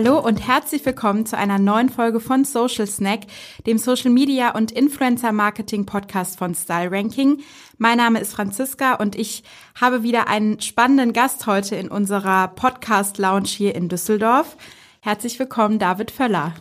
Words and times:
Hallo 0.00 0.20
und 0.20 0.46
herzlich 0.46 0.86
willkommen 0.86 1.26
zu 1.26 1.36
einer 1.36 1.58
neuen 1.58 1.88
Folge 1.88 2.20
von 2.20 2.44
Social 2.44 2.86
Snack, 2.86 3.22
dem 3.66 3.78
Social 3.78 4.12
Media 4.12 4.54
und 4.54 4.70
Influencer 4.70 5.32
Marketing 5.32 5.86
Podcast 5.86 6.38
von 6.38 6.54
Style 6.54 6.92
Ranking. 6.92 7.40
Mein 7.78 7.96
Name 7.96 8.20
ist 8.20 8.32
Franziska 8.32 8.94
und 8.94 9.16
ich 9.16 9.42
habe 9.74 10.04
wieder 10.04 10.28
einen 10.28 10.60
spannenden 10.60 11.12
Gast 11.12 11.48
heute 11.48 11.74
in 11.74 11.88
unserer 11.88 12.46
Podcast 12.46 13.18
Lounge 13.18 13.48
hier 13.48 13.74
in 13.74 13.88
Düsseldorf. 13.88 14.56
Herzlich 15.00 15.36
willkommen, 15.40 15.80
David 15.80 16.12
Völler. 16.12 16.54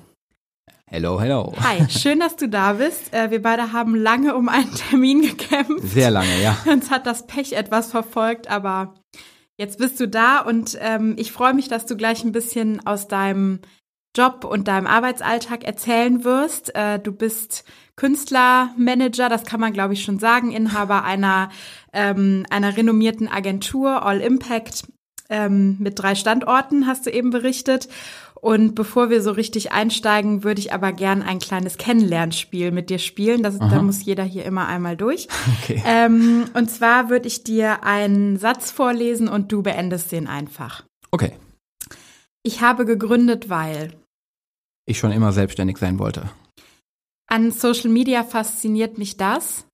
Hello, 0.88 1.22
hello. 1.22 1.54
Hi, 1.62 1.88
schön, 1.90 2.20
dass 2.20 2.38
du 2.38 2.50
da 2.50 2.74
bist. 2.74 3.14
Äh, 3.14 3.30
wir 3.30 3.44
beide 3.44 3.72
haben 3.72 3.94
lange 3.94 4.36
um 4.36 4.50
einen 4.50 4.74
Termin 4.74 5.22
gekämpft. 5.22 5.84
Sehr 5.84 6.10
lange, 6.10 6.42
ja. 6.42 6.58
Uns 6.66 6.90
hat 6.90 7.06
das 7.06 7.28
Pech 7.28 7.54
etwas 7.54 7.92
verfolgt, 7.92 8.50
aber 8.50 8.96
Jetzt 9.58 9.80
bist 9.80 10.00
du 10.00 10.08
da 10.08 10.40
und 10.40 10.78
ähm, 10.82 11.16
ich 11.18 11.32
freue 11.32 11.54
mich, 11.54 11.68
dass 11.68 11.86
du 11.86 11.98
gleich 11.98 12.24
ein 12.24 12.32
bisschen 12.32 12.86
aus 12.86 13.08
deinem 13.08 13.60
Job 14.16 14.46
und 14.46 14.68
deinem 14.68 14.88
Arbeitsalltag 14.88 15.64
erzählen 15.64 16.24
wirst. 16.24 16.76
Äh, 16.76 17.00
du 17.00 17.12
bist 17.12 17.64
Künstlermanager, 17.96 19.30
das 19.30 19.46
kann 19.46 19.60
man 19.60 19.74
glaube 19.74 19.94
ich 19.94 20.04
schon 20.04 20.20
sagen, 20.20 20.52
Inhaber 20.52 21.04
einer, 21.04 21.50
ähm, 21.92 22.46
einer 22.52 22.78
renommierten 22.78 23.28
Agentur, 23.28 24.06
All 24.06 24.22
Impact, 24.22 24.86
ähm, 25.30 25.78
mit 25.80 26.00
drei 26.00 26.16
Standorten, 26.16 26.88
hast 26.88 27.06
du 27.06 27.12
eben 27.12 27.32
berichtet. 27.32 27.90
Und 28.42 28.76
bevor 28.76 29.10
wir 29.10 29.22
so 29.22 29.32
richtig 29.32 29.72
einsteigen, 29.72 30.44
würde 30.44 30.62
ich 30.62 30.74
aber 30.74 30.94
gern 30.94 31.24
ein 31.24 31.40
kleines 31.40 31.78
Kennenlernspiel 31.78 32.72
mit 32.72 32.90
dir 32.90 33.00
spielen. 33.00 33.42
Das, 33.42 33.58
da 33.58 33.82
muss 33.82 34.06
jeder 34.06 34.24
hier 34.24 34.46
immer 34.46 34.68
einmal 34.68 34.98
durch. 34.98 35.28
Okay. 35.64 35.82
Ähm, 35.86 36.46
und 36.54 36.70
zwar 36.70 37.10
würde 37.10 37.28
ich 37.28 37.44
dir 37.44 37.84
einen 37.84 38.38
Satz 38.38 38.72
vorlesen 38.72 39.28
und 39.28 39.52
du 39.52 39.64
beendest 39.64 40.12
den 40.12 40.28
einfach. 40.28 40.84
Okay. 41.12 41.34
Ich 42.44 42.62
habe 42.62 42.86
gegründet, 42.86 43.50
weil 43.50 43.94
ich 44.86 45.00
schon 45.00 45.12
immer 45.12 45.34
selbstständig 45.34 45.78
sein 45.78 46.00
wollte. 46.00 46.30
An 47.28 47.52
Social 47.52 47.90
Media 47.90 48.24
fasziniert 48.24 48.98
mich 48.98 49.18
das. 49.18 49.66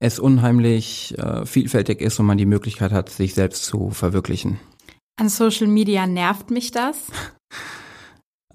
Es 0.00 0.18
unheimlich 0.18 1.16
äh, 1.18 1.44
vielfältig 1.44 2.00
ist 2.00 2.18
und 2.18 2.26
man 2.26 2.38
die 2.38 2.46
Möglichkeit 2.46 2.92
hat, 2.92 3.10
sich 3.10 3.34
selbst 3.34 3.64
zu 3.64 3.90
verwirklichen. 3.90 4.58
An 5.16 5.28
Social 5.28 5.66
Media 5.66 6.06
nervt 6.06 6.50
mich 6.50 6.70
das. 6.70 6.96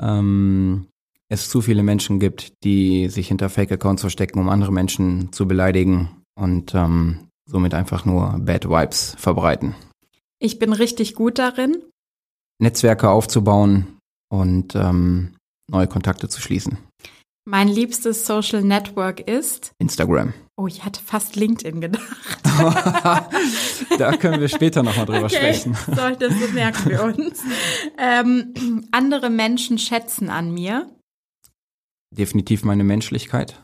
ähm, 0.02 0.88
es 1.30 1.50
zu 1.50 1.62
viele 1.62 1.84
Menschen 1.84 2.20
gibt, 2.20 2.64
die 2.64 3.10
sich 3.10 3.28
hinter 3.28 3.50
Fake-Accounts 3.50 4.02
verstecken, 4.02 4.40
um 4.40 4.50
andere 4.50 4.72
Menschen 4.72 5.32
zu 5.32 5.48
beleidigen 5.48 6.10
und 6.36 6.74
ähm, 6.74 7.28
somit 7.46 7.74
einfach 7.74 8.06
nur 8.06 8.38
Bad 8.40 8.70
Vibes 8.70 9.16
verbreiten. 9.18 9.76
Ich 10.40 10.58
bin 10.58 10.74
richtig 10.74 11.16
gut 11.16 11.38
darin. 11.38 11.84
Netzwerke 12.60 13.10
aufzubauen 13.10 14.00
und 14.30 14.76
ähm, 14.76 15.36
neue 15.70 15.88
Kontakte 15.88 16.30
zu 16.30 16.42
schließen. 16.42 16.78
Mein 17.52 17.68
liebstes 17.68 18.28
Social 18.28 18.62
Network 18.62 19.22
ist 19.22 19.74
Instagram. 19.80 20.36
Oh, 20.56 20.68
ich 20.68 20.86
hatte 20.86 21.02
fast 21.02 21.36
LinkedIn 21.36 21.82
gedacht. 21.82 22.44
da 23.98 24.18
können 24.18 24.40
wir 24.40 24.50
später 24.50 24.84
nochmal 24.84 25.08
drüber 25.08 25.24
okay. 25.24 25.56
sprechen. 25.56 25.76
So, 25.88 25.96
das 26.12 26.54
merken 26.54 26.90
wir 26.92 27.04
uns. 27.06 27.42
Ähm, 27.98 28.88
andere 28.92 29.32
Menschen 29.32 29.80
schätzen 29.80 30.30
an 30.30 30.54
mir. 30.54 30.96
Definitiv 32.16 32.64
meine 32.64 32.84
Menschlichkeit. 32.84 33.60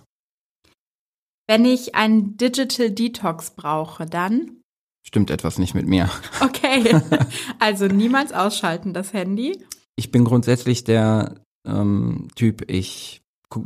Wenn 1.47 1.63
ich 1.63 1.93
einen 1.93 2.37
Digital 2.37 2.89
Detox 2.89 3.51
brauche, 3.51 4.07
dann? 4.07 4.61
Stimmt 5.05 5.29
etwas 5.29 5.59
nicht 5.59 5.75
mit 5.75 5.85
mir. 5.85 6.09
Okay. 6.41 6.99
Also 7.59 7.85
niemals 7.85 8.33
ausschalten 8.33 8.95
das 8.95 9.13
Handy. 9.13 9.63
Ich 9.95 10.11
bin 10.11 10.25
grundsätzlich 10.25 10.85
der 10.85 11.35
ähm, 11.67 12.29
Typ, 12.35 12.67
ich 12.67 13.21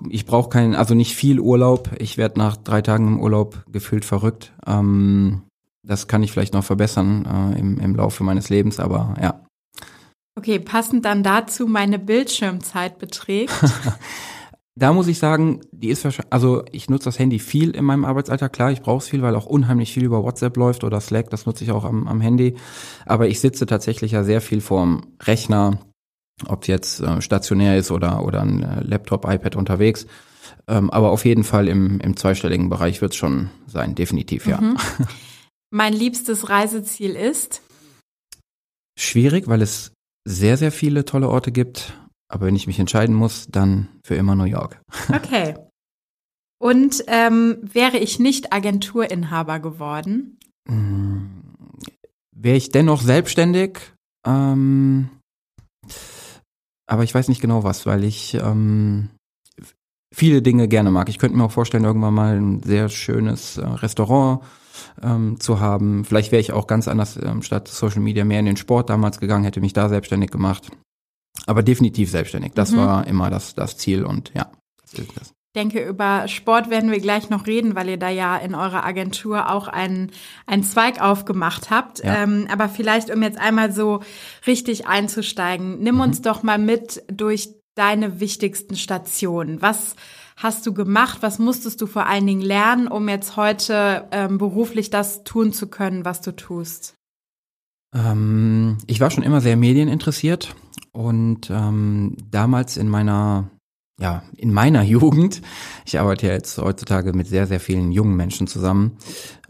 ich 0.09 0.25
brauche 0.25 0.50
keinen, 0.50 0.75
also 0.75 0.94
nicht 0.95 1.16
viel 1.16 1.39
Urlaub. 1.39 1.91
Ich 2.00 2.17
werde 2.17 2.39
nach 2.39 2.57
drei 2.57 2.81
Tagen 2.81 3.07
im 3.07 3.19
Urlaub 3.19 3.63
gefühlt 3.72 4.05
verrückt. 4.05 4.53
Ähm, 4.66 5.44
das 5.83 6.07
kann 6.07 6.23
ich 6.23 6.31
vielleicht 6.31 6.53
noch 6.53 6.63
verbessern 6.63 7.25
äh, 7.25 7.59
im, 7.59 7.79
im 7.79 7.95
Laufe 7.95 8.23
meines 8.23 8.49
Lebens, 8.49 8.79
aber 8.79 9.16
ja. 9.22 9.45
Okay, 10.35 10.59
passend 10.59 11.05
dann 11.05 11.23
dazu 11.23 11.67
meine 11.67 11.99
Bildschirmzeit 11.99 12.99
beträgt. 12.99 13.51
da 14.75 14.94
muss 14.94 15.07
ich 15.07 15.19
sagen, 15.19 15.61
die 15.72 15.89
ist 15.89 16.03
wahrscheinlich, 16.05 16.31
also 16.31 16.63
ich 16.72 16.89
nutze 16.89 17.05
das 17.05 17.19
Handy 17.19 17.39
viel 17.39 17.72
in 17.72 17.83
meinem 17.83 18.05
Arbeitsalltag. 18.05 18.53
Klar, 18.53 18.72
ich 18.72 18.81
brauche 18.81 18.99
es 18.99 19.09
viel, 19.09 19.22
weil 19.22 19.35
auch 19.35 19.45
unheimlich 19.45 19.91
viel 19.91 20.05
über 20.05 20.23
WhatsApp 20.23 20.55
läuft 20.55 20.83
oder 20.83 21.01
Slack, 21.01 21.29
das 21.29 21.45
nutze 21.45 21.63
ich 21.63 21.72
auch 21.72 21.83
am, 21.83 22.07
am 22.07 22.22
Handy. 22.22 22.55
Aber 23.05 23.28
ich 23.28 23.39
sitze 23.41 23.66
tatsächlich 23.66 24.13
ja 24.13 24.23
sehr 24.23 24.39
viel 24.39 24.61
vorm 24.61 25.07
Rechner, 25.22 25.78
ob 26.47 26.67
jetzt 26.67 27.01
äh, 27.01 27.22
stationär 27.22 27.77
ist 27.77 27.91
oder, 27.91 28.23
oder 28.23 28.41
ein 28.41 28.63
äh, 28.63 28.81
Laptop, 28.81 29.25
iPad 29.25 29.55
unterwegs. 29.55 30.07
Ähm, 30.67 30.89
aber 30.89 31.11
auf 31.11 31.25
jeden 31.25 31.44
Fall 31.44 31.67
im, 31.67 32.00
im 32.00 32.16
zweistelligen 32.16 32.69
Bereich 32.69 33.01
wird 33.01 33.13
es 33.13 33.17
schon 33.17 33.50
sein, 33.67 33.95
definitiv, 33.95 34.45
ja. 34.47 34.61
Mhm. 34.61 34.78
Mein 35.72 35.94
liebstes 35.94 36.49
Reiseziel 36.49 37.16
ist? 37.16 37.61
Schwierig, 38.97 39.47
weil 39.47 39.61
es 39.61 39.94
sehr, 40.25 40.57
sehr 40.57 40.72
viele 40.72 41.05
tolle 41.05 41.29
Orte 41.29 41.51
gibt. 41.51 41.94
Aber 42.28 42.45
wenn 42.45 42.55
ich 42.55 42.67
mich 42.67 42.79
entscheiden 42.79 43.16
muss, 43.16 43.47
dann 43.49 43.89
für 44.03 44.16
immer 44.16 44.35
New 44.35 44.45
York. 44.45 44.81
Okay. 45.13 45.55
Und 46.61 47.05
ähm, 47.07 47.57
wäre 47.61 47.97
ich 47.97 48.19
nicht 48.19 48.51
Agenturinhaber 48.51 49.59
geworden? 49.59 50.38
Hm, 50.67 51.29
wäre 52.35 52.57
ich 52.57 52.69
dennoch 52.69 53.01
selbstständig? 53.01 53.79
Ähm, 54.28 55.09
aber 56.89 57.03
ich 57.03 57.13
weiß 57.13 57.27
nicht 57.27 57.39
genau 57.39 57.63
was, 57.63 57.85
weil 57.85 58.03
ich 58.03 58.33
ähm, 58.33 59.09
viele 60.11 60.41
Dinge 60.41 60.67
gerne 60.67 60.89
mag. 60.89 61.07
Ich 61.07 61.19
könnte 61.19 61.38
mir 61.38 61.44
auch 61.44 61.51
vorstellen, 61.51 61.83
irgendwann 61.83 62.16
mal 62.16 62.35
ein 62.35 62.63
sehr 62.63 62.89
schönes 62.89 63.57
äh, 63.57 63.66
Restaurant 63.66 64.41
ähm, 65.03 65.39
zu 65.39 65.59
haben. 65.59 66.03
Vielleicht 66.03 66.31
wäre 66.31 66.41
ich 66.41 66.51
auch 66.51 66.66
ganz 66.66 66.88
anders 66.88 67.17
ähm, 67.22 67.44
statt 67.44 67.67
Social 67.67 68.01
Media 68.01 68.25
mehr 68.25 68.39
in 68.39 68.47
den 68.47 68.57
Sport 68.57 68.89
damals 68.89 69.19
gegangen, 69.19 69.44
hätte 69.44 69.61
mich 69.61 69.73
da 69.73 69.88
selbstständig 69.88 70.31
gemacht. 70.31 70.72
Aber 71.45 71.61
definitiv 71.61 72.09
selbstständig. 72.09 72.53
Das 72.55 72.72
mhm. 72.72 72.78
war 72.78 73.07
immer 73.07 73.29
das, 73.29 73.53
das 73.53 73.78
Ziel 73.78 74.03
und 74.03 74.31
ja, 74.33 74.51
das 74.81 74.94
ist 74.94 75.11
das. 75.16 75.33
Ich 75.51 75.59
denke, 75.59 75.83
über 75.83 76.27
Sport 76.27 76.69
werden 76.69 76.91
wir 76.91 76.99
gleich 76.99 77.31
noch 77.31 77.47
reden, 77.47 77.73
weil 77.73 77.89
ihr 77.89 77.97
da 77.97 78.09
ja 78.09 78.37
in 78.37 78.53
eurer 78.53 78.85
Agentur 78.85 79.49
auch 79.49 79.67
einen, 79.67 80.11
einen 80.45 80.61
Zweig 80.61 81.01
aufgemacht 81.01 81.71
habt. 81.71 82.03
Ja. 82.03 82.21
Ähm, 82.21 82.47
aber 82.51 82.69
vielleicht, 82.69 83.09
um 83.09 83.23
jetzt 83.23 83.39
einmal 83.39 83.71
so 83.71 84.01
richtig 84.45 84.85
einzusteigen, 84.85 85.79
nimm 85.79 85.95
mhm. 85.95 86.01
uns 86.01 86.21
doch 86.21 86.43
mal 86.43 86.59
mit 86.59 87.01
durch 87.11 87.49
deine 87.73 88.19
wichtigsten 88.19 88.75
Stationen. 88.75 89.59
Was 89.59 89.95
hast 90.37 90.67
du 90.67 90.73
gemacht? 90.73 91.17
Was 91.21 91.39
musstest 91.39 91.81
du 91.81 91.87
vor 91.87 92.05
allen 92.05 92.27
Dingen 92.27 92.41
lernen, 92.41 92.87
um 92.87 93.09
jetzt 93.09 93.35
heute 93.35 94.07
ähm, 94.11 94.37
beruflich 94.37 94.91
das 94.91 95.23
tun 95.23 95.51
zu 95.51 95.67
können, 95.67 96.05
was 96.05 96.21
du 96.21 96.35
tust? 96.35 96.93
Ähm, 97.95 98.77
ich 98.85 98.99
war 98.99 99.09
schon 99.09 99.23
immer 99.23 99.41
sehr 99.41 99.57
medieninteressiert 99.57 100.55
und 100.91 101.49
ähm, 101.49 102.17
damals 102.29 102.77
in 102.77 102.87
meiner 102.87 103.49
ja, 103.99 104.23
in 104.35 104.53
meiner 104.53 104.83
Jugend, 104.83 105.41
ich 105.85 105.99
arbeite 105.99 106.27
ja 106.27 106.33
jetzt 106.33 106.57
heutzutage 106.57 107.13
mit 107.13 107.27
sehr, 107.27 107.47
sehr 107.47 107.59
vielen 107.59 107.91
jungen 107.91 108.15
Menschen 108.15 108.47
zusammen. 108.47 108.97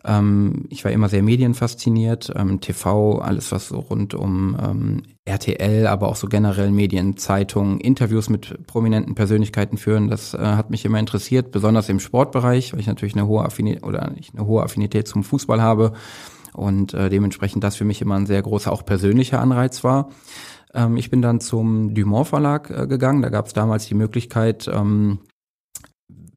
Ähm, 0.06 0.66
ich 0.70 0.86
war 0.86 0.92
immer 0.92 1.10
sehr 1.10 1.24
medienfasziniert, 1.24 2.32
ähm, 2.36 2.62
TV, 2.62 3.20
alles 3.20 3.52
was 3.52 3.68
so 3.68 3.80
rund 3.80 4.14
um 4.14 4.58
ähm, 4.62 5.04
RTL, 5.26 5.88
aber 5.88 6.08
auch 6.08 6.16
so 6.16 6.28
generell 6.28 6.72
Medien, 6.72 7.18
Zeitungen, 7.18 7.80
Interviews 7.80 8.30
mit 8.30 8.66
prominenten 8.66 9.16
Persönlichkeiten 9.16 9.78
führen, 9.78 10.08
das 10.08 10.34
äh, 10.34 10.38
hat 10.38 10.70
mich 10.70 10.86
immer 10.86 11.00
interessiert, 11.00 11.52
besonders 11.52 11.90
im 11.90 12.00
Sportbereich, 12.00 12.74
weil 12.74 12.80
ich 12.80 12.88
natürlich 12.88 13.16
eine 13.16 13.28
hohe 13.28 13.44
Affinität 13.44 13.84
oder 13.84 14.10
nicht 14.10 14.34
eine 14.34 14.46
hohe 14.46 14.64
Affinität 14.64 15.08
zum 15.08 15.24
Fußball 15.24 15.62
habe 15.62 15.94
und 16.54 16.94
äh, 16.94 17.10
dementsprechend 17.10 17.64
das 17.64 17.76
für 17.76 17.86
mich 17.86 18.02
immer 18.02 18.16
ein 18.16 18.26
sehr 18.26 18.42
großer, 18.42 18.72
auch 18.72 18.86
persönlicher 18.86 19.40
Anreiz 19.40 19.84
war. 19.84 20.10
Ähm, 20.74 20.98
ich 20.98 21.10
bin 21.10 21.22
dann 21.22 21.40
zum 21.40 21.94
Dumont 21.94 22.28
Verlag 22.28 22.70
äh, 22.70 22.88
gegangen. 22.88 23.22
Da 23.22 23.30
gab 23.30 23.48
es 23.48 23.54
damals 23.54 23.88
die 23.88 23.96
Möglichkeit, 23.96 24.70
ähm, 24.72 25.20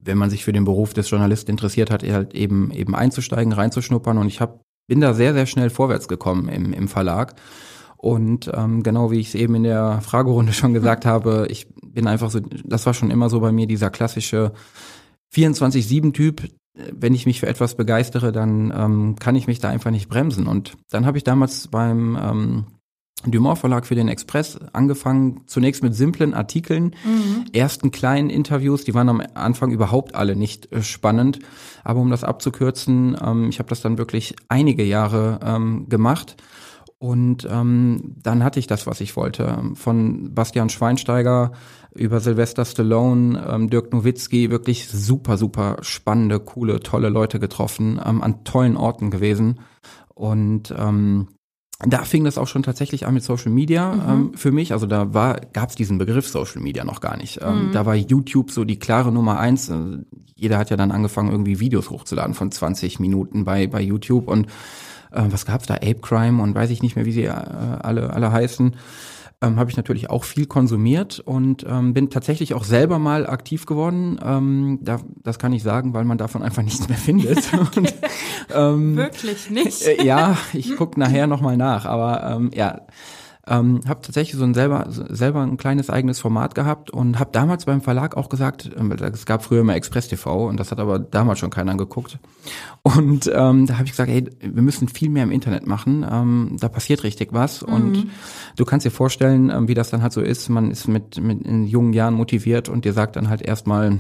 wenn 0.01 0.19
man 0.19 0.31
sich 0.31 0.45
für 0.45 0.53
den 0.53 0.65
Beruf 0.65 0.95
des 0.95 1.11
Journalisten 1.11 1.51
interessiert 1.51 1.91
hat, 1.91 2.03
halt 2.03 2.35
eben 2.35 2.71
eben 2.73 2.95
einzusteigen, 2.95 3.53
reinzuschnuppern. 3.53 4.19
Und 4.19 4.27
ich 4.27 4.41
hab, 4.41 4.63
bin 4.89 5.01
da 5.01 5.15
sehr, 5.15 5.33
sehr 5.33 5.47
schnell 5.47 5.71
vorwärts 5.71 6.09
gekommen 6.09 6.49
im, 6.49 6.73
im 6.73 6.89
Verlag. 6.89 7.35
Und 7.97 8.51
ähm, 8.53 8.83
genau 8.83 9.13
wie 9.13 9.21
ich 9.21 9.29
es 9.29 9.35
eben 9.37 9.55
in 9.55 9.63
der 9.63 10.01
Fragerunde 10.01 10.53
schon 10.53 10.75
gesagt 10.75 11.07
habe, 11.07 11.47
ich 11.51 11.69
bin 11.87 12.07
einfach 12.07 12.31
so, 12.31 12.41
das 12.41 12.85
war 12.87 12.95
schon 12.95 13.11
immer 13.11 13.31
so 13.31 13.41
bei 13.41 13.53
mir 13.53 13.67
dieser 13.67 13.91
klassische 13.91 14.53
24-7-Typ, 15.35 16.49
wenn 16.75 17.15
ich 17.15 17.27
mich 17.27 17.41
für 17.41 17.47
etwas 17.47 17.77
begeistere, 17.77 18.33
dann 18.33 18.73
ähm, 18.77 19.17
kann 19.19 19.37
ich 19.37 19.47
mich 19.47 19.61
da 19.61 19.69
einfach 19.69 19.91
nicht 19.91 20.09
bremsen. 20.09 20.47
Und 20.47 20.77
dann 20.91 21.07
habe 21.07 21.19
ich 21.19 21.25
damals 21.25 21.69
beim 21.69 22.19
ähm, 22.21 22.67
Dumont 23.27 23.59
Verlag 23.59 23.87
für 23.87 23.95
den 23.95 24.09
Express 24.09 24.59
angefangen, 24.73 25.43
zunächst 25.47 25.83
mit 25.83 25.95
simplen 25.95 26.35
Artikeln, 26.35 26.95
mhm. 27.05 27.45
ersten 27.53 27.91
kleinen 27.91 28.31
Interviews, 28.31 28.85
die 28.85 28.95
waren 28.95 29.09
am 29.09 29.23
Anfang 29.35 29.71
überhaupt 29.71 30.15
alle 30.15 30.37
nicht 30.37 30.73
äh, 30.73 30.83
spannend, 30.83 31.39
aber 31.85 32.01
um 32.01 32.11
das 32.11 32.25
abzukürzen, 32.25 33.17
ähm, 33.25 33.49
ich 33.49 33.59
habe 33.59 33.69
das 33.69 33.81
dann 33.81 33.99
wirklich 33.99 34.35
einige 34.49 34.85
Jahre 34.85 35.41
ähm, 35.45 35.89
gemacht 35.89 36.37
und 37.03 37.49
ähm, 37.51 38.15
dann 38.23 38.45
hatte 38.45 38.61
ich 38.61 38.69
das, 38.69 38.87
was 38.87 39.01
ich 39.01 39.17
wollte. 39.17 39.61
Von 39.75 40.35
Bastian 40.35 40.69
Schweinsteiger 40.69 41.51
über 41.93 42.21
Sylvester 42.21 42.65
Stallone, 42.65 43.45
ähm, 43.45 43.69
Dirk 43.71 43.93
Nowitzki, 43.93 44.51
wirklich 44.51 44.87
super, 44.87 45.37
super 45.37 45.79
spannende, 45.81 46.39
coole, 46.39 46.79
tolle 46.79 47.09
Leute 47.09 47.41
getroffen, 47.41 48.01
ähm, 48.07 48.23
an 48.23 48.45
tollen 48.45 48.77
Orten 48.77 49.11
gewesen. 49.11 49.59
Und 50.15 50.73
ähm, 50.79 51.27
da 51.87 52.05
fing 52.05 52.25
das 52.25 52.39
auch 52.39 52.47
schon 52.47 52.63
tatsächlich 52.63 53.07
an 53.07 53.15
mit 53.15 53.23
Social 53.25 53.51
Media 53.51 53.93
mhm. 53.93 54.03
ähm, 54.09 54.35
für 54.35 54.53
mich. 54.53 54.73
Also 54.73 54.87
da 54.87 55.15
war, 55.15 55.41
gab 55.53 55.71
es 55.71 55.75
diesen 55.75 55.99
Begriff 55.99 56.29
Social 56.29 56.63
Media 56.63 56.85
noch 56.85 57.01
gar 57.01 57.17
nicht. 57.17 57.41
Ähm, 57.43 57.69
mhm. 57.69 57.73
Da 57.73 57.87
war 57.87 57.95
YouTube 57.95 58.51
so 58.51 58.65
die 58.65 58.79
klare 58.79 59.13
Nummer 59.13 59.39
eins. 59.39 59.69
Äh, 59.69 59.75
jeder 60.37 60.59
hat 60.59 60.71
ja 60.71 60.77
dann 60.77 60.91
angefangen, 60.91 61.31
irgendwie 61.31 61.61
Videos 61.61 61.91
hochzuladen 61.91 62.35
von 62.35 62.51
20 62.51 63.01
Minuten 63.01 63.45
bei, 63.45 63.67
bei 63.67 63.81
YouTube 63.81 64.29
und 64.29 64.47
äh, 65.13 65.23
was 65.29 65.47
gab's 65.47 65.67
da, 65.67 65.75
Ape 65.75 66.01
Crime 66.01 66.43
und 66.43 66.55
weiß 66.55 66.71
ich 66.71 66.83
nicht 66.83 66.97
mehr, 66.97 67.05
wie 67.05 67.13
sie 67.13 67.25
äh, 67.25 67.31
alle, 67.31 68.13
alle 68.13 68.33
heißen, 68.33 68.75
ähm, 69.43 69.59
habe 69.59 69.71
ich 69.71 69.77
natürlich 69.77 70.09
auch 70.09 70.25
viel 70.25 70.47
konsumiert 70.47 71.21
und 71.21 71.67
ähm, 71.69 71.93
bin 71.93 72.11
tatsächlich 72.11 72.55
auch 72.55 72.65
selber 72.65 72.99
mal 72.99 73.27
aktiv 73.27 73.67
geworden. 73.67 74.19
Ähm, 74.25 74.79
da, 74.81 75.01
das 75.23 75.39
kann 75.39 75.53
ich 75.53 75.63
sagen, 75.63 75.93
weil 75.93 76.05
man 76.05 76.19
davon 76.19 76.43
einfach 76.43 76.63
nichts 76.63 76.89
mehr 76.89 76.99
findet. 76.99 77.53
und, 77.77 77.95
ähm, 78.55 78.97
Wirklich 78.97 79.51
nicht? 79.51 79.83
Äh, 79.83 80.05
ja, 80.05 80.39
ich 80.53 80.77
gucke 80.77 80.99
nachher 80.99 81.27
nochmal 81.27 81.57
nach, 81.57 81.85
aber 81.85 82.37
ähm, 82.37 82.51
ja 82.55 82.83
ähm, 83.47 83.81
habe 83.89 84.03
tatsächlich 84.03 84.39
so 84.39 84.45
ein 84.45 84.55
selber 84.55 84.87
selber 84.89 85.43
ein 85.43 85.57
kleines 85.57 85.91
eigenes 85.91 86.21
Format 86.21 86.55
gehabt 86.55 86.91
und 86.91 87.19
habe 87.19 87.31
damals 87.33 87.65
beim 87.65 87.81
Verlag 87.81 88.17
auch 88.17 88.29
gesagt, 88.29 88.71
ähm, 88.77 88.93
es 88.93 89.27
gab 89.27 89.43
früher 89.43 89.65
mal 89.65 89.75
Express 89.75 90.09
TV 90.09 90.47
und 90.47 90.61
das 90.61 90.71
hat 90.71 90.79
aber 90.79 91.01
damals 91.01 91.41
schon 91.41 91.51
keiner 91.51 91.77
geguckt. 91.77 92.19
Und 92.83 93.31
ähm, 93.33 93.67
da 93.67 93.75
habe 93.75 93.85
ich 93.85 93.93
gesagt, 93.93 94.11
hey, 94.11 94.29
wir 94.41 94.63
müssen 94.63 94.89
viel 94.89 95.09
mehr 95.09 95.25
im 95.25 95.33
Internet 95.33 95.67
machen. 95.67 96.07
Ähm, 96.09 96.57
da 96.61 96.69
passiert 96.69 97.03
richtig 97.03 97.33
was 97.33 97.67
mhm. 97.67 97.73
und 97.73 98.07
du 98.57 98.65
kannst 98.65 98.87
dir 98.87 98.91
vorstellen, 98.91 99.51
ähm, 99.51 99.67
wie 99.67 99.75
das 99.75 99.91
dann 99.91 100.03
halt 100.03 100.13
so 100.13 100.21
ist. 100.21 100.49
Man 100.49 100.71
ist 100.71 100.87
mit 100.87 101.21
mit 101.21 101.43
in 101.43 101.67
jungen 101.67 101.93
Jahren 101.93 102.15
motiviert 102.15 102.69
und 102.69 102.85
dir 102.85 102.93
sagt 102.93 103.17
dann 103.17 103.29
halt 103.29 103.43
erstmal 103.43 103.99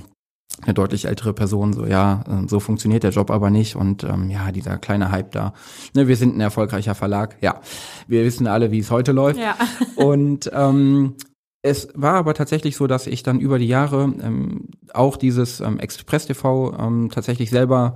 eine 0.60 0.74
deutlich 0.74 1.06
ältere 1.06 1.32
Person 1.32 1.72
so, 1.72 1.86
ja, 1.86 2.24
ähm, 2.28 2.48
so 2.48 2.60
funktioniert 2.60 3.02
der 3.02 3.10
Job 3.10 3.30
aber 3.30 3.50
nicht 3.50 3.74
und 3.74 4.04
ähm, 4.04 4.30
ja, 4.30 4.52
dieser 4.52 4.78
kleine 4.78 5.10
Hype 5.10 5.32
da. 5.32 5.54
Ne, 5.94 6.08
wir 6.08 6.16
sind 6.16 6.36
ein 6.36 6.40
erfolgreicher 6.40 6.94
Verlag, 6.94 7.36
ja. 7.40 7.60
Wir 8.06 8.24
wissen 8.24 8.46
alle, 8.46 8.70
wie 8.70 8.78
es 8.78 8.90
heute 8.90 9.12
läuft. 9.12 9.40
Ja. 9.40 9.56
Und 9.96 10.50
ähm, 10.52 11.14
es 11.62 11.88
war 11.94 12.14
aber 12.14 12.34
tatsächlich 12.34 12.76
so, 12.76 12.86
dass 12.86 13.06
ich 13.06 13.22
dann 13.22 13.38
über 13.38 13.58
die 13.58 13.68
Jahre 13.68 14.12
ähm, 14.20 14.68
auch 14.92 15.16
dieses 15.16 15.60
ähm, 15.60 15.78
Express 15.78 16.26
TV 16.26 16.76
ähm, 16.78 17.10
tatsächlich 17.12 17.50
selber 17.50 17.94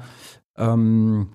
ähm, 0.57 1.33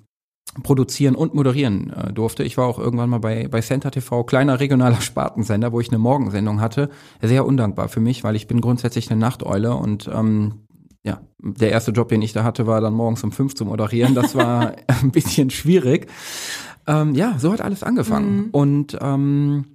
produzieren 0.64 1.16
und 1.16 1.34
moderieren 1.34 1.92
äh, 1.92 2.14
durfte. 2.14 2.44
Ich 2.44 2.58
war 2.58 2.66
auch 2.68 2.80
irgendwann 2.80 3.10
mal 3.10 3.20
bei, 3.20 3.48
bei 3.48 3.62
Center 3.62 3.92
TV, 3.92 4.24
kleiner 4.24 4.60
regionaler 4.60 5.02
Spartensender, 5.02 5.72
wo 5.72 5.80
ich 5.80 5.90
eine 5.90 6.00
Morgensendung 6.00 6.62
hatte. 6.62 6.90
Sehr 7.22 7.46
undankbar 7.46 7.90
für 7.90 8.02
mich, 8.02 8.24
weil 8.24 8.36
ich 8.36 8.48
bin 8.48 8.62
grundsätzlich 8.62 9.10
eine 9.12 9.20
Nachteule 9.20 9.76
und 9.76 10.10
ähm, 10.14 10.68
ja, 11.04 11.22
der 11.40 11.72
erste 11.72 11.92
Job, 11.92 12.10
den 12.10 12.22
ich 12.22 12.34
da 12.34 12.44
hatte, 12.44 12.68
war 12.68 12.82
dann 12.82 12.94
morgens 12.94 13.24
um 13.24 13.32
fünf 13.32 13.56
zu 13.56 13.66
moderieren. 13.66 14.14
Das 14.14 14.36
war 14.36 14.74
ein 14.88 15.12
bisschen 15.12 15.50
schwierig. 15.50 16.08
Ähm, 16.88 17.16
ja, 17.16 17.36
so 17.40 17.52
hat 17.52 17.62
alles 17.62 17.84
angefangen. 17.84 18.36
Mhm. 18.36 18.50
Und 18.52 18.98
ähm, 19.02 19.66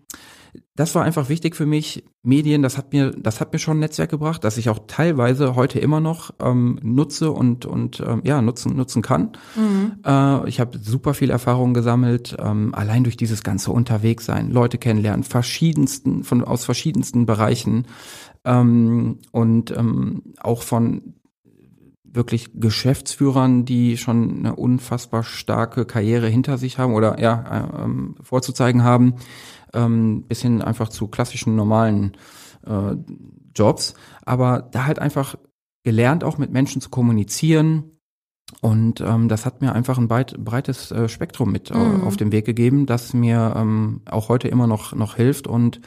das 0.77 0.95
war 0.95 1.05
einfach 1.05 1.29
wichtig 1.29 1.57
für 1.57 1.67
mich. 1.67 2.05
Medien, 2.23 2.63
das 2.63 2.77
hat 2.77 2.93
mir, 2.93 3.13
das 3.13 3.41
hat 3.41 3.53
mir 3.53 3.59
schon 3.59 3.79
ein 3.79 3.81
Netzwerk 3.81 4.11
gebracht, 4.11 4.45
das 4.45 4.59
ich 4.59 4.69
auch 4.69 4.81
teilweise 4.87 5.57
heute 5.57 5.79
immer 5.79 6.01
noch 6.01 6.33
ähm, 6.41 6.79
nutze 6.83 7.31
und 7.31 7.65
und 7.65 8.03
ähm, 8.07 8.23
ja 8.25 8.43
nutzen 8.43 8.77
nutzen 8.77 9.01
kann. 9.01 9.33
Mhm. 9.57 9.97
Äh, 10.05 10.49
ich 10.49 10.61
habe 10.61 10.79
super 10.79 11.15
viel 11.15 11.31
Erfahrung 11.31 11.73
gesammelt, 11.73 12.37
ähm, 12.39 12.75
allein 12.75 13.05
durch 13.05 13.17
dieses 13.17 13.43
ganze 13.43 13.73
Unterwegssein, 13.73 14.51
Leute 14.51 14.77
kennenlernen, 14.77 15.25
verschiedensten 15.25 16.25
von 16.25 16.45
aus 16.45 16.65
verschiedensten 16.65 17.27
Bereichen 17.27 17.87
ähm, 18.45 19.19
und 19.33 19.71
ähm, 19.71 20.23
auch 20.41 20.63
von 20.63 21.15
wirklich 22.17 22.51
Geschäftsführern, 22.55 23.65
die 23.65 23.97
schon 23.97 24.39
eine 24.39 24.57
unfassbar 24.57 25.23
starke 25.23 25.85
Karriere 25.85 26.29
hinter 26.29 26.59
sich 26.59 26.79
haben 26.79 26.95
oder 26.95 27.21
ja 27.21 27.71
ähm, 27.85 28.17
vorzuzeigen 28.21 28.83
haben, 28.83 29.15
ähm, 29.75 30.25
bis 30.27 30.43
hin 30.43 30.63
einfach 30.63 30.89
zu 30.89 31.09
klassischen 31.09 31.55
normalen 31.55 32.17
äh, 32.67 32.97
Jobs. 33.55 33.95
Aber 34.25 34.69
da 34.73 34.87
halt 34.87 34.99
einfach 34.99 35.37
gelernt, 35.85 36.25
auch 36.25 36.39
mit 36.39 36.51
Menschen 36.51 36.81
zu 36.81 36.91
kommunizieren. 36.91 37.93
Und 38.61 39.01
ähm, 39.01 39.29
das 39.29 39.45
hat 39.45 39.61
mir 39.61 39.73
einfach 39.73 39.99
ein 39.99 40.09
breit, 40.09 40.37
breites 40.39 40.91
äh, 40.93 41.09
Spektrum 41.09 41.53
mit 41.53 41.71
äh, 41.71 41.77
mhm. 41.77 42.05
auf 42.05 42.17
den 42.17 42.33
Weg 42.33 42.45
gegeben, 42.45 42.87
das 42.87 43.13
mir 43.13 43.55
ähm, 43.57 44.03
auch 44.09 44.29
heute 44.29 44.49
immer 44.49 44.67
noch 44.67 44.95
noch 44.95 45.17
hilft 45.17 45.47
und 45.49 45.81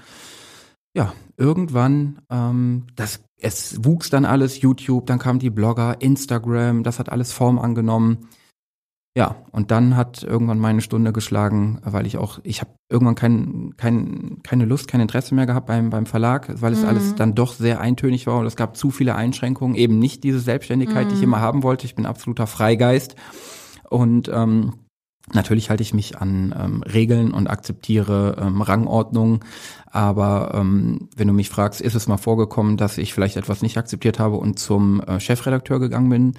ja, 0.95 1.13
irgendwann, 1.37 2.19
ähm, 2.29 2.87
das, 2.95 3.23
es 3.41 3.83
wuchs 3.83 4.09
dann 4.09 4.25
alles, 4.25 4.61
YouTube, 4.61 5.05
dann 5.05 5.19
kamen 5.19 5.39
die 5.39 5.49
Blogger, 5.49 6.01
Instagram, 6.01 6.83
das 6.83 6.99
hat 6.99 7.11
alles 7.11 7.31
Form 7.31 7.59
angenommen. 7.59 8.29
Ja, 9.17 9.35
und 9.51 9.71
dann 9.71 9.97
hat 9.97 10.23
irgendwann 10.23 10.59
meine 10.59 10.81
Stunde 10.81 11.11
geschlagen, 11.11 11.81
weil 11.83 12.05
ich 12.05 12.17
auch, 12.17 12.39
ich 12.43 12.61
habe 12.61 12.71
irgendwann 12.91 13.15
kein, 13.15 13.73
kein, 13.75 14.37
keine 14.43 14.65
Lust, 14.65 14.87
kein 14.87 15.01
Interesse 15.01 15.33
mehr 15.33 15.47
gehabt 15.47 15.65
beim, 15.65 15.89
beim 15.89 16.05
Verlag, 16.05 16.61
weil 16.61 16.73
es 16.73 16.83
mhm. 16.83 16.87
alles 16.87 17.15
dann 17.15 17.33
doch 17.33 17.53
sehr 17.53 17.81
eintönig 17.81 18.27
war 18.27 18.37
und 18.37 18.45
es 18.45 18.55
gab 18.55 18.77
zu 18.77 18.91
viele 18.91 19.15
Einschränkungen, 19.15 19.75
eben 19.75 19.97
nicht 19.99 20.23
diese 20.23 20.39
Selbstständigkeit, 20.39 21.05
mhm. 21.05 21.09
die 21.09 21.15
ich 21.15 21.21
mhm. 21.21 21.29
immer 21.29 21.41
haben 21.41 21.63
wollte. 21.63 21.85
Ich 21.85 21.95
bin 21.95 22.05
absoluter 22.05 22.45
Freigeist 22.45 23.15
und 23.89 24.29
ähm, 24.31 24.73
Natürlich 25.33 25.69
halte 25.69 25.83
ich 25.83 25.93
mich 25.93 26.17
an 26.17 26.55
ähm, 26.57 26.83
Regeln 26.83 27.31
und 27.31 27.47
akzeptiere 27.47 28.37
ähm, 28.39 28.61
Rangordnungen, 28.61 29.41
aber 29.91 30.51
ähm, 30.53 31.09
wenn 31.15 31.27
du 31.27 31.33
mich 31.33 31.49
fragst, 31.49 31.81
ist 31.81 31.95
es 31.95 32.07
mal 32.07 32.17
vorgekommen, 32.17 32.77
dass 32.77 32.97
ich 32.97 33.13
vielleicht 33.13 33.37
etwas 33.37 33.61
nicht 33.61 33.77
akzeptiert 33.77 34.19
habe 34.19 34.37
und 34.37 34.59
zum 34.59 35.01
äh, 35.01 35.19
Chefredakteur 35.19 35.79
gegangen 35.79 36.09
bin? 36.09 36.33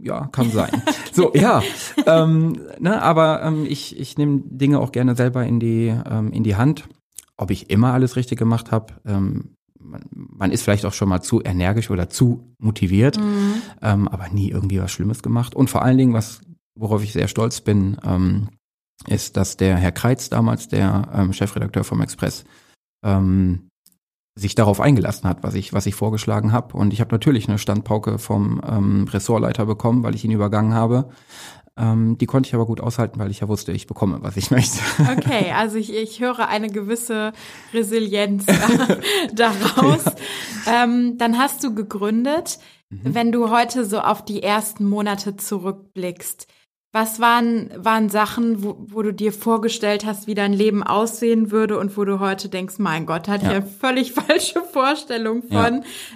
Ja, 0.00 0.26
kann 0.26 0.50
sein. 0.52 0.70
so, 1.12 1.32
ja, 1.34 1.62
ähm, 2.06 2.60
ne, 2.78 3.02
aber 3.02 3.42
ähm, 3.42 3.66
ich, 3.66 3.98
ich 3.98 4.16
nehme 4.16 4.42
Dinge 4.44 4.80
auch 4.80 4.92
gerne 4.92 5.14
selber 5.14 5.44
in 5.44 5.60
die, 5.60 5.94
ähm, 6.10 6.32
in 6.32 6.44
die 6.44 6.56
Hand. 6.56 6.88
Ob 7.36 7.50
ich 7.50 7.70
immer 7.70 7.92
alles 7.92 8.16
richtig 8.16 8.38
gemacht 8.38 8.72
habe, 8.72 8.94
ähm, 9.06 9.54
man, 9.78 10.02
man 10.10 10.50
ist 10.50 10.62
vielleicht 10.62 10.84
auch 10.84 10.92
schon 10.92 11.08
mal 11.08 11.20
zu 11.20 11.42
energisch 11.42 11.90
oder 11.90 12.08
zu 12.08 12.54
motiviert, 12.58 13.18
mhm. 13.18 13.54
ähm, 13.82 14.08
aber 14.08 14.28
nie 14.28 14.50
irgendwie 14.50 14.80
was 14.80 14.90
Schlimmes 14.90 15.22
gemacht. 15.22 15.54
Und 15.54 15.70
vor 15.70 15.82
allen 15.82 15.98
Dingen, 15.98 16.14
was 16.14 16.40
worauf 16.78 17.02
ich 17.02 17.12
sehr 17.12 17.28
stolz 17.28 17.60
bin, 17.60 17.98
ähm, 18.04 18.48
ist, 19.06 19.36
dass 19.36 19.56
der 19.56 19.76
Herr 19.76 19.92
Kreitz 19.92 20.28
damals, 20.28 20.68
der 20.68 21.08
ähm, 21.14 21.32
Chefredakteur 21.32 21.84
vom 21.84 22.00
Express, 22.00 22.44
ähm, 23.04 23.68
sich 24.34 24.54
darauf 24.54 24.80
eingelassen 24.80 25.28
hat, 25.28 25.42
was 25.42 25.54
ich, 25.54 25.72
was 25.72 25.86
ich 25.86 25.94
vorgeschlagen 25.94 26.52
habe. 26.52 26.76
Und 26.76 26.92
ich 26.92 27.00
habe 27.00 27.12
natürlich 27.12 27.48
eine 27.48 27.58
Standpauke 27.58 28.18
vom 28.18 28.60
ähm, 28.66 29.08
Ressortleiter 29.08 29.66
bekommen, 29.66 30.02
weil 30.02 30.14
ich 30.14 30.24
ihn 30.24 30.30
übergangen 30.30 30.74
habe. 30.74 31.10
Ähm, 31.76 32.18
die 32.18 32.26
konnte 32.26 32.48
ich 32.48 32.54
aber 32.54 32.66
gut 32.66 32.80
aushalten, 32.80 33.18
weil 33.20 33.30
ich 33.30 33.40
ja 33.40 33.48
wusste, 33.48 33.72
ich 33.72 33.86
bekomme, 33.86 34.18
was 34.22 34.36
ich 34.36 34.50
möchte. 34.52 34.78
Okay, 35.16 35.52
also 35.52 35.76
ich, 35.76 35.94
ich 35.94 36.20
höre 36.20 36.48
eine 36.48 36.68
gewisse 36.68 37.32
Resilienz 37.72 38.46
daraus. 39.34 40.04
Ja. 40.66 40.84
Ähm, 40.84 41.18
dann 41.18 41.38
hast 41.38 41.62
du 41.64 41.74
gegründet. 41.74 42.58
Mhm. 42.90 43.14
Wenn 43.14 43.32
du 43.32 43.50
heute 43.50 43.84
so 43.84 44.00
auf 44.00 44.24
die 44.24 44.42
ersten 44.42 44.88
Monate 44.88 45.36
zurückblickst, 45.36 46.46
was 46.98 47.20
waren, 47.20 47.70
waren 47.76 48.08
Sachen, 48.08 48.64
wo, 48.64 48.76
wo 48.88 49.02
du 49.02 49.14
dir 49.14 49.32
vorgestellt 49.32 50.04
hast, 50.04 50.26
wie 50.26 50.34
dein 50.34 50.52
Leben 50.52 50.82
aussehen 50.82 51.52
würde 51.52 51.78
und 51.78 51.96
wo 51.96 52.04
du 52.04 52.18
heute 52.18 52.48
denkst, 52.48 52.74
mein 52.78 53.06
Gott, 53.06 53.28
hatte 53.28 53.44
ja. 53.44 53.50
eine 53.52 53.62
völlig 53.62 54.12
falsche 54.26 54.60
Vorstellung 54.62 55.42
von. 55.42 55.52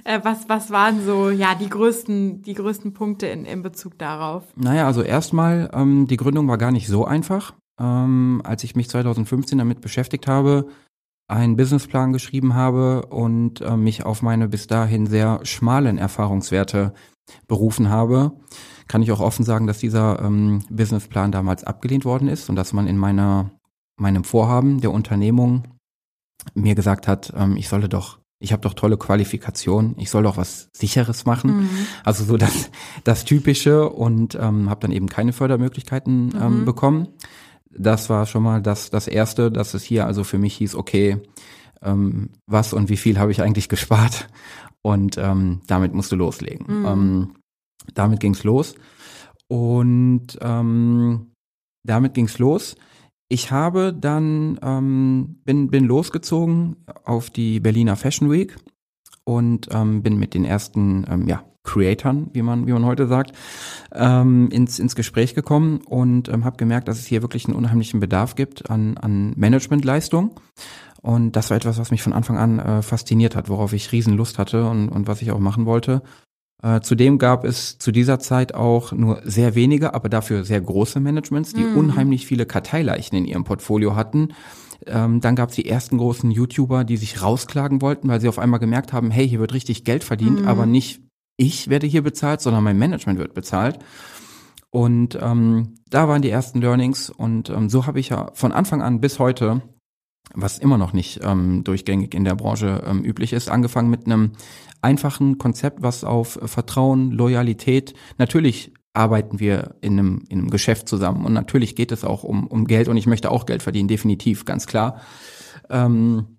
Ja. 0.05 0.17
Äh, 0.17 0.21
was, 0.25 0.49
was 0.49 0.73
waren 0.73 1.05
so, 1.05 1.31
ja, 1.31 1.55
die 1.55 1.69
größten, 1.69 2.43
die 2.43 2.55
größten 2.55 2.95
Punkte 2.95 3.29
in, 3.29 3.45
in 3.45 3.62
Bezug 3.62 3.97
darauf? 3.97 4.43
Naja, 4.57 4.87
also 4.87 5.03
erstmal, 5.03 5.71
ähm, 5.73 6.09
die 6.09 6.17
Gründung 6.17 6.49
war 6.49 6.59
gar 6.59 6.73
nicht 6.73 6.89
so 6.89 7.05
einfach. 7.05 7.55
Ähm, 7.81 8.43
als 8.45 8.65
ich 8.65 8.75
mich 8.75 8.91
2015 8.91 9.59
damit 9.59 9.81
beschäftigt 9.81 10.27
habe, 10.27 10.67
einen 11.29 11.57
Businessplan 11.57 12.12
geschrieben 12.12 12.55
habe 12.55 13.07
und 13.07 13.61
äh, 13.61 13.77
mich 13.77 14.05
auf 14.05 14.21
meine 14.21 14.49
bis 14.49 14.67
dahin 14.67 15.07
sehr 15.07 15.39
schmalen 15.45 15.97
Erfahrungswerte 15.97 16.93
berufen 17.47 17.89
habe, 17.89 18.33
kann 18.89 19.03
ich 19.03 19.12
auch 19.12 19.21
offen 19.21 19.45
sagen, 19.45 19.67
dass 19.67 19.79
dieser 19.79 20.21
ähm, 20.23 20.61
Businessplan 20.71 21.33
damals 21.33 21.65
abgelehnt 21.65 22.05
worden 22.05 22.29
ist 22.29 22.49
und 22.49 22.57
dass 22.57 22.73
man 22.73 22.87
in 22.87 22.97
meiner, 22.97 23.51
meinem 23.97 24.25
Vorhaben 24.25 24.81
der 24.81 24.93
Unternehmung 24.93 25.69
mir 26.55 26.75
gesagt 26.75 27.09
hat, 27.09 27.33
ähm, 27.37 27.57
ich 27.57 27.69
solle 27.69 27.89
doch 27.89 28.19
ich 28.43 28.53
habe 28.53 28.62
doch 28.62 28.75
tolle 28.75 28.97
Qualifikation, 28.97 29.95
ich 29.99 30.11
soll 30.11 30.25
doch 30.25 30.37
was 30.37 30.69
Sicheres 30.73 31.25
machen. 31.27 31.61
Mhm. 31.61 31.71
Also 32.03 32.25
so 32.25 32.37
das, 32.37 32.71
das 33.05 33.25
Typische 33.25 33.89
und 33.89 34.35
ähm, 34.35 34.69
habe 34.69 34.81
dann 34.81 34.91
eben 34.91 35.09
keine 35.09 35.33
Fördermöglichkeiten 35.33 36.35
ähm, 36.35 36.61
mhm. 36.61 36.65
bekommen. 36.65 37.09
Das 37.71 38.11
war 38.11 38.27
schon 38.27 38.43
mal 38.43 38.61
das, 38.61 38.91
das 38.91 39.07
Erste, 39.07 39.53
dass 39.53 39.75
es 39.75 39.85
hier 39.85 40.07
also 40.07 40.25
für 40.25 40.39
mich 40.39 40.55
hieß, 40.57 40.75
okay, 40.75 41.19
ähm, 41.83 42.31
was 42.47 42.73
und 42.73 42.89
wie 42.89 42.97
viel 42.97 43.19
habe 43.19 43.31
ich 43.31 43.43
eigentlich 43.43 43.69
gespart 43.69 44.27
und 44.83 45.17
ähm, 45.19 45.61
damit 45.69 45.95
musst 45.95 46.11
du 46.11 46.17
loslegen. 46.17 46.81
Mhm. 46.81 46.87
Ähm, 46.87 47.35
damit 47.95 48.21
ging's 48.21 48.45
los 48.45 48.75
und 49.49 50.39
ähm, 50.41 51.33
damit 51.85 52.15
ging's 52.15 52.39
los. 52.39 52.77
Ich 53.29 53.51
habe 53.51 53.95
dann 53.99 54.59
ähm, 54.62 55.41
bin 55.45 55.71
bin 55.71 55.85
losgezogen 55.85 56.77
auf 57.05 57.31
die 57.31 57.61
Berliner 57.61 57.97
Fashion 57.97 58.31
Week 58.31 58.57
und 59.25 59.69
ähm, 59.73 60.03
bin 60.03 60.19
mit 60.19 60.35
den 60.35 60.45
ersten 60.45 61.07
ähm, 61.09 61.29
ja 61.29 61.45
Creatoren, 61.65 62.29
wie 62.33 62.43
man 62.43 62.67
wie 62.67 62.73
man 62.73 62.85
heute 62.85 63.07
sagt, 63.07 63.33
ähm, 63.95 64.49
ins 64.51 64.79
ins 64.79 64.97
Gespräch 64.97 65.35
gekommen 65.35 65.81
und 65.81 66.29
ähm, 66.29 66.45
habe 66.45 66.57
gemerkt, 66.57 66.89
dass 66.89 66.99
es 66.99 67.07
hier 67.07 67.23
wirklich 67.23 67.47
einen 67.47 67.57
unheimlichen 67.57 68.01
Bedarf 68.01 68.35
gibt 68.35 68.71
an 68.71 68.97
an 68.97 69.33
Managementleistung. 69.37 70.39
Und 71.03 71.35
das 71.35 71.51
war 71.51 71.57
etwas, 71.57 71.79
was 71.79 71.91
mich 71.91 72.03
von 72.03 72.12
Anfang 72.12 72.39
an 72.39 72.59
äh, 72.59 72.83
fasziniert 72.83 73.35
hat, 73.35 73.49
worauf 73.49 73.73
ich 73.73 73.91
riesen 73.91 74.17
Lust 74.17 74.39
hatte 74.39 74.69
und, 74.69 74.89
und 74.89 75.09
was 75.09 75.21
ich 75.21 75.33
auch 75.33 75.41
machen 75.41 75.67
wollte. 75.67 76.03
Äh, 76.62 76.81
zudem 76.81 77.19
gab 77.19 77.45
es 77.45 77.76
zu 77.78 77.90
dieser 77.90 78.21
Zeit 78.21 78.54
auch 78.54 78.92
nur 78.92 79.21
sehr 79.25 79.54
wenige, 79.54 79.95
aber 79.95 80.09
dafür 80.09 80.45
sehr 80.45 80.61
große 80.61 81.00
Managements, 81.00 81.52
die 81.52 81.64
mm. 81.64 81.76
unheimlich 81.76 82.26
viele 82.26 82.47
Karteileichen 82.47 83.19
in 83.19 83.25
ihrem 83.25 83.42
Portfolio 83.42 83.97
hatten. 83.97 84.28
Ähm, 84.87 85.21
dann 85.21 85.35
gab 85.35 85.50
es 85.50 85.57
die 85.57 85.69
ersten 85.69 85.99
großen 85.99 86.31
YouTuber, 86.31 86.85
die 86.85 86.97
sich 86.97 87.21
rausklagen 87.21 87.83
wollten, 87.83 88.09
weil 88.09 88.21
sie 88.21 88.28
auf 88.28 88.38
einmal 88.38 88.61
gemerkt 88.61 88.92
haben, 88.92 89.11
hey, 89.11 89.28
hier 89.28 89.40
wird 89.40 89.54
richtig 89.54 89.85
Geld 89.85 90.04
verdient, 90.04 90.45
mm. 90.45 90.49
aber 90.49 90.66
nicht 90.66 91.02
ich 91.37 91.69
werde 91.69 91.87
hier 91.88 92.02
bezahlt, 92.02 92.40
sondern 92.40 92.62
mein 92.62 92.78
Management 92.78 93.19
wird 93.19 93.35
bezahlt. 93.35 93.81
Und 94.71 95.19
ähm, 95.21 95.75
da 95.90 96.09
waren 96.09 96.23
die 96.23 96.31
ersten 96.31 96.61
Learnings 96.61 97.11
und 97.11 97.50
ähm, 97.50 97.69
so 97.69 97.87
habe 97.87 97.99
ich 97.99 98.11
ja 98.11 98.31
von 98.35 98.52
Anfang 98.52 98.83
an 98.83 99.00
bis 99.00 99.19
heute 99.19 99.62
was 100.35 100.59
immer 100.59 100.78
noch 100.78 100.92
nicht 100.92 101.21
ähm, 101.23 101.64
durchgängig 101.64 102.14
in 102.14 102.25
der 102.25 102.35
Branche 102.35 102.83
ähm, 102.87 103.04
üblich 103.04 103.33
ist, 103.33 103.50
angefangen 103.50 103.90
mit 103.90 104.07
einem 104.07 104.33
einfachen 104.83 105.39
Konzept, 105.39 105.83
was 105.83 106.05
auf 106.05 106.39
Vertrauen, 106.45 107.11
Loyalität, 107.12 107.95
natürlich 108.19 108.73
arbeiten 108.95 109.41
wir 109.41 109.77
in 109.81 109.99
einem, 109.99 110.25
in 110.29 110.41
einem 110.41 110.51
Geschäft 110.51 110.89
zusammen 110.89 111.25
und 111.25 111.33
natürlich 111.33 111.77
geht 111.77 111.93
es 111.93 112.05
auch 112.05 112.25
um, 112.25 112.47
um 112.47 112.67
Geld 112.67 112.89
und 112.89 112.97
ich 112.97 113.07
möchte 113.07 113.31
auch 113.31 113.47
Geld 113.47 113.62
verdienen, 113.62 113.89
definitiv, 113.89 114.45
ganz 114.45 114.67
klar. 114.67 115.01
Ähm, 115.71 116.39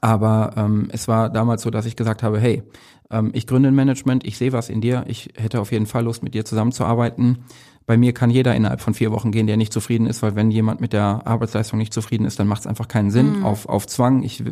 aber 0.00 0.52
ähm, 0.56 0.88
es 0.92 1.08
war 1.08 1.30
damals 1.30 1.62
so, 1.62 1.70
dass 1.70 1.86
ich 1.86 1.96
gesagt 1.96 2.22
habe, 2.22 2.38
hey, 2.38 2.62
ähm, 3.10 3.30
ich 3.32 3.46
gründe 3.46 3.68
ein 3.68 3.74
Management, 3.74 4.26
ich 4.26 4.36
sehe 4.36 4.52
was 4.52 4.68
in 4.68 4.80
dir, 4.80 5.04
ich 5.08 5.30
hätte 5.36 5.60
auf 5.60 5.72
jeden 5.72 5.86
Fall 5.86 6.04
Lust, 6.04 6.22
mit 6.22 6.34
dir 6.34 6.44
zusammenzuarbeiten. 6.44 7.44
Bei 7.88 7.96
mir 7.96 8.12
kann 8.12 8.28
jeder 8.28 8.54
innerhalb 8.54 8.82
von 8.82 8.92
vier 8.92 9.12
Wochen 9.12 9.32
gehen, 9.32 9.46
der 9.46 9.56
nicht 9.56 9.72
zufrieden 9.72 10.06
ist, 10.06 10.20
weil 10.20 10.36
wenn 10.36 10.50
jemand 10.50 10.82
mit 10.82 10.92
der 10.92 11.26
Arbeitsleistung 11.26 11.78
nicht 11.78 11.94
zufrieden 11.94 12.26
ist, 12.26 12.38
dann 12.38 12.46
macht 12.46 12.60
es 12.60 12.66
einfach 12.66 12.86
keinen 12.86 13.10
Sinn 13.10 13.38
mhm. 13.38 13.46
auf, 13.46 13.66
auf 13.66 13.86
Zwang. 13.86 14.22
Ich, 14.24 14.44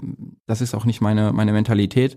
das 0.47 0.62
ist 0.62 0.75
auch 0.75 0.87
nicht 0.87 1.02
meine, 1.02 1.35
meine 1.35 1.52
Mentalität. 1.52 2.16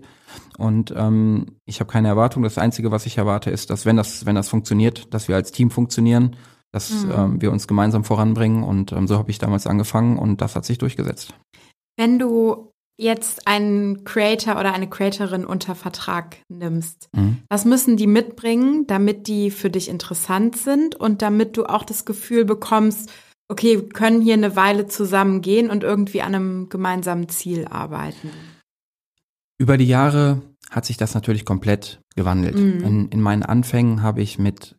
Und 0.56 0.94
ähm, 0.96 1.58
ich 1.66 1.80
habe 1.80 1.92
keine 1.92 2.08
Erwartung. 2.08 2.42
Das 2.42 2.56
Einzige, 2.56 2.90
was 2.90 3.04
ich 3.04 3.18
erwarte, 3.18 3.50
ist, 3.50 3.68
dass 3.68 3.84
wenn 3.84 3.98
das, 3.98 4.24
wenn 4.24 4.34
das 4.34 4.48
funktioniert, 4.48 5.12
dass 5.12 5.28
wir 5.28 5.36
als 5.36 5.52
Team 5.52 5.70
funktionieren, 5.70 6.36
dass 6.72 7.04
mhm. 7.04 7.12
ähm, 7.14 7.42
wir 7.42 7.52
uns 7.52 7.68
gemeinsam 7.68 8.02
voranbringen. 8.02 8.62
Und 8.62 8.92
ähm, 8.92 9.06
so 9.06 9.18
habe 9.18 9.30
ich 9.30 9.38
damals 9.38 9.66
angefangen 9.66 10.18
und 10.18 10.40
das 10.40 10.56
hat 10.56 10.64
sich 10.64 10.78
durchgesetzt. 10.78 11.34
Wenn 11.98 12.18
du 12.18 12.69
jetzt 13.00 13.46
einen 13.46 14.04
Creator 14.04 14.58
oder 14.58 14.72
eine 14.72 14.88
Creatorin 14.88 15.44
unter 15.44 15.74
Vertrag 15.74 16.36
nimmst, 16.48 17.08
mhm. 17.14 17.38
was 17.48 17.64
müssen 17.64 17.96
die 17.96 18.06
mitbringen, 18.06 18.86
damit 18.86 19.26
die 19.26 19.50
für 19.50 19.70
dich 19.70 19.88
interessant 19.88 20.56
sind 20.56 20.96
und 20.96 21.22
damit 21.22 21.56
du 21.56 21.64
auch 21.64 21.84
das 21.84 22.04
Gefühl 22.04 22.44
bekommst, 22.44 23.10
okay, 23.48 23.80
wir 23.80 23.88
können 23.88 24.20
hier 24.20 24.34
eine 24.34 24.54
Weile 24.54 24.86
zusammen 24.86 25.40
gehen 25.40 25.70
und 25.70 25.82
irgendwie 25.82 26.22
an 26.22 26.34
einem 26.34 26.68
gemeinsamen 26.68 27.28
Ziel 27.28 27.66
arbeiten? 27.66 28.30
Über 29.58 29.76
die 29.76 29.88
Jahre 29.88 30.42
hat 30.70 30.86
sich 30.86 30.96
das 30.96 31.14
natürlich 31.14 31.44
komplett 31.44 32.00
gewandelt. 32.16 32.56
Mhm. 32.56 32.84
In, 32.84 33.08
in 33.08 33.20
meinen 33.20 33.42
Anfängen 33.42 34.02
habe 34.02 34.22
ich 34.22 34.38
mit 34.38 34.76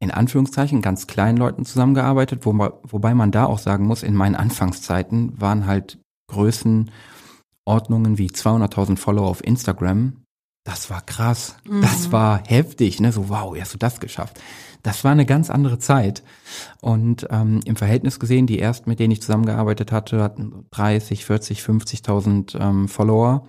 in 0.00 0.10
Anführungszeichen 0.10 0.82
ganz 0.82 1.06
kleinen 1.06 1.38
Leuten 1.38 1.64
zusammengearbeitet, 1.64 2.44
wo, 2.44 2.52
wobei 2.82 3.14
man 3.14 3.30
da 3.30 3.46
auch 3.46 3.58
sagen 3.58 3.86
muss, 3.86 4.02
in 4.02 4.14
meinen 4.14 4.34
Anfangszeiten 4.34 5.40
waren 5.40 5.66
halt 5.66 5.98
Größenordnungen 6.28 8.18
wie 8.18 8.28
200.000 8.28 8.96
Follower 8.96 9.28
auf 9.28 9.44
Instagram. 9.44 10.24
Das 10.64 10.88
war 10.88 11.02
krass. 11.02 11.56
Mhm. 11.68 11.82
Das 11.82 12.10
war 12.10 12.42
heftig, 12.46 13.00
ne? 13.00 13.12
So, 13.12 13.28
wow, 13.28 13.54
hast 13.58 13.74
du 13.74 13.78
das 13.78 14.00
geschafft. 14.00 14.40
Das 14.82 15.04
war 15.04 15.12
eine 15.12 15.26
ganz 15.26 15.50
andere 15.50 15.78
Zeit. 15.78 16.22
Und 16.80 17.26
ähm, 17.30 17.60
im 17.64 17.76
Verhältnis 17.76 18.18
gesehen, 18.18 18.46
die 18.46 18.58
ersten, 18.58 18.88
mit 18.88 18.98
denen 18.98 19.12
ich 19.12 19.20
zusammengearbeitet 19.20 19.92
hatte, 19.92 20.22
hatten 20.22 20.66
30, 20.70 21.24
40, 21.24 21.60
50.000 21.60 22.60
ähm, 22.60 22.88
Follower. 22.88 23.46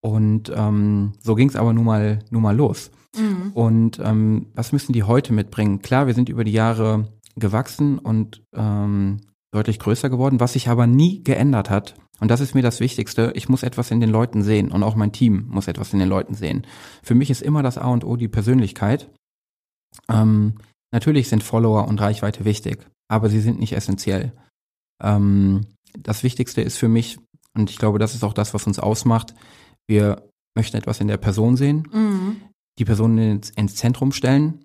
Und 0.00 0.52
ähm, 0.54 1.12
so 1.22 1.34
ging 1.34 1.48
es 1.48 1.56
aber 1.56 1.72
nun 1.72 1.84
mal, 1.84 2.20
nun 2.30 2.42
mal 2.42 2.56
los. 2.56 2.90
Mhm. 3.16 3.50
Und 3.54 4.00
ähm, 4.02 4.46
was 4.54 4.72
müssen 4.72 4.92
die 4.92 5.04
heute 5.04 5.32
mitbringen? 5.32 5.82
Klar, 5.82 6.06
wir 6.06 6.14
sind 6.14 6.28
über 6.28 6.44
die 6.44 6.52
Jahre 6.52 7.08
gewachsen 7.36 7.98
und 7.98 8.42
ähm, 8.54 9.20
deutlich 9.52 9.78
größer 9.78 10.10
geworden, 10.10 10.40
was 10.40 10.52
sich 10.52 10.68
aber 10.68 10.86
nie 10.86 11.22
geändert 11.22 11.70
hat. 11.70 11.94
Und 12.20 12.30
das 12.30 12.40
ist 12.40 12.54
mir 12.54 12.62
das 12.62 12.80
Wichtigste. 12.80 13.32
Ich 13.34 13.48
muss 13.48 13.62
etwas 13.62 13.90
in 13.90 14.00
den 14.00 14.10
Leuten 14.10 14.42
sehen 14.42 14.70
und 14.70 14.82
auch 14.82 14.94
mein 14.94 15.12
Team 15.12 15.46
muss 15.48 15.68
etwas 15.68 15.92
in 15.92 15.98
den 15.98 16.08
Leuten 16.08 16.34
sehen. 16.34 16.66
Für 17.02 17.14
mich 17.14 17.30
ist 17.30 17.42
immer 17.42 17.62
das 17.62 17.78
A 17.78 17.88
und 17.88 18.04
O 18.04 18.16
die 18.16 18.28
Persönlichkeit. 18.28 19.10
Ähm, 20.08 20.54
natürlich 20.92 21.28
sind 21.28 21.42
Follower 21.42 21.88
und 21.88 22.00
Reichweite 22.00 22.44
wichtig, 22.44 22.86
aber 23.08 23.30
sie 23.30 23.40
sind 23.40 23.58
nicht 23.58 23.72
essentiell. 23.72 24.32
Ähm, 25.02 25.66
das 25.98 26.22
Wichtigste 26.22 26.60
ist 26.60 26.76
für 26.76 26.88
mich, 26.88 27.18
und 27.54 27.70
ich 27.70 27.78
glaube, 27.78 27.98
das 27.98 28.14
ist 28.14 28.22
auch 28.22 28.34
das, 28.34 28.54
was 28.54 28.66
uns 28.66 28.78
ausmacht, 28.78 29.34
wir 29.88 30.28
möchten 30.54 30.76
etwas 30.76 31.00
in 31.00 31.08
der 31.08 31.16
Person 31.16 31.56
sehen, 31.56 31.88
mhm. 31.90 32.42
die 32.78 32.84
Person 32.84 33.18
ins, 33.18 33.50
ins 33.50 33.76
Zentrum 33.76 34.12
stellen 34.12 34.64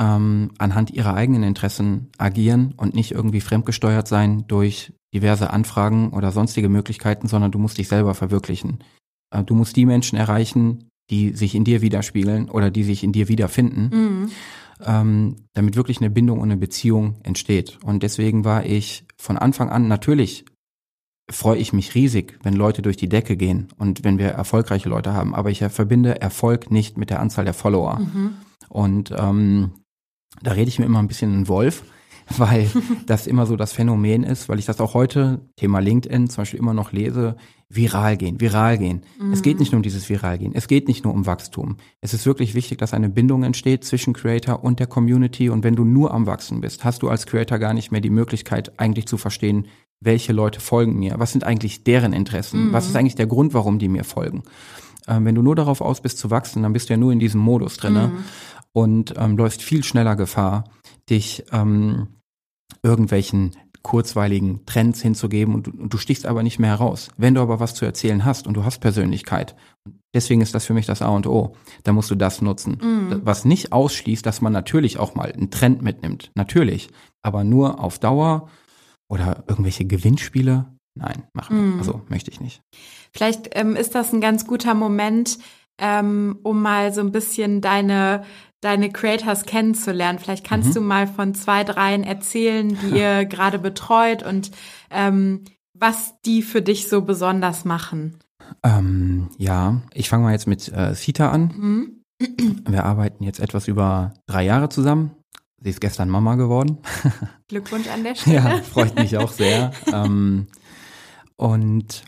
ähm, 0.00 0.52
anhand 0.58 0.90
ihrer 0.90 1.14
eigenen 1.14 1.42
Interessen 1.42 2.08
agieren 2.16 2.72
und 2.76 2.94
nicht 2.94 3.12
irgendwie 3.12 3.42
fremdgesteuert 3.42 4.08
sein 4.08 4.44
durch 4.48 4.92
diverse 5.12 5.50
Anfragen 5.50 6.10
oder 6.10 6.32
sonstige 6.32 6.68
Möglichkeiten, 6.68 7.28
sondern 7.28 7.52
du 7.52 7.58
musst 7.58 7.76
dich 7.78 7.88
selber 7.88 8.14
verwirklichen. 8.14 8.78
Äh, 9.30 9.44
du 9.44 9.54
musst 9.54 9.76
die 9.76 9.84
Menschen 9.84 10.16
erreichen, 10.16 10.88
die 11.10 11.30
sich 11.30 11.54
in 11.54 11.64
dir 11.64 11.82
widerspiegeln 11.82 12.48
oder 12.48 12.70
die 12.70 12.84
sich 12.84 13.04
in 13.04 13.12
dir 13.12 13.28
wiederfinden, 13.28 13.90
mhm. 13.92 14.30
ähm, 14.84 15.36
damit 15.52 15.76
wirklich 15.76 15.98
eine 15.98 16.08
Bindung 16.10 16.38
und 16.38 16.50
eine 16.50 16.56
Beziehung 16.56 17.16
entsteht. 17.22 17.78
Und 17.84 18.02
deswegen 18.02 18.44
war 18.44 18.64
ich 18.64 19.04
von 19.18 19.36
Anfang 19.36 19.68
an 19.68 19.86
natürlich 19.86 20.46
freue 21.30 21.58
ich 21.58 21.72
mich 21.72 21.94
riesig, 21.94 22.38
wenn 22.42 22.54
Leute 22.54 22.82
durch 22.82 22.96
die 22.96 23.08
Decke 23.08 23.36
gehen 23.36 23.68
und 23.78 24.02
wenn 24.02 24.18
wir 24.18 24.28
erfolgreiche 24.30 24.88
Leute 24.88 25.12
haben. 25.12 25.32
Aber 25.34 25.50
ich 25.50 25.60
verbinde 25.60 26.20
Erfolg 26.20 26.72
nicht 26.72 26.98
mit 26.98 27.10
der 27.10 27.20
Anzahl 27.20 27.44
der 27.44 27.54
Follower. 27.54 28.00
Mhm. 28.00 28.32
Und 28.68 29.14
ähm, 29.16 29.70
da 30.42 30.52
rede 30.52 30.68
ich 30.68 30.78
mir 30.78 30.86
immer 30.86 31.00
ein 31.00 31.08
bisschen 31.08 31.32
in 31.34 31.48
Wolf, 31.48 31.84
weil 32.38 32.70
das 33.06 33.26
immer 33.26 33.46
so 33.46 33.56
das 33.56 33.72
Phänomen 33.72 34.22
ist, 34.22 34.48
weil 34.48 34.58
ich 34.58 34.66
das 34.66 34.80
auch 34.80 34.94
heute, 34.94 35.40
Thema 35.56 35.80
LinkedIn 35.80 36.28
zum 36.28 36.42
Beispiel 36.42 36.60
immer 36.60 36.74
noch 36.74 36.92
lese, 36.92 37.36
viral 37.68 38.16
gehen, 38.16 38.40
viral 38.40 38.78
gehen. 38.78 39.02
Mhm. 39.20 39.32
Es 39.32 39.42
geht 39.42 39.58
nicht 39.58 39.72
nur 39.72 39.78
um 39.78 39.82
dieses 39.82 40.08
viral 40.08 40.38
gehen, 40.38 40.52
es 40.54 40.68
geht 40.68 40.86
nicht 40.86 41.04
nur 41.04 41.12
um 41.12 41.26
Wachstum. 41.26 41.76
Es 42.00 42.14
ist 42.14 42.26
wirklich 42.26 42.54
wichtig, 42.54 42.78
dass 42.78 42.94
eine 42.94 43.08
Bindung 43.08 43.42
entsteht 43.42 43.84
zwischen 43.84 44.12
Creator 44.12 44.62
und 44.62 44.78
der 44.78 44.86
Community 44.86 45.48
und 45.48 45.64
wenn 45.64 45.76
du 45.76 45.84
nur 45.84 46.12
am 46.12 46.26
Wachsen 46.26 46.60
bist, 46.60 46.84
hast 46.84 47.02
du 47.02 47.08
als 47.08 47.26
Creator 47.26 47.58
gar 47.58 47.74
nicht 47.74 47.90
mehr 47.90 48.00
die 48.00 48.10
Möglichkeit 48.10 48.78
eigentlich 48.78 49.06
zu 49.06 49.18
verstehen, 49.18 49.66
welche 50.00 50.32
Leute 50.32 50.60
folgen 50.60 50.98
mir, 50.98 51.16
was 51.18 51.32
sind 51.32 51.44
eigentlich 51.44 51.84
deren 51.84 52.12
Interessen, 52.12 52.68
mhm. 52.68 52.72
was 52.72 52.86
ist 52.86 52.96
eigentlich 52.96 53.16
der 53.16 53.26
Grund, 53.26 53.54
warum 53.54 53.78
die 53.78 53.88
mir 53.88 54.04
folgen. 54.04 54.44
Ähm, 55.08 55.24
wenn 55.24 55.34
du 55.34 55.42
nur 55.42 55.56
darauf 55.56 55.80
aus 55.80 56.00
bist 56.00 56.18
zu 56.18 56.30
wachsen, 56.30 56.62
dann 56.62 56.72
bist 56.72 56.88
du 56.88 56.94
ja 56.94 56.96
nur 56.96 57.12
in 57.12 57.18
diesem 57.18 57.40
Modus 57.40 57.76
drinne. 57.76 58.08
Mhm 58.08 58.24
und 58.72 59.14
ähm, 59.16 59.36
läufst 59.36 59.62
viel 59.62 59.84
schneller 59.84 60.16
Gefahr, 60.16 60.64
dich 61.08 61.44
ähm, 61.52 62.08
irgendwelchen 62.82 63.56
kurzweiligen 63.82 64.66
Trends 64.66 65.00
hinzugeben 65.00 65.54
und 65.54 65.66
du, 65.66 65.70
und 65.70 65.92
du 65.92 65.98
stichst 65.98 66.26
aber 66.26 66.42
nicht 66.42 66.58
mehr 66.58 66.70
heraus. 66.70 67.08
Wenn 67.16 67.34
du 67.34 67.40
aber 67.40 67.60
was 67.60 67.74
zu 67.74 67.84
erzählen 67.84 68.24
hast 68.24 68.46
und 68.46 68.54
du 68.54 68.64
hast 68.64 68.80
Persönlichkeit, 68.80 69.56
deswegen 70.14 70.42
ist 70.42 70.54
das 70.54 70.66
für 70.66 70.74
mich 70.74 70.86
das 70.86 71.02
A 71.02 71.08
und 71.08 71.26
O, 71.26 71.56
da 71.84 71.92
musst 71.92 72.10
du 72.10 72.14
das 72.14 72.42
nutzen. 72.42 72.78
Mhm. 72.82 73.20
Was 73.24 73.44
nicht 73.44 73.72
ausschließt, 73.72 74.24
dass 74.24 74.40
man 74.40 74.52
natürlich 74.52 74.98
auch 74.98 75.14
mal 75.14 75.32
einen 75.32 75.50
Trend 75.50 75.82
mitnimmt, 75.82 76.30
natürlich, 76.34 76.90
aber 77.22 77.44
nur 77.44 77.80
auf 77.80 77.98
Dauer 77.98 78.48
oder 79.08 79.44
irgendwelche 79.48 79.86
Gewinnspiele, 79.86 80.66
nein, 80.94 81.24
machen. 81.32 81.74
Mhm. 81.74 81.78
Also 81.78 82.02
möchte 82.08 82.30
ich 82.30 82.40
nicht. 82.40 82.62
Vielleicht 83.12 83.50
ähm, 83.52 83.76
ist 83.76 83.94
das 83.94 84.12
ein 84.12 84.20
ganz 84.20 84.46
guter 84.46 84.74
Moment, 84.74 85.38
ähm, 85.80 86.38
um 86.42 86.60
mal 86.60 86.92
so 86.92 87.00
ein 87.00 87.12
bisschen 87.12 87.62
deine 87.62 88.24
deine 88.60 88.90
Creators 88.90 89.44
kennenzulernen. 89.44 90.18
Vielleicht 90.18 90.46
kannst 90.46 90.70
mhm. 90.70 90.74
du 90.74 90.80
mal 90.82 91.06
von 91.06 91.34
zwei, 91.34 91.64
dreien 91.64 92.04
erzählen, 92.04 92.76
die 92.82 92.90
ihr 92.98 93.24
gerade 93.24 93.58
betreut 93.58 94.22
und 94.22 94.50
ähm, 94.90 95.44
was 95.74 96.20
die 96.26 96.42
für 96.42 96.62
dich 96.62 96.88
so 96.88 97.02
besonders 97.02 97.64
machen. 97.64 98.18
Ähm, 98.62 99.30
ja, 99.38 99.80
ich 99.94 100.08
fange 100.08 100.24
mal 100.24 100.32
jetzt 100.32 100.46
mit 100.46 100.68
äh, 100.72 100.94
Sita 100.94 101.30
an. 101.30 101.54
Mhm. 101.56 102.64
Wir 102.68 102.84
arbeiten 102.84 103.24
jetzt 103.24 103.40
etwas 103.40 103.68
über 103.68 104.14
drei 104.26 104.44
Jahre 104.44 104.68
zusammen. 104.68 105.12
Sie 105.62 105.70
ist 105.70 105.80
gestern 105.80 106.08
Mama 106.08 106.36
geworden. 106.36 106.78
Glückwunsch 107.48 107.88
an 107.88 108.02
der 108.02 108.14
Stelle. 108.14 108.36
ja, 108.36 108.62
freut 108.62 108.94
mich 108.96 109.16
auch 109.16 109.30
sehr. 109.30 109.72
ähm, 109.92 110.46
und 111.36 112.04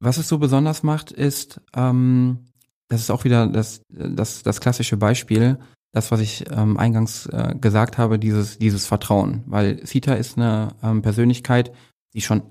was 0.00 0.18
es 0.18 0.28
so 0.28 0.38
besonders 0.38 0.82
macht, 0.82 1.10
ist, 1.12 1.60
ähm, 1.74 2.46
das 2.94 3.02
ist 3.02 3.10
auch 3.10 3.24
wieder 3.24 3.46
das, 3.46 3.82
das, 3.88 4.42
das 4.42 4.60
klassische 4.60 4.96
Beispiel, 4.96 5.58
das, 5.92 6.10
was 6.10 6.20
ich 6.20 6.44
ähm, 6.50 6.76
eingangs 6.76 7.26
äh, 7.26 7.54
gesagt 7.60 7.98
habe, 7.98 8.18
dieses, 8.18 8.58
dieses 8.58 8.86
Vertrauen. 8.86 9.42
Weil 9.46 9.84
Sita 9.86 10.14
ist 10.14 10.36
eine 10.36 10.68
ähm, 10.82 11.02
Persönlichkeit, 11.02 11.72
die 12.14 12.20
schon 12.20 12.42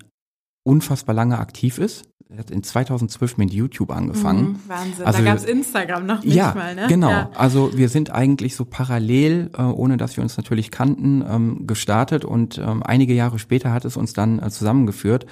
unfassbar 0.66 1.14
lange 1.16 1.40
aktiv 1.40 1.78
ist. 1.78 2.06
Er 2.30 2.40
hat 2.40 2.52
in 2.52 2.64
2012 2.64 3.38
mit 3.38 3.54
YouTube 3.54 3.92
angefangen. 3.92 4.54
Mhm, 4.54 4.60
Wahnsinn, 4.68 5.06
Also 5.06 5.20
da 5.20 5.24
wir- 5.26 5.32
gab's 5.32 5.44
Instagram 5.44 6.06
noch 6.06 6.24
nicht 6.24 6.34
ja, 6.36 6.54
mal, 6.56 6.74
ne? 6.74 6.88
genau. 6.88 7.10
Ja. 7.10 7.30
Also 7.36 7.78
wir 7.78 7.90
sind 7.90 8.10
eigentlich 8.12 8.56
so 8.56 8.66
parallel, 8.66 9.52
äh, 9.58 9.62
ohne 9.62 9.98
dass 9.98 10.16
wir 10.18 10.24
uns 10.24 10.38
natürlich 10.38 10.72
kannten, 10.72 11.24
ähm, 11.28 11.68
gestartet 11.68 12.26
und 12.26 12.58
ähm, 12.58 12.82
einige 12.82 13.14
Jahre 13.14 13.40
später 13.40 13.72
hat 13.72 13.86
es 13.86 13.98
uns 13.98 14.14
dann 14.14 14.40
äh, 14.40 14.50
zusammengeführt. 14.50 15.26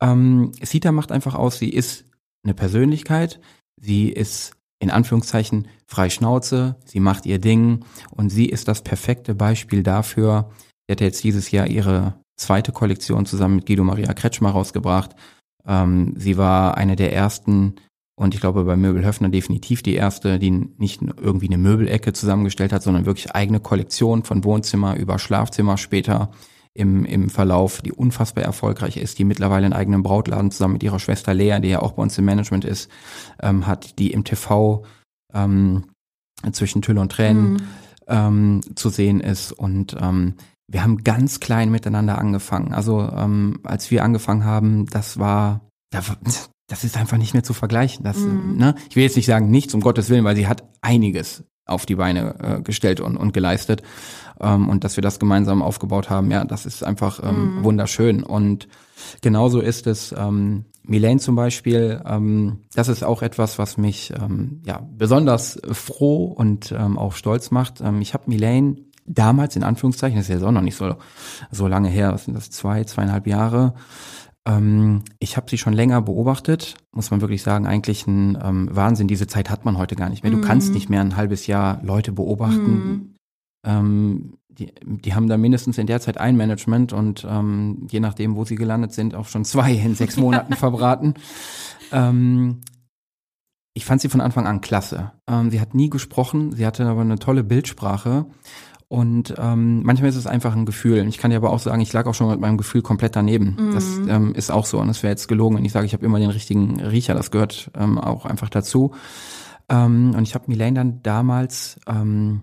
Ähm, 0.00 0.52
Sita 0.62 0.90
macht 0.90 1.12
einfach 1.12 1.34
aus, 1.34 1.58
sie 1.58 1.68
ist 1.70 2.06
eine 2.44 2.54
Persönlichkeit, 2.54 3.40
sie 3.80 4.08
ist 4.08 4.52
in 4.78 4.90
Anführungszeichen 4.90 5.68
frei 5.86 6.10
Schnauze, 6.10 6.76
sie 6.84 7.00
macht 7.00 7.26
ihr 7.26 7.38
Ding 7.38 7.84
und 8.10 8.30
sie 8.30 8.46
ist 8.46 8.66
das 8.66 8.82
perfekte 8.82 9.34
Beispiel 9.34 9.82
dafür. 9.82 10.50
Sie 10.86 10.92
hat 10.92 11.00
jetzt 11.00 11.22
dieses 11.22 11.50
Jahr 11.52 11.68
ihre 11.68 12.14
zweite 12.36 12.72
Kollektion 12.72 13.24
zusammen 13.24 13.56
mit 13.56 13.66
Guido 13.66 13.84
Maria 13.84 14.12
Kretschmer 14.12 14.50
rausgebracht. 14.50 15.14
Ähm, 15.64 16.14
sie 16.16 16.36
war 16.36 16.76
eine 16.76 16.96
der 16.96 17.12
ersten 17.12 17.76
und 18.16 18.34
ich 18.34 18.40
glaube 18.40 18.64
bei 18.64 18.76
Möbel 18.76 19.04
Höfner 19.04 19.28
definitiv 19.28 19.82
die 19.82 19.94
erste, 19.94 20.38
die 20.38 20.50
nicht 20.50 21.00
irgendwie 21.02 21.46
eine 21.46 21.58
Möbelecke 21.58 22.12
zusammengestellt 22.12 22.72
hat, 22.72 22.82
sondern 22.82 23.06
wirklich 23.06 23.34
eigene 23.34 23.60
Kollektion 23.60 24.24
von 24.24 24.44
Wohnzimmer 24.44 24.96
über 24.96 25.18
Schlafzimmer 25.18 25.78
später 25.78 26.30
im, 26.74 27.04
im 27.04 27.28
Verlauf, 27.30 27.82
die 27.82 27.92
unfassbar 27.92 28.44
erfolgreich 28.44 28.96
ist, 28.96 29.18
die 29.18 29.24
mittlerweile 29.24 29.66
einen 29.66 29.74
eigenen 29.74 30.02
Brautladen 30.02 30.50
zusammen 30.50 30.74
mit 30.74 30.82
ihrer 30.82 30.98
Schwester 30.98 31.34
Lea, 31.34 31.58
die 31.60 31.68
ja 31.68 31.80
auch 31.80 31.92
bei 31.92 32.02
uns 32.02 32.16
im 32.18 32.24
Management 32.24 32.64
ist, 32.64 32.90
ähm, 33.40 33.66
hat, 33.66 33.98
die 33.98 34.12
im 34.12 34.24
TV 34.24 34.84
ähm, 35.34 35.84
zwischen 36.52 36.82
Tülle 36.82 37.00
und 37.00 37.12
Tränen 37.12 37.52
Mhm. 37.52 37.58
ähm, 38.08 38.60
zu 38.74 38.88
sehen 38.88 39.20
ist. 39.20 39.52
Und 39.52 39.96
ähm, 40.00 40.34
wir 40.66 40.82
haben 40.82 41.04
ganz 41.04 41.40
klein 41.40 41.70
miteinander 41.70 42.18
angefangen. 42.18 42.72
Also 42.72 43.00
ähm, 43.14 43.60
als 43.64 43.90
wir 43.90 44.02
angefangen 44.04 44.44
haben, 44.44 44.86
das 44.86 45.18
war, 45.18 45.60
da 45.90 46.00
das 46.68 46.84
ist 46.84 46.96
einfach 46.96 47.18
nicht 47.18 47.34
mehr 47.34 47.42
zu 47.42 47.52
vergleichen. 47.52 48.02
Das, 48.02 48.16
Mhm. 48.16 48.56
ne? 48.56 48.74
Ich 48.88 48.96
will 48.96 49.02
jetzt 49.02 49.16
nicht 49.16 49.26
sagen 49.26 49.50
nichts, 49.50 49.74
um 49.74 49.80
Gottes 49.82 50.08
Willen, 50.08 50.24
weil 50.24 50.36
sie 50.36 50.46
hat 50.46 50.64
einiges 50.80 51.44
auf 51.66 51.84
die 51.86 51.96
Beine 51.96 52.34
äh, 52.40 52.62
gestellt 52.62 53.00
und, 53.00 53.16
und 53.18 53.34
geleistet. 53.34 53.82
Ähm, 54.42 54.68
und 54.68 54.84
dass 54.84 54.96
wir 54.96 55.02
das 55.02 55.18
gemeinsam 55.18 55.62
aufgebaut 55.62 56.10
haben, 56.10 56.30
ja, 56.30 56.44
das 56.44 56.66
ist 56.66 56.82
einfach 56.84 57.20
ähm, 57.22 57.54
Mhm. 57.56 57.64
wunderschön. 57.64 58.22
Und 58.24 58.68
genauso 59.20 59.60
ist 59.60 59.86
es, 59.86 60.12
ähm, 60.16 60.64
Milane 60.84 61.20
zum 61.20 61.36
Beispiel, 61.36 62.00
ähm, 62.04 62.58
das 62.74 62.88
ist 62.88 63.04
auch 63.04 63.22
etwas, 63.22 63.58
was 63.58 63.76
mich 63.78 64.12
ähm, 64.20 64.60
ja 64.66 64.80
besonders 64.96 65.60
froh 65.70 66.24
und 66.24 66.72
ähm, 66.76 66.98
auch 66.98 67.12
stolz 67.14 67.50
macht. 67.52 67.80
Ähm, 67.80 68.00
ich 68.00 68.14
habe 68.14 68.24
Milane 68.26 68.76
damals 69.06 69.54
in 69.56 69.62
Anführungszeichen, 69.62 70.18
das 70.18 70.28
ist 70.28 70.40
ja 70.40 70.46
auch 70.46 70.52
noch 70.52 70.60
nicht 70.60 70.76
so, 70.76 70.94
so 71.52 71.68
lange 71.68 71.88
her, 71.88 72.12
was 72.12 72.24
sind 72.24 72.34
das, 72.34 72.50
zwei, 72.50 72.82
zweieinhalb 72.84 73.26
Jahre. 73.28 73.74
Ähm, 74.44 75.02
ich 75.20 75.36
habe 75.36 75.48
sie 75.48 75.58
schon 75.58 75.72
länger 75.72 76.02
beobachtet, 76.02 76.74
muss 76.90 77.12
man 77.12 77.20
wirklich 77.20 77.42
sagen, 77.44 77.66
eigentlich 77.66 78.06
ein 78.08 78.36
ähm, 78.42 78.68
Wahnsinn. 78.72 79.06
Diese 79.06 79.28
Zeit 79.28 79.50
hat 79.50 79.64
man 79.64 79.78
heute 79.78 79.94
gar 79.94 80.08
nicht 80.08 80.24
mehr. 80.24 80.32
Du 80.32 80.38
Mhm. 80.38 80.42
kannst 80.42 80.74
nicht 80.74 80.88
mehr 80.90 81.00
ein 81.00 81.16
halbes 81.16 81.46
Jahr 81.46 81.80
Leute 81.84 82.10
beobachten. 82.10 82.72
Mhm. 82.72 83.14
Ähm, 83.64 84.38
die, 84.48 84.72
die 84.84 85.14
haben 85.14 85.28
da 85.28 85.36
mindestens 85.36 85.78
in 85.78 85.86
der 85.86 86.00
Zeit 86.00 86.18
ein 86.18 86.36
Management 86.36 86.92
und 86.92 87.26
ähm, 87.28 87.86
je 87.90 88.00
nachdem, 88.00 88.36
wo 88.36 88.44
sie 88.44 88.56
gelandet 88.56 88.92
sind, 88.92 89.14
auch 89.14 89.28
schon 89.28 89.44
zwei 89.44 89.72
in 89.72 89.94
sechs 89.96 90.16
Monaten 90.16 90.54
verbraten. 90.54 91.14
Ähm, 91.90 92.60
ich 93.74 93.84
fand 93.84 94.00
sie 94.00 94.08
von 94.08 94.20
Anfang 94.20 94.46
an 94.46 94.60
klasse. 94.60 95.12
Ähm, 95.26 95.50
sie 95.50 95.60
hat 95.60 95.74
nie 95.74 95.88
gesprochen, 95.88 96.52
sie 96.52 96.66
hatte 96.66 96.86
aber 96.86 97.00
eine 97.00 97.18
tolle 97.18 97.42
Bildsprache. 97.44 98.26
Und 98.88 99.34
ähm, 99.38 99.82
manchmal 99.84 100.10
ist 100.10 100.16
es 100.16 100.26
einfach 100.26 100.54
ein 100.54 100.66
Gefühl. 100.66 101.08
Ich 101.08 101.16
kann 101.16 101.30
dir 101.30 101.38
aber 101.38 101.50
auch 101.50 101.60
sagen, 101.60 101.80
ich 101.80 101.94
lag 101.94 102.04
auch 102.04 102.12
schon 102.12 102.28
mit 102.28 102.40
meinem 102.40 102.58
Gefühl 102.58 102.82
komplett 102.82 103.16
daneben. 103.16 103.56
Mhm. 103.58 103.72
Das 103.72 103.86
ähm, 104.06 104.34
ist 104.34 104.50
auch 104.50 104.66
so. 104.66 104.78
Und 104.80 104.90
es 104.90 105.02
wäre 105.02 105.12
jetzt 105.12 105.28
gelogen, 105.28 105.56
wenn 105.56 105.64
ich 105.64 105.72
sage, 105.72 105.86
ich 105.86 105.94
habe 105.94 106.04
immer 106.04 106.18
den 106.18 106.28
richtigen 106.28 106.78
Riecher. 106.78 107.14
Das 107.14 107.30
gehört 107.30 107.70
ähm, 107.74 107.96
auch 107.96 108.26
einfach 108.26 108.50
dazu. 108.50 108.92
Ähm, 109.70 110.12
und 110.14 110.24
ich 110.24 110.34
habe 110.34 110.44
Milane 110.48 110.74
dann 110.74 111.02
damals 111.02 111.80
ähm, 111.86 112.42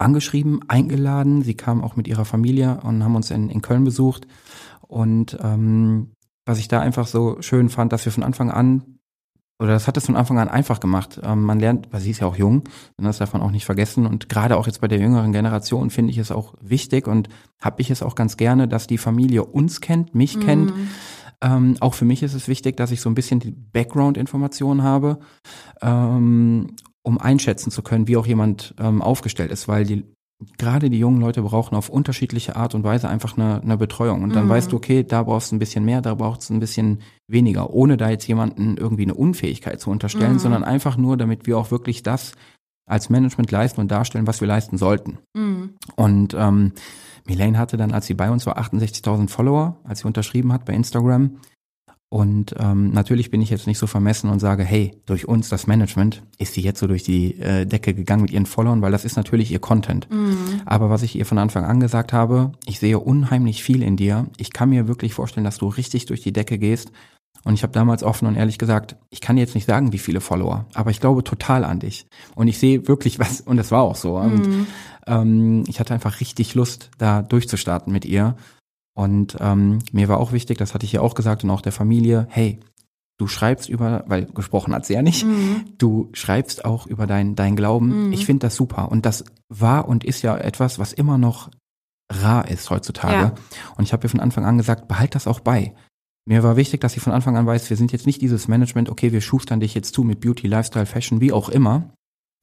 angeschrieben, 0.00 0.60
eingeladen. 0.68 1.42
Sie 1.42 1.54
kam 1.54 1.82
auch 1.82 1.96
mit 1.96 2.08
ihrer 2.08 2.24
Familie 2.24 2.80
und 2.82 3.04
haben 3.04 3.16
uns 3.16 3.30
in, 3.30 3.50
in 3.50 3.62
Köln 3.62 3.84
besucht. 3.84 4.26
Und 4.80 5.38
ähm, 5.42 6.12
was 6.46 6.58
ich 6.58 6.68
da 6.68 6.80
einfach 6.80 7.06
so 7.06 7.36
schön 7.40 7.68
fand, 7.68 7.92
dass 7.92 8.04
wir 8.04 8.12
von 8.12 8.24
Anfang 8.24 8.50
an, 8.50 8.98
oder 9.58 9.72
das 9.72 9.86
hat 9.86 9.96
es 9.98 10.06
von 10.06 10.16
Anfang 10.16 10.38
an 10.38 10.48
einfach 10.48 10.80
gemacht. 10.80 11.20
Ähm, 11.22 11.42
man 11.42 11.60
lernt, 11.60 11.92
weil 11.92 12.00
sie 12.00 12.10
ist 12.10 12.20
ja 12.20 12.26
auch 12.26 12.36
jung, 12.36 12.64
und 12.96 13.04
das 13.04 13.18
darf 13.18 13.34
man 13.34 13.42
auch 13.42 13.50
nicht 13.50 13.66
vergessen. 13.66 14.06
Und 14.06 14.30
gerade 14.30 14.56
auch 14.56 14.66
jetzt 14.66 14.80
bei 14.80 14.88
der 14.88 14.98
jüngeren 14.98 15.32
Generation 15.32 15.90
finde 15.90 16.12
ich 16.12 16.18
es 16.18 16.30
auch 16.30 16.54
wichtig 16.62 17.06
und 17.06 17.28
habe 17.60 17.82
ich 17.82 17.90
es 17.90 18.02
auch 18.02 18.14
ganz 18.14 18.38
gerne, 18.38 18.68
dass 18.68 18.86
die 18.86 18.98
Familie 18.98 19.44
uns 19.44 19.82
kennt, 19.82 20.14
mich 20.14 20.40
kennt. 20.40 20.74
Mhm. 20.74 20.88
Ähm, 21.42 21.76
auch 21.80 21.94
für 21.94 22.04
mich 22.04 22.22
ist 22.22 22.34
es 22.34 22.48
wichtig, 22.48 22.76
dass 22.76 22.90
ich 22.90 23.00
so 23.00 23.10
ein 23.10 23.14
bisschen 23.14 23.40
die 23.40 23.50
Background-Informationen 23.52 24.82
habe, 24.82 25.20
ähm, 25.80 26.74
um 27.02 27.18
einschätzen 27.18 27.70
zu 27.70 27.82
können, 27.82 28.08
wie 28.08 28.16
auch 28.16 28.26
jemand 28.26 28.74
ähm, 28.78 29.02
aufgestellt 29.02 29.50
ist, 29.50 29.68
weil 29.68 29.84
die 29.84 30.04
gerade 30.56 30.88
die 30.88 30.98
jungen 30.98 31.20
Leute 31.20 31.42
brauchen 31.42 31.74
auf 31.74 31.90
unterschiedliche 31.90 32.56
Art 32.56 32.74
und 32.74 32.82
Weise 32.82 33.08
einfach 33.10 33.36
eine, 33.36 33.60
eine 33.60 33.76
Betreuung. 33.76 34.22
Und 34.22 34.34
dann 34.34 34.46
Mhm. 34.46 34.50
weißt 34.50 34.72
du, 34.72 34.76
okay, 34.76 35.04
da 35.04 35.22
brauchst 35.22 35.52
du 35.52 35.56
ein 35.56 35.58
bisschen 35.58 35.84
mehr, 35.84 36.00
da 36.00 36.14
brauchst 36.14 36.48
du 36.48 36.54
ein 36.54 36.60
bisschen 36.60 37.00
weniger, 37.28 37.70
ohne 37.74 37.98
da 37.98 38.08
jetzt 38.08 38.26
jemanden 38.26 38.78
irgendwie 38.78 39.02
eine 39.02 39.14
Unfähigkeit 39.14 39.80
zu 39.80 39.90
unterstellen, 39.90 40.34
Mhm. 40.34 40.38
sondern 40.38 40.64
einfach 40.64 40.96
nur, 40.96 41.18
damit 41.18 41.46
wir 41.46 41.58
auch 41.58 41.70
wirklich 41.70 42.02
das 42.02 42.32
als 42.86 43.10
Management 43.10 43.50
leisten 43.50 43.80
und 43.82 43.90
darstellen, 43.90 44.26
was 44.26 44.40
wir 44.40 44.48
leisten 44.48 44.78
sollten. 44.78 45.18
Mhm. 45.34 45.74
Und 45.96 46.34
ähm, 46.34 46.72
Milane 47.26 47.58
hatte 47.58 47.76
dann, 47.76 47.92
als 47.92 48.06
sie 48.06 48.14
bei 48.14 48.30
uns 48.30 48.46
war, 48.46 48.58
68.000 48.58 49.28
Follower, 49.28 49.76
als 49.84 50.00
sie 50.00 50.06
unterschrieben 50.06 50.52
hat 50.54 50.64
bei 50.64 50.72
Instagram. 50.72 51.36
Und 52.12 52.56
ähm, 52.58 52.90
natürlich 52.90 53.30
bin 53.30 53.40
ich 53.40 53.50
jetzt 53.50 53.68
nicht 53.68 53.78
so 53.78 53.86
vermessen 53.86 54.30
und 54.30 54.40
sage, 54.40 54.64
hey, 54.64 54.96
durch 55.06 55.28
uns, 55.28 55.48
das 55.48 55.68
Management, 55.68 56.24
ist 56.38 56.54
sie 56.54 56.60
jetzt 56.60 56.80
so 56.80 56.88
durch 56.88 57.04
die 57.04 57.38
äh, 57.40 57.66
Decke 57.66 57.94
gegangen 57.94 58.22
mit 58.22 58.32
ihren 58.32 58.46
Followern, 58.46 58.82
weil 58.82 58.90
das 58.90 59.04
ist 59.04 59.16
natürlich 59.16 59.52
ihr 59.52 59.60
Content. 59.60 60.10
Mhm. 60.10 60.60
Aber 60.66 60.90
was 60.90 61.04
ich 61.04 61.14
ihr 61.14 61.24
von 61.24 61.38
Anfang 61.38 61.64
an 61.64 61.78
gesagt 61.78 62.12
habe, 62.12 62.50
ich 62.66 62.80
sehe 62.80 62.98
unheimlich 62.98 63.62
viel 63.62 63.80
in 63.84 63.96
dir. 63.96 64.26
Ich 64.38 64.52
kann 64.52 64.70
mir 64.70 64.88
wirklich 64.88 65.14
vorstellen, 65.14 65.44
dass 65.44 65.58
du 65.58 65.68
richtig 65.68 66.06
durch 66.06 66.20
die 66.20 66.32
Decke 66.32 66.58
gehst. 66.58 66.90
Und 67.44 67.54
ich 67.54 67.62
habe 67.62 67.72
damals 67.72 68.02
offen 68.02 68.26
und 68.26 68.34
ehrlich 68.34 68.58
gesagt, 68.58 68.96
ich 69.08 69.20
kann 69.20 69.38
jetzt 69.38 69.54
nicht 69.54 69.66
sagen, 69.66 69.92
wie 69.92 69.98
viele 69.98 70.20
Follower, 70.20 70.66
aber 70.74 70.90
ich 70.90 71.00
glaube 71.00 71.22
total 71.24 71.64
an 71.64 71.78
dich. 71.78 72.06
Und 72.34 72.48
ich 72.48 72.58
sehe 72.58 72.86
wirklich 72.88 73.18
was, 73.20 73.40
und 73.40 73.56
das 73.56 73.70
war 73.70 73.82
auch 73.82 73.96
so. 73.96 74.16
Und 74.18 74.46
Mhm. 74.48 74.66
ähm, 75.06 75.64
ich 75.68 75.78
hatte 75.78 75.94
einfach 75.94 76.20
richtig 76.20 76.54
Lust, 76.56 76.90
da 76.98 77.22
durchzustarten 77.22 77.92
mit 77.92 78.04
ihr. 78.04 78.34
Und 79.00 79.38
ähm, 79.40 79.78
mir 79.92 80.08
war 80.08 80.20
auch 80.20 80.32
wichtig, 80.32 80.58
das 80.58 80.74
hatte 80.74 80.84
ich 80.84 80.92
ja 80.92 81.00
auch 81.00 81.14
gesagt 81.14 81.42
und 81.42 81.48
auch 81.48 81.62
der 81.62 81.72
Familie, 81.72 82.26
hey, 82.28 82.60
du 83.16 83.28
schreibst 83.28 83.70
über, 83.70 84.04
weil 84.08 84.26
gesprochen 84.26 84.74
hat 84.74 84.84
sie 84.84 84.92
ja 84.92 85.00
nicht, 85.00 85.24
Mhm. 85.24 85.64
du 85.78 86.10
schreibst 86.12 86.66
auch 86.66 86.86
über 86.86 87.06
dein, 87.06 87.34
dein 87.34 87.56
Glauben. 87.56 88.08
Mhm. 88.08 88.12
Ich 88.12 88.26
finde 88.26 88.46
das 88.46 88.56
super. 88.56 88.92
Und 88.92 89.06
das 89.06 89.24
war 89.48 89.88
und 89.88 90.04
ist 90.04 90.20
ja 90.20 90.36
etwas, 90.36 90.78
was 90.78 90.92
immer 90.92 91.16
noch 91.16 91.50
rar 92.12 92.46
ist 92.50 92.68
heutzutage. 92.68 93.14
Ja. 93.14 93.34
Und 93.78 93.84
ich 93.84 93.94
habe 93.94 94.04
ihr 94.06 94.10
von 94.10 94.20
Anfang 94.20 94.44
an 94.44 94.58
gesagt, 94.58 94.86
behalt 94.86 95.14
das 95.14 95.26
auch 95.26 95.40
bei. 95.40 95.74
Mir 96.26 96.42
war 96.42 96.56
wichtig, 96.56 96.82
dass 96.82 96.92
sie 96.92 97.00
von 97.00 97.14
Anfang 97.14 97.38
an 97.38 97.46
weiß, 97.46 97.70
wir 97.70 97.78
sind 97.78 97.92
jetzt 97.92 98.04
nicht 98.04 98.20
dieses 98.20 98.48
Management, 98.48 98.90
okay, 98.90 99.12
wir 99.12 99.22
schustern 99.22 99.60
dich 99.60 99.74
jetzt 99.74 99.94
zu 99.94 100.04
mit 100.04 100.20
Beauty, 100.20 100.46
Lifestyle, 100.46 100.84
Fashion, 100.84 101.22
wie 101.22 101.32
auch 101.32 101.48
immer. 101.48 101.94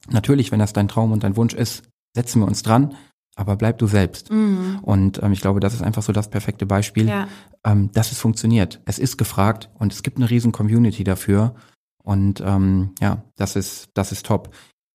Natürlich, 0.10 0.52
wenn 0.52 0.58
das 0.60 0.74
dein 0.74 0.88
Traum 0.88 1.12
und 1.12 1.24
dein 1.24 1.36
Wunsch 1.36 1.54
ist, 1.54 1.84
setzen 2.15 2.41
wir 2.41 2.48
uns 2.48 2.63
dran, 2.63 2.96
aber 3.38 3.56
bleib 3.56 3.78
du 3.78 3.88
selbst. 3.88 4.32
Mhm. 4.32 4.80
Und 4.82 5.21
ähm, 5.23 5.32
ich 5.32 5.41
glaube, 5.41 5.60
das 5.60 5.73
ist 5.73 5.82
einfach 5.84 6.04
so 6.04 6.12
das 6.12 6.30
perfekte 6.30 6.65
Beispiel, 6.65 7.08
Ja. 7.08 7.28
ähm, 7.63 7.91
dass 7.93 8.12
es 8.12 8.19
funktioniert. 8.19 8.82
Es 8.86 9.00
ist 9.00 9.17
gefragt 9.17 9.69
und 9.80 9.93
es 9.93 10.04
gibt 10.04 10.17
eine 10.17 10.30
riesen 10.30 10.52
Community 10.52 11.04
dafür. 11.04 11.56
Und 12.04 12.41
ähm, 12.45 12.91
ja, 13.00 13.23
das 13.36 13.56
ist, 13.56 13.89
das 13.93 14.12
ist 14.12 14.26
top. 14.26 14.50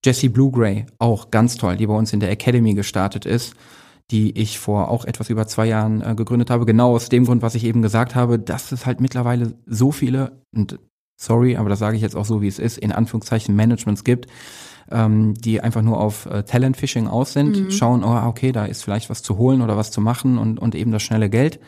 Jessie 0.05 0.29
Bluegray, 0.29 0.85
auch 0.99 1.31
ganz 1.31 1.55
toll, 1.55 1.77
die 1.77 1.87
bei 1.87 1.93
uns 1.95 2.11
in 2.11 2.19
der 2.19 2.31
Academy 2.31 2.73
gestartet 2.73 3.25
ist, 3.25 3.53
die 4.11 4.37
ich 4.37 4.59
vor 4.59 4.89
auch 4.89 5.05
etwas 5.05 5.29
über 5.29 5.47
zwei 5.47 5.65
Jahren 5.67 6.01
äh, 6.01 6.13
gegründet 6.13 6.49
habe. 6.49 6.65
Genau 6.65 6.93
aus 6.93 7.07
dem 7.07 7.25
Grund, 7.25 7.41
was 7.41 7.55
ich 7.55 7.63
eben 7.63 7.81
gesagt 7.81 8.13
habe, 8.13 8.37
dass 8.37 8.73
es 8.73 8.85
halt 8.85 8.99
mittlerweile 8.99 9.53
so 9.65 9.91
viele, 9.93 10.41
und 10.53 10.77
sorry, 11.15 11.55
aber 11.55 11.69
das 11.69 11.79
sage 11.79 11.95
ich 11.95 12.01
jetzt 12.01 12.15
auch 12.17 12.25
so, 12.25 12.41
wie 12.41 12.47
es 12.47 12.59
ist, 12.59 12.77
in 12.77 12.91
Anführungszeichen 12.91 13.55
Managements 13.55 14.03
gibt, 14.03 14.27
ähm, 14.91 15.33
die 15.35 15.61
einfach 15.61 15.81
nur 15.81 15.99
auf 15.99 16.25
äh, 16.25 16.43
Talent-Fishing 16.43 17.07
aus 17.07 17.33
sind, 17.33 17.57
Mhm. 17.59 17.71
schauen, 17.71 18.03
oh, 18.03 18.27
okay, 18.27 18.51
da 18.51 18.65
ist 18.65 18.83
vielleicht 18.83 19.09
was 19.09 19.23
zu 19.23 19.37
holen 19.37 19.61
oder 19.61 19.77
was 19.77 19.91
zu 19.91 20.01
machen 20.01 20.37
und, 20.37 20.59
und 20.59 20.75
eben 20.75 20.91
das 20.91 21.03
schnelle 21.03 21.29
Geld. 21.29 21.59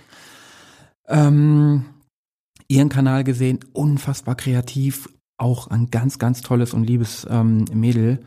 Ähm, 1.08 1.86
ihren 2.68 2.90
Kanal 2.90 3.24
gesehen, 3.24 3.60
unfassbar 3.74 4.36
kreativ, 4.36 5.10
auch 5.38 5.68
ein 5.68 5.92
ganz, 5.92 6.20
ganz 6.20 6.42
tolles 6.42 6.74
und 6.74 6.84
liebes 6.84 7.28
ähm, 7.30 7.66
Mädel. 7.74 8.26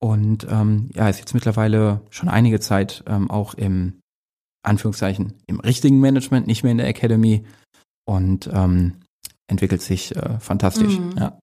Und 0.00 0.46
ähm, 0.50 0.90
ja, 0.94 1.08
ist 1.08 1.18
jetzt 1.18 1.34
mittlerweile 1.34 2.02
schon 2.10 2.28
einige 2.28 2.60
Zeit 2.60 3.04
ähm, 3.06 3.30
auch 3.30 3.54
im 3.54 4.00
Anführungszeichen 4.62 5.34
im 5.46 5.60
richtigen 5.60 6.00
Management, 6.00 6.46
nicht 6.46 6.62
mehr 6.62 6.72
in 6.72 6.78
der 6.78 6.88
Academy 6.88 7.44
und 8.06 8.48
ähm, 8.52 8.94
entwickelt 9.46 9.82
sich 9.82 10.14
äh, 10.16 10.38
fantastisch. 10.40 10.98
Mhm. 10.98 11.14
Ja. 11.18 11.38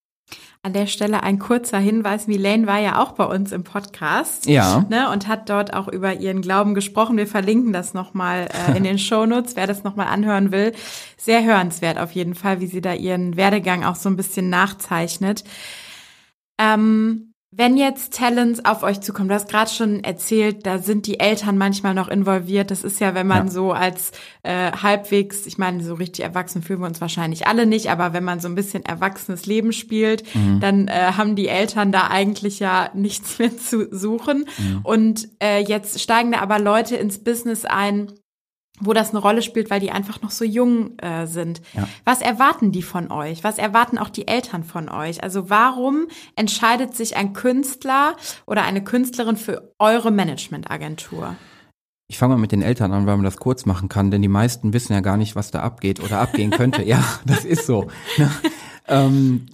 An 0.63 0.74
der 0.74 0.86
Stelle 0.86 1.24
ein 1.24 1.39
kurzer 1.39 1.80
Hinweis. 1.80 2.28
Milane 2.28 2.67
war 2.67 2.80
ja 2.80 3.02
auch 3.02 3.13
bei 3.13 3.24
uns 3.24 3.52
im 3.52 3.63
Podcast. 3.63 4.45
Ja. 4.45 4.86
Ne, 4.89 5.10
und 5.10 5.28
hat 5.28 5.50
dort 5.50 5.74
auch 5.74 5.88
über 5.88 6.13
ihren 6.13 6.43
Glauben 6.43 6.76
gesprochen. 6.76 7.17
Wir 7.17 7.26
verlinken 7.26 7.74
das 7.74 7.95
nochmal 7.95 8.47
äh, 8.67 8.78
in 8.78 8.84
den 8.84 9.00
Shownotes, 9.00 9.56
wer 9.56 9.65
das 9.65 9.84
nochmal 9.84 10.08
anhören 10.08 10.52
will. 10.52 10.74
Sehr 11.17 11.43
hörenswert 11.43 11.97
auf 11.97 12.12
jeden 12.12 12.36
Fall, 12.36 12.60
wie 12.60 12.67
sie 12.67 12.82
da 12.82 12.93
ihren 12.93 13.38
Werdegang 13.38 13.84
auch 13.84 13.95
so 13.95 14.08
ein 14.08 14.17
bisschen 14.17 14.50
nachzeichnet. 14.50 15.43
Ähm, 16.60 17.30
wenn 17.53 17.75
jetzt 17.75 18.13
Talents 18.13 18.63
auf 18.63 18.81
euch 18.81 19.01
zukommen, 19.01 19.27
du 19.27 19.35
hast 19.35 19.49
gerade 19.49 19.69
schon 19.69 20.05
erzählt, 20.05 20.65
da 20.65 20.77
sind 20.77 21.05
die 21.05 21.19
Eltern 21.19 21.57
manchmal 21.57 21.93
noch 21.93 22.07
involviert. 22.07 22.71
Das 22.71 22.85
ist 22.85 23.01
ja, 23.01 23.13
wenn 23.13 23.27
man 23.27 23.47
ja. 23.47 23.51
so 23.51 23.73
als 23.73 24.13
äh, 24.43 24.71
halbwegs, 24.71 25.45
ich 25.45 25.57
meine, 25.57 25.83
so 25.83 25.95
richtig 25.95 26.23
erwachsen 26.23 26.63
fühlen 26.63 26.79
wir 26.79 26.87
uns 26.87 27.01
wahrscheinlich 27.01 27.47
alle 27.47 27.65
nicht, 27.65 27.91
aber 27.91 28.13
wenn 28.13 28.23
man 28.23 28.39
so 28.39 28.47
ein 28.47 28.55
bisschen 28.55 28.85
erwachsenes 28.85 29.45
Leben 29.47 29.73
spielt, 29.73 30.23
mhm. 30.33 30.61
dann 30.61 30.87
äh, 30.87 31.11
haben 31.17 31.35
die 31.35 31.49
Eltern 31.49 31.91
da 31.91 32.07
eigentlich 32.07 32.59
ja 32.59 32.89
nichts 32.93 33.37
mehr 33.37 33.57
zu 33.57 33.93
suchen. 33.93 34.45
Mhm. 34.57 34.79
Und 34.83 35.27
äh, 35.43 35.61
jetzt 35.61 35.99
steigen 35.99 36.31
da 36.31 36.39
aber 36.39 36.57
Leute 36.57 36.95
ins 36.95 37.21
Business 37.21 37.65
ein, 37.65 38.13
wo 38.81 38.93
das 38.93 39.11
eine 39.11 39.19
Rolle 39.19 39.41
spielt, 39.41 39.69
weil 39.69 39.79
die 39.79 39.91
einfach 39.91 40.21
noch 40.21 40.31
so 40.31 40.43
jung 40.43 40.97
äh, 40.99 41.27
sind. 41.27 41.61
Ja. 41.73 41.87
Was 42.03 42.21
erwarten 42.21 42.71
die 42.71 42.81
von 42.81 43.11
euch? 43.11 43.43
Was 43.43 43.57
erwarten 43.57 43.97
auch 43.97 44.09
die 44.09 44.27
Eltern 44.27 44.63
von 44.63 44.89
euch? 44.89 45.23
Also 45.23 45.49
warum 45.49 46.07
entscheidet 46.35 46.95
sich 46.95 47.15
ein 47.15 47.33
Künstler 47.33 48.15
oder 48.45 48.63
eine 48.63 48.83
Künstlerin 48.83 49.37
für 49.37 49.73
eure 49.79 50.11
Managementagentur? 50.11 51.35
Ich 52.09 52.17
fange 52.17 52.35
mal 52.35 52.41
mit 52.41 52.51
den 52.51 52.61
Eltern 52.61 52.91
an, 52.91 53.05
weil 53.05 53.15
man 53.15 53.23
das 53.23 53.37
kurz 53.37 53.65
machen 53.65 53.87
kann, 53.87 54.11
denn 54.11 54.21
die 54.21 54.27
meisten 54.27 54.73
wissen 54.73 54.91
ja 54.91 54.99
gar 54.99 55.15
nicht, 55.15 55.37
was 55.37 55.51
da 55.51 55.61
abgeht 55.61 56.01
oder 56.01 56.19
abgehen 56.19 56.51
könnte. 56.51 56.83
ja, 56.85 57.03
das 57.25 57.45
ist 57.45 57.65
so. 57.65 57.87
Ne? 58.17 58.29
ähm, 58.87 59.45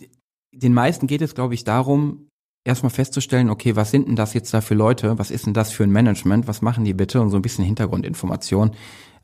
den 0.52 0.74
meisten 0.74 1.06
geht 1.06 1.22
es, 1.22 1.36
glaube 1.36 1.54
ich, 1.54 1.66
darum, 1.66 2.28
erstmal 2.68 2.90
festzustellen, 2.90 3.50
okay, 3.50 3.76
was 3.76 3.92
sind 3.92 4.08
denn 4.08 4.16
das 4.16 4.34
jetzt 4.34 4.54
da 4.54 4.62
für 4.62 4.74
Leute? 4.76 5.18
Was 5.18 5.32
ist 5.32 5.46
denn 5.46 5.54
das 5.54 5.72
für 5.72 5.84
ein 5.84 5.92
Management? 5.92 6.48
Was 6.48 6.62
machen 6.62 6.84
die 6.84 6.94
bitte? 6.94 7.22
Und 7.22 7.30
so 7.30 7.38
ein 7.38 7.42
bisschen 7.42 7.64
Hintergrundinformation 7.64 8.72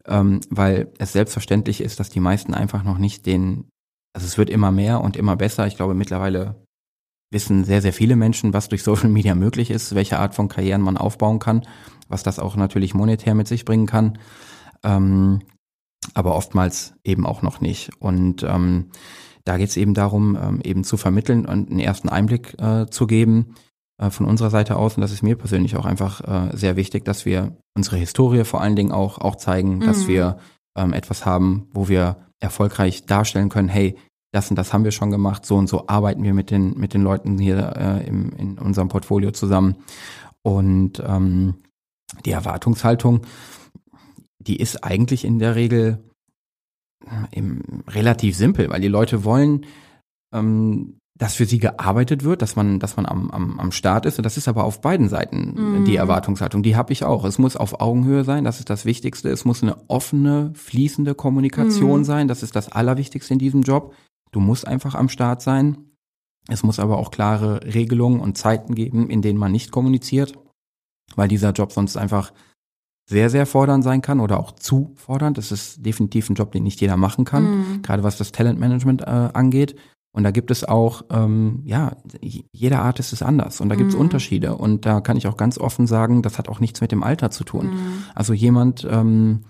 ähm, 0.07 0.41
weil 0.49 0.91
es 0.97 1.13
selbstverständlich 1.13 1.81
ist, 1.81 1.99
dass 1.99 2.09
die 2.09 2.19
meisten 2.19 2.53
einfach 2.53 2.83
noch 2.83 2.97
nicht 2.97 3.25
den, 3.25 3.69
also 4.13 4.25
es 4.25 4.37
wird 4.37 4.49
immer 4.49 4.71
mehr 4.71 5.01
und 5.01 5.17
immer 5.17 5.35
besser. 5.35 5.67
Ich 5.67 5.75
glaube, 5.75 5.93
mittlerweile 5.93 6.55
wissen 7.31 7.63
sehr, 7.63 7.81
sehr 7.81 7.93
viele 7.93 8.15
Menschen, 8.15 8.53
was 8.53 8.69
durch 8.69 8.83
Social 8.83 9.09
Media 9.09 9.35
möglich 9.35 9.71
ist, 9.71 9.95
welche 9.95 10.19
Art 10.19 10.35
von 10.35 10.49
Karrieren 10.49 10.81
man 10.81 10.97
aufbauen 10.97 11.39
kann, 11.39 11.65
was 12.07 12.23
das 12.23 12.39
auch 12.39 12.55
natürlich 12.55 12.93
monetär 12.93 13.33
mit 13.33 13.47
sich 13.47 13.65
bringen 13.65 13.87
kann. 13.87 14.19
Ähm, 14.83 15.41
aber 16.13 16.35
oftmals 16.35 16.93
eben 17.03 17.25
auch 17.25 17.41
noch 17.41 17.61
nicht. 17.61 17.91
Und 17.99 18.43
ähm, 18.43 18.91
da 19.45 19.57
geht 19.57 19.69
es 19.69 19.77
eben 19.77 19.93
darum, 19.93 20.37
ähm, 20.41 20.61
eben 20.61 20.83
zu 20.83 20.97
vermitteln 20.97 21.45
und 21.45 21.69
einen 21.69 21.79
ersten 21.79 22.09
Einblick 22.09 22.59
äh, 22.59 22.87
zu 22.89 23.07
geben, 23.07 23.55
von 24.09 24.25
unserer 24.25 24.49
Seite 24.49 24.75
aus, 24.75 24.97
und 24.97 25.01
das 25.01 25.11
ist 25.11 25.21
mir 25.21 25.35
persönlich 25.35 25.75
auch 25.75 25.85
einfach 25.85 26.21
äh, 26.21 26.57
sehr 26.57 26.75
wichtig, 26.75 27.05
dass 27.05 27.25
wir 27.25 27.55
unsere 27.75 27.97
Historie 27.97 28.43
vor 28.43 28.61
allen 28.61 28.75
Dingen 28.75 28.91
auch, 28.91 29.19
auch 29.19 29.35
zeigen, 29.35 29.75
mhm. 29.75 29.81
dass 29.81 30.07
wir 30.07 30.37
ähm, 30.75 30.93
etwas 30.93 31.25
haben, 31.25 31.67
wo 31.73 31.87
wir 31.87 32.17
erfolgreich 32.39 33.05
darstellen 33.05 33.49
können, 33.49 33.69
hey, 33.69 33.95
das 34.33 34.49
und 34.49 34.55
das 34.55 34.73
haben 34.73 34.83
wir 34.83 34.91
schon 34.91 35.11
gemacht, 35.11 35.45
so 35.45 35.55
und 35.55 35.67
so 35.67 35.87
arbeiten 35.87 36.23
wir 36.23 36.33
mit 36.33 36.49
den, 36.49 36.77
mit 36.77 36.93
den 36.93 37.03
Leuten 37.03 37.37
hier 37.37 37.73
äh, 37.77 38.07
im, 38.07 38.31
in 38.33 38.57
unserem 38.57 38.89
Portfolio 38.89 39.31
zusammen. 39.31 39.75
Und 40.41 41.01
ähm, 41.05 41.55
die 42.25 42.31
Erwartungshaltung, 42.31 43.21
die 44.39 44.57
ist 44.57 44.83
eigentlich 44.83 45.23
in 45.23 45.37
der 45.37 45.55
Regel 45.55 46.03
äh, 47.05 47.43
relativ 47.87 48.35
simpel, 48.35 48.69
weil 48.69 48.81
die 48.81 48.87
Leute 48.87 49.23
wollen 49.23 49.67
ähm, 50.33 50.97
dass 51.15 51.35
für 51.35 51.45
sie 51.45 51.59
gearbeitet 51.59 52.23
wird, 52.23 52.41
dass 52.41 52.55
man, 52.55 52.79
dass 52.79 52.95
man 52.97 53.05
am, 53.05 53.29
am, 53.29 53.59
am 53.59 53.71
Start 53.71 54.05
ist. 54.05 54.17
Und 54.17 54.23
das 54.23 54.37
ist 54.37 54.47
aber 54.47 54.63
auf 54.63 54.81
beiden 54.81 55.09
Seiten 55.09 55.81
mm. 55.81 55.85
die 55.85 55.95
Erwartungshaltung. 55.95 56.63
Die 56.63 56.75
habe 56.75 56.91
ich 56.91 57.03
auch. 57.03 57.23
Es 57.23 57.37
muss 57.37 57.55
auf 57.55 57.79
Augenhöhe 57.81 58.23
sein, 58.23 58.43
das 58.43 58.59
ist 58.59 58.69
das 58.69 58.85
Wichtigste. 58.85 59.29
Es 59.29 59.45
muss 59.45 59.61
eine 59.61 59.77
offene, 59.89 60.51
fließende 60.55 61.13
Kommunikation 61.13 62.01
mm. 62.01 62.05
sein. 62.05 62.27
Das 62.27 62.41
ist 62.41 62.55
das 62.55 62.71
Allerwichtigste 62.71 63.33
in 63.33 63.39
diesem 63.39 63.61
Job. 63.61 63.93
Du 64.31 64.39
musst 64.39 64.67
einfach 64.67 64.95
am 64.95 65.07
Start 65.07 65.43
sein. 65.43 65.77
Es 66.49 66.63
muss 66.63 66.79
aber 66.79 66.97
auch 66.97 67.11
klare 67.11 67.61
Regelungen 67.63 68.19
und 68.19 68.37
Zeiten 68.37 68.73
geben, 68.73 69.09
in 69.09 69.21
denen 69.21 69.39
man 69.39 69.51
nicht 69.51 69.71
kommuniziert, 69.71 70.33
weil 71.15 71.27
dieser 71.27 71.51
Job 71.51 71.71
sonst 71.71 71.95
einfach 71.95 72.33
sehr, 73.07 73.29
sehr 73.29 73.45
fordernd 73.45 73.83
sein 73.83 74.01
kann 74.01 74.19
oder 74.19 74.39
auch 74.39 74.51
zu 74.53 74.93
fordernd. 74.95 75.37
Das 75.37 75.51
ist 75.51 75.85
definitiv 75.85 76.29
ein 76.29 76.35
Job, 76.35 76.51
den 76.51 76.63
nicht 76.63 76.81
jeder 76.81 76.97
machen 76.97 77.23
kann, 77.23 77.43
mm. 77.43 77.81
gerade 77.83 78.03
was 78.03 78.17
das 78.17 78.31
Talentmanagement 78.31 79.03
äh, 79.03 79.29
angeht. 79.33 79.75
Und 80.13 80.23
da 80.23 80.29
gibt 80.29 80.51
es 80.51 80.63
auch, 80.63 81.03
ähm, 81.09 81.63
ja, 81.65 81.97
jeder 82.51 82.83
Artist 82.83 83.13
ist 83.13 83.23
anders 83.23 83.59
und 83.61 83.69
da 83.69 83.75
gibt 83.75 83.89
es 83.89 83.95
mhm. 83.95 84.01
Unterschiede. 84.01 84.55
Und 84.55 84.85
da 84.85 85.01
kann 85.01 85.17
ich 85.17 85.25
auch 85.25 85.37
ganz 85.37 85.57
offen 85.57 85.87
sagen, 85.87 86.21
das 86.21 86.37
hat 86.37 86.49
auch 86.49 86.59
nichts 86.59 86.81
mit 86.81 86.91
dem 86.91 87.01
Alter 87.01 87.31
zu 87.31 87.43
tun. 87.43 87.71
Mhm. 87.71 87.93
Also 88.13 88.33
jemand 88.33 88.87
ähm, 88.87 89.41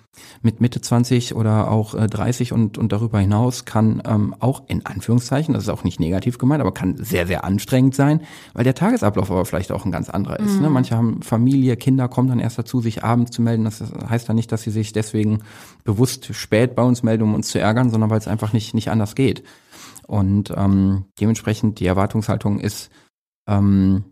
mit 0.41 0.61
Mitte 0.61 0.79
20 0.79 1.35
oder 1.35 1.69
auch 1.69 1.95
äh, 1.95 2.07
30 2.07 2.53
und, 2.53 2.77
und 2.77 2.93
darüber 2.93 3.19
hinaus 3.19 3.65
kann 3.65 4.01
ähm, 4.05 4.35
auch 4.39 4.63
in 4.67 4.85
Anführungszeichen, 4.85 5.53
das 5.53 5.63
ist 5.63 5.69
auch 5.69 5.83
nicht 5.83 5.99
negativ 5.99 6.37
gemeint, 6.37 6.61
aber 6.61 6.73
kann 6.73 6.95
sehr, 6.97 7.27
sehr 7.27 7.43
anstrengend 7.43 7.93
sein, 7.93 8.21
weil 8.53 8.63
der 8.63 8.75
Tagesablauf 8.75 9.31
aber 9.31 9.43
vielleicht 9.43 9.73
auch 9.73 9.83
ein 9.83 9.91
ganz 9.91 10.09
anderer 10.09 10.39
ist. 10.39 10.51
Ne? 10.51 10.55
Mhm. 10.55 10.61
Ne? 10.61 10.69
Manche 10.69 10.95
haben 10.95 11.21
Familie, 11.23 11.75
Kinder 11.75 12.07
kommen 12.07 12.29
dann 12.29 12.39
erst 12.39 12.57
dazu, 12.57 12.79
sich 12.79 13.03
abends 13.03 13.31
zu 13.31 13.41
melden. 13.41 13.65
Das 13.65 13.83
heißt 14.09 14.29
dann 14.29 14.37
nicht, 14.37 14.51
dass 14.53 14.61
sie 14.61 14.71
sich 14.71 14.93
deswegen 14.93 15.39
bewusst 15.83 16.33
spät 16.33 16.73
bei 16.73 16.83
uns 16.83 17.03
melden, 17.03 17.23
um 17.23 17.35
uns 17.35 17.49
zu 17.49 17.59
ärgern, 17.59 17.89
sondern 17.89 18.09
weil 18.09 18.19
es 18.19 18.29
einfach 18.29 18.53
nicht, 18.53 18.73
nicht 18.73 18.89
anders 18.89 19.15
geht. 19.15 19.43
Und 20.07 20.53
ähm, 20.55 21.05
dementsprechend 21.19 21.79
die 21.79 21.87
Erwartungshaltung 21.87 22.59
ist 22.59 22.89
ähm, 23.47 24.05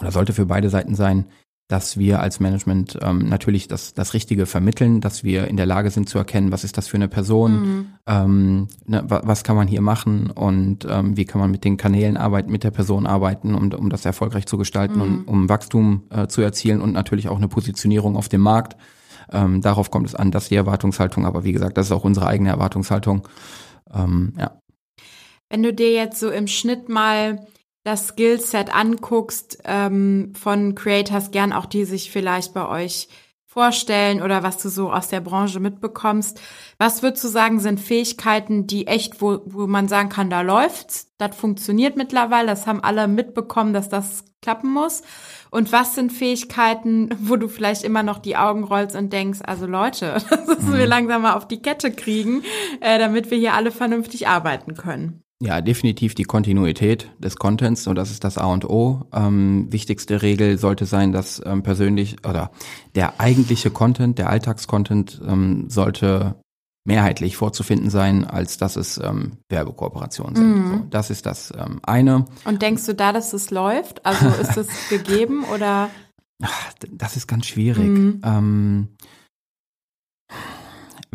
oder 0.00 0.10
sollte 0.10 0.32
für 0.32 0.46
beide 0.46 0.70
Seiten 0.70 0.94
sein, 0.94 1.26
dass 1.68 1.98
wir 1.98 2.20
als 2.20 2.40
Management 2.40 2.98
ähm, 3.00 3.28
natürlich 3.28 3.68
das, 3.68 3.94
das 3.94 4.12
Richtige 4.12 4.44
vermitteln, 4.44 5.00
dass 5.00 5.24
wir 5.24 5.48
in 5.48 5.56
der 5.56 5.64
Lage 5.64 5.90
sind 5.90 6.10
zu 6.10 6.18
erkennen, 6.18 6.52
was 6.52 6.62
ist 6.62 6.76
das 6.76 6.88
für 6.88 6.98
eine 6.98 7.08
Person, 7.08 7.52
mhm. 7.52 7.86
ähm, 8.06 8.68
ne, 8.84 9.02
was 9.06 9.44
kann 9.44 9.56
man 9.56 9.66
hier 9.66 9.80
machen 9.80 10.30
und 10.30 10.86
ähm, 10.88 11.16
wie 11.16 11.24
kann 11.24 11.40
man 11.40 11.50
mit 11.50 11.64
den 11.64 11.78
Kanälen 11.78 12.18
arbeiten, 12.18 12.52
mit 12.52 12.64
der 12.64 12.70
Person 12.70 13.06
arbeiten, 13.06 13.54
um, 13.54 13.72
um 13.72 13.88
das 13.88 14.04
erfolgreich 14.04 14.44
zu 14.44 14.58
gestalten 14.58 14.96
mhm. 14.96 15.00
und 15.00 15.24
um 15.24 15.48
Wachstum 15.48 16.02
äh, 16.10 16.26
zu 16.26 16.42
erzielen 16.42 16.82
und 16.82 16.92
natürlich 16.92 17.30
auch 17.30 17.38
eine 17.38 17.48
Positionierung 17.48 18.16
auf 18.16 18.28
dem 18.28 18.42
Markt. 18.42 18.76
Ähm, 19.32 19.62
darauf 19.62 19.90
kommt 19.90 20.06
es 20.06 20.14
an, 20.14 20.30
dass 20.30 20.50
die 20.50 20.56
Erwartungshaltung, 20.56 21.24
aber 21.24 21.44
wie 21.44 21.52
gesagt, 21.52 21.78
das 21.78 21.86
ist 21.86 21.92
auch 21.92 22.04
unsere 22.04 22.26
eigene 22.26 22.50
Erwartungshaltung. 22.50 23.26
Ähm, 23.90 24.34
ja. 24.38 24.50
Wenn 25.48 25.62
du 25.62 25.72
dir 25.72 25.92
jetzt 25.92 26.18
so 26.18 26.30
im 26.30 26.46
Schnitt 26.46 26.88
mal 26.88 27.46
das 27.84 28.08
Skillset 28.08 28.74
anguckst 28.74 29.58
ähm, 29.64 30.32
von 30.34 30.74
Creators, 30.74 31.30
gern 31.30 31.52
auch 31.52 31.66
die 31.66 31.84
sich 31.84 32.10
vielleicht 32.10 32.54
bei 32.54 32.66
euch 32.66 33.08
vorstellen 33.54 34.20
oder 34.20 34.42
was 34.42 34.58
du 34.58 34.68
so 34.68 34.90
aus 34.90 35.08
der 35.08 35.20
Branche 35.20 35.60
mitbekommst. 35.60 36.40
Was 36.78 37.04
würdest 37.04 37.22
du 37.22 37.28
sagen, 37.28 37.60
sind 37.60 37.78
Fähigkeiten, 37.78 38.66
die 38.66 38.88
echt, 38.88 39.22
wo, 39.22 39.42
wo 39.44 39.68
man 39.68 39.86
sagen 39.86 40.08
kann, 40.08 40.28
da 40.28 40.40
läuft's, 40.40 41.12
das 41.18 41.36
funktioniert 41.36 41.96
mittlerweile, 41.96 42.48
das 42.48 42.66
haben 42.66 42.82
alle 42.82 43.06
mitbekommen, 43.06 43.72
dass 43.72 43.88
das 43.88 44.24
klappen 44.42 44.72
muss. 44.72 45.02
Und 45.52 45.70
was 45.70 45.94
sind 45.94 46.12
Fähigkeiten, 46.12 47.10
wo 47.20 47.36
du 47.36 47.46
vielleicht 47.46 47.84
immer 47.84 48.02
noch 48.02 48.18
die 48.18 48.36
Augen 48.36 48.64
rollst 48.64 48.96
und 48.96 49.12
denkst, 49.12 49.38
also 49.44 49.66
Leute, 49.66 50.14
das 50.30 50.46
müssen 50.48 50.72
wir 50.72 50.84
mhm. 50.84 50.90
langsam 50.90 51.22
mal 51.22 51.34
auf 51.34 51.46
die 51.46 51.62
Kette 51.62 51.92
kriegen, 51.92 52.42
äh, 52.80 52.98
damit 52.98 53.30
wir 53.30 53.38
hier 53.38 53.54
alle 53.54 53.70
vernünftig 53.70 54.26
arbeiten 54.26 54.74
können. 54.74 55.23
Ja, 55.40 55.60
definitiv 55.60 56.14
die 56.14 56.22
Kontinuität 56.24 57.10
des 57.18 57.36
Contents 57.36 57.86
und 57.86 57.96
das 57.96 58.10
ist 58.10 58.24
das 58.24 58.38
A 58.38 58.46
und 58.46 58.64
O. 58.68 59.02
Ähm, 59.12 59.66
wichtigste 59.70 60.22
Regel 60.22 60.58
sollte 60.58 60.86
sein, 60.86 61.12
dass 61.12 61.42
ähm, 61.44 61.62
persönlich 61.62 62.16
oder 62.26 62.50
der 62.94 63.20
eigentliche 63.20 63.70
Content, 63.70 64.18
der 64.18 64.30
Alltagscontent 64.30 65.20
ähm, 65.26 65.68
sollte 65.68 66.36
mehrheitlich 66.84 67.36
vorzufinden 67.36 67.90
sein, 67.90 68.24
als 68.24 68.58
dass 68.58 68.76
es 68.76 68.98
ähm, 68.98 69.38
Werbekooperationen 69.48 70.36
sind. 70.36 70.56
Mhm. 70.56 70.68
So, 70.70 70.86
das 70.90 71.10
ist 71.10 71.26
das 71.26 71.52
ähm, 71.56 71.80
eine. 71.82 72.26
Und 72.44 72.62
denkst 72.62 72.84
du 72.86 72.94
da, 72.94 73.12
dass 73.12 73.32
es 73.32 73.50
läuft? 73.50 74.04
Also 74.04 74.26
ist 74.40 74.56
es 74.56 74.68
gegeben 74.88 75.44
oder? 75.52 75.90
Das 76.90 77.16
ist 77.16 77.26
ganz 77.26 77.46
schwierig. 77.46 77.88
Mhm. 77.88 78.20
Ähm, 78.22 78.88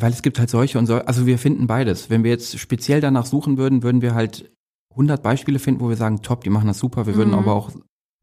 weil 0.01 0.11
es 0.11 0.21
gibt 0.21 0.39
halt 0.39 0.49
solche 0.49 0.79
und 0.79 0.85
so, 0.85 0.95
also 0.95 1.25
wir 1.25 1.37
finden 1.37 1.67
beides. 1.67 2.09
Wenn 2.09 2.23
wir 2.23 2.31
jetzt 2.31 2.59
speziell 2.59 3.01
danach 3.01 3.25
suchen 3.25 3.57
würden, 3.57 3.83
würden 3.83 4.01
wir 4.01 4.13
halt 4.13 4.51
100 4.91 5.21
Beispiele 5.21 5.59
finden, 5.59 5.81
wo 5.81 5.89
wir 5.89 5.97
sagen, 5.97 6.21
top, 6.21 6.43
die 6.43 6.49
machen 6.49 6.67
das 6.67 6.79
super. 6.79 7.05
Wir 7.05 7.13
mhm. 7.13 7.17
würden 7.17 7.33
aber 7.33 7.53
auch 7.53 7.71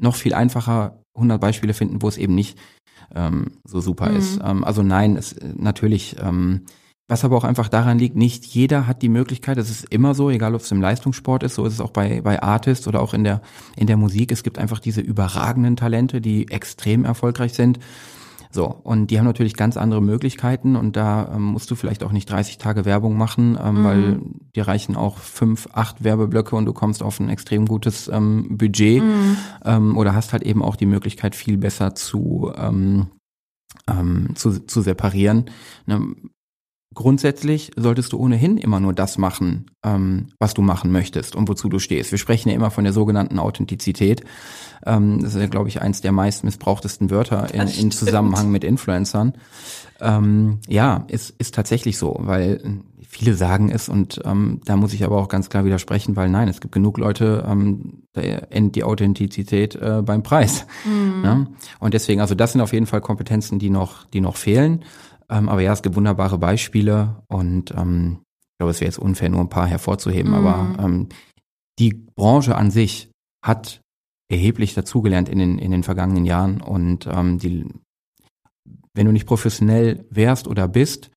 noch 0.00 0.16
viel 0.16 0.34
einfacher 0.34 1.02
100 1.14 1.40
Beispiele 1.40 1.74
finden, 1.74 2.02
wo 2.02 2.08
es 2.08 2.18
eben 2.18 2.34
nicht 2.34 2.58
ähm, 3.14 3.52
so 3.64 3.80
super 3.80 4.10
mhm. 4.10 4.16
ist. 4.16 4.40
Ähm, 4.44 4.64
also 4.64 4.82
nein, 4.82 5.16
es, 5.16 5.36
natürlich 5.56 6.16
ähm, 6.20 6.62
was 7.08 7.24
aber 7.24 7.36
auch 7.36 7.44
einfach 7.44 7.68
daran 7.68 8.00
liegt, 8.00 8.16
nicht 8.16 8.44
jeder 8.46 8.88
hat 8.88 9.00
die 9.00 9.08
Möglichkeit, 9.08 9.58
das 9.58 9.70
ist 9.70 9.84
immer 9.90 10.14
so, 10.14 10.28
egal 10.28 10.56
ob 10.56 10.62
es 10.62 10.72
im 10.72 10.80
Leistungssport 10.80 11.44
ist, 11.44 11.54
so 11.54 11.64
ist 11.64 11.74
es 11.74 11.80
auch 11.80 11.92
bei, 11.92 12.20
bei 12.20 12.42
Artists 12.42 12.88
oder 12.88 13.00
auch 13.00 13.14
in 13.14 13.22
der, 13.22 13.42
in 13.76 13.86
der 13.86 13.96
Musik. 13.96 14.32
Es 14.32 14.42
gibt 14.42 14.58
einfach 14.58 14.80
diese 14.80 15.02
überragenden 15.02 15.76
Talente, 15.76 16.20
die 16.20 16.50
extrem 16.50 17.04
erfolgreich 17.04 17.52
sind. 17.52 17.78
So, 18.50 18.66
und 18.66 19.10
die 19.10 19.18
haben 19.18 19.26
natürlich 19.26 19.54
ganz 19.54 19.76
andere 19.76 20.00
Möglichkeiten 20.02 20.76
und 20.76 20.96
da 20.96 21.32
ähm, 21.34 21.42
musst 21.42 21.70
du 21.70 21.74
vielleicht 21.74 22.04
auch 22.04 22.12
nicht 22.12 22.30
30 22.30 22.58
Tage 22.58 22.84
Werbung 22.84 23.16
machen, 23.16 23.58
ähm, 23.62 23.80
mhm. 23.80 23.84
weil 23.84 24.20
dir 24.54 24.66
reichen 24.68 24.96
auch 24.96 25.18
fünf, 25.18 25.68
acht 25.72 26.04
Werbeblöcke 26.04 26.56
und 26.56 26.64
du 26.66 26.72
kommst 26.72 27.02
auf 27.02 27.20
ein 27.20 27.28
extrem 27.28 27.66
gutes 27.66 28.08
ähm, 28.08 28.56
Budget 28.56 29.02
mhm. 29.02 29.36
ähm, 29.64 29.96
oder 29.96 30.14
hast 30.14 30.32
halt 30.32 30.42
eben 30.42 30.62
auch 30.62 30.76
die 30.76 30.86
Möglichkeit, 30.86 31.34
viel 31.34 31.58
besser 31.58 31.94
zu, 31.94 32.52
ähm, 32.56 33.08
ähm, 33.88 34.30
zu, 34.34 34.66
zu 34.66 34.80
separieren. 34.80 35.46
Ne? 35.86 36.14
Grundsätzlich 36.96 37.72
solltest 37.76 38.14
du 38.14 38.18
ohnehin 38.18 38.56
immer 38.56 38.80
nur 38.80 38.94
das 38.94 39.18
machen, 39.18 39.70
ähm, 39.84 40.28
was 40.38 40.54
du 40.54 40.62
machen 40.62 40.90
möchtest 40.90 41.36
und 41.36 41.46
wozu 41.46 41.68
du 41.68 41.78
stehst. 41.78 42.10
Wir 42.10 42.18
sprechen 42.18 42.48
ja 42.48 42.54
immer 42.54 42.70
von 42.70 42.84
der 42.84 42.94
sogenannten 42.94 43.38
Authentizität. 43.38 44.24
Ähm, 44.86 45.20
das 45.20 45.34
ist 45.34 45.40
ja, 45.42 45.46
glaube 45.46 45.68
ich, 45.68 45.82
eins 45.82 46.00
der 46.00 46.12
meist 46.12 46.42
missbrauchtesten 46.42 47.10
Wörter 47.10 47.52
in, 47.52 47.68
in 47.68 47.90
Zusammenhang 47.90 48.50
mit 48.50 48.64
Influencern. 48.64 49.34
Ähm, 50.00 50.60
ja, 50.68 51.04
ist, 51.08 51.34
ist 51.38 51.54
tatsächlich 51.54 51.98
so, 51.98 52.16
weil 52.18 52.62
viele 53.06 53.34
sagen 53.34 53.70
es 53.70 53.90
und 53.90 54.22
ähm, 54.24 54.62
da 54.64 54.76
muss 54.76 54.94
ich 54.94 55.04
aber 55.04 55.18
auch 55.18 55.28
ganz 55.28 55.50
klar 55.50 55.66
widersprechen, 55.66 56.16
weil 56.16 56.30
nein, 56.30 56.48
es 56.48 56.62
gibt 56.62 56.72
genug 56.72 56.96
Leute, 56.96 57.46
ähm, 57.46 58.04
da 58.14 58.22
endet 58.22 58.74
die 58.74 58.84
Authentizität 58.84 59.74
äh, 59.74 60.00
beim 60.02 60.22
Preis. 60.22 60.66
Mhm. 60.86 61.24
Ja? 61.24 61.46
Und 61.78 61.92
deswegen, 61.92 62.22
also 62.22 62.34
das 62.34 62.52
sind 62.52 62.62
auf 62.62 62.72
jeden 62.72 62.86
Fall 62.86 63.02
Kompetenzen, 63.02 63.58
die 63.58 63.68
noch, 63.68 64.06
die 64.06 64.22
noch 64.22 64.36
fehlen. 64.36 64.82
Ähm, 65.28 65.48
aber 65.48 65.60
ja, 65.60 65.72
es 65.72 65.82
gibt 65.82 65.96
wunderbare 65.96 66.38
Beispiele 66.38 67.22
und 67.28 67.72
ähm, 67.72 68.20
ich 68.40 68.58
glaube, 68.58 68.70
es 68.70 68.80
wäre 68.80 68.88
jetzt 68.88 68.98
unfair, 68.98 69.28
nur 69.28 69.40
ein 69.40 69.48
paar 69.48 69.66
hervorzuheben, 69.66 70.32
mhm. 70.32 70.38
aber 70.38 70.84
ähm, 70.84 71.08
die 71.78 71.92
Branche 71.92 72.56
an 72.56 72.70
sich 72.70 73.10
hat 73.44 73.80
erheblich 74.30 74.74
dazugelernt 74.74 75.28
in 75.28 75.38
den, 75.38 75.58
in 75.58 75.70
den 75.70 75.82
vergangenen 75.82 76.24
Jahren 76.24 76.60
und 76.60 77.06
ähm, 77.06 77.38
die, 77.38 77.66
wenn 78.94 79.06
du 79.06 79.12
nicht 79.12 79.26
professionell 79.26 80.04
wärst 80.10 80.48
oder 80.48 80.68
bist, 80.68 81.10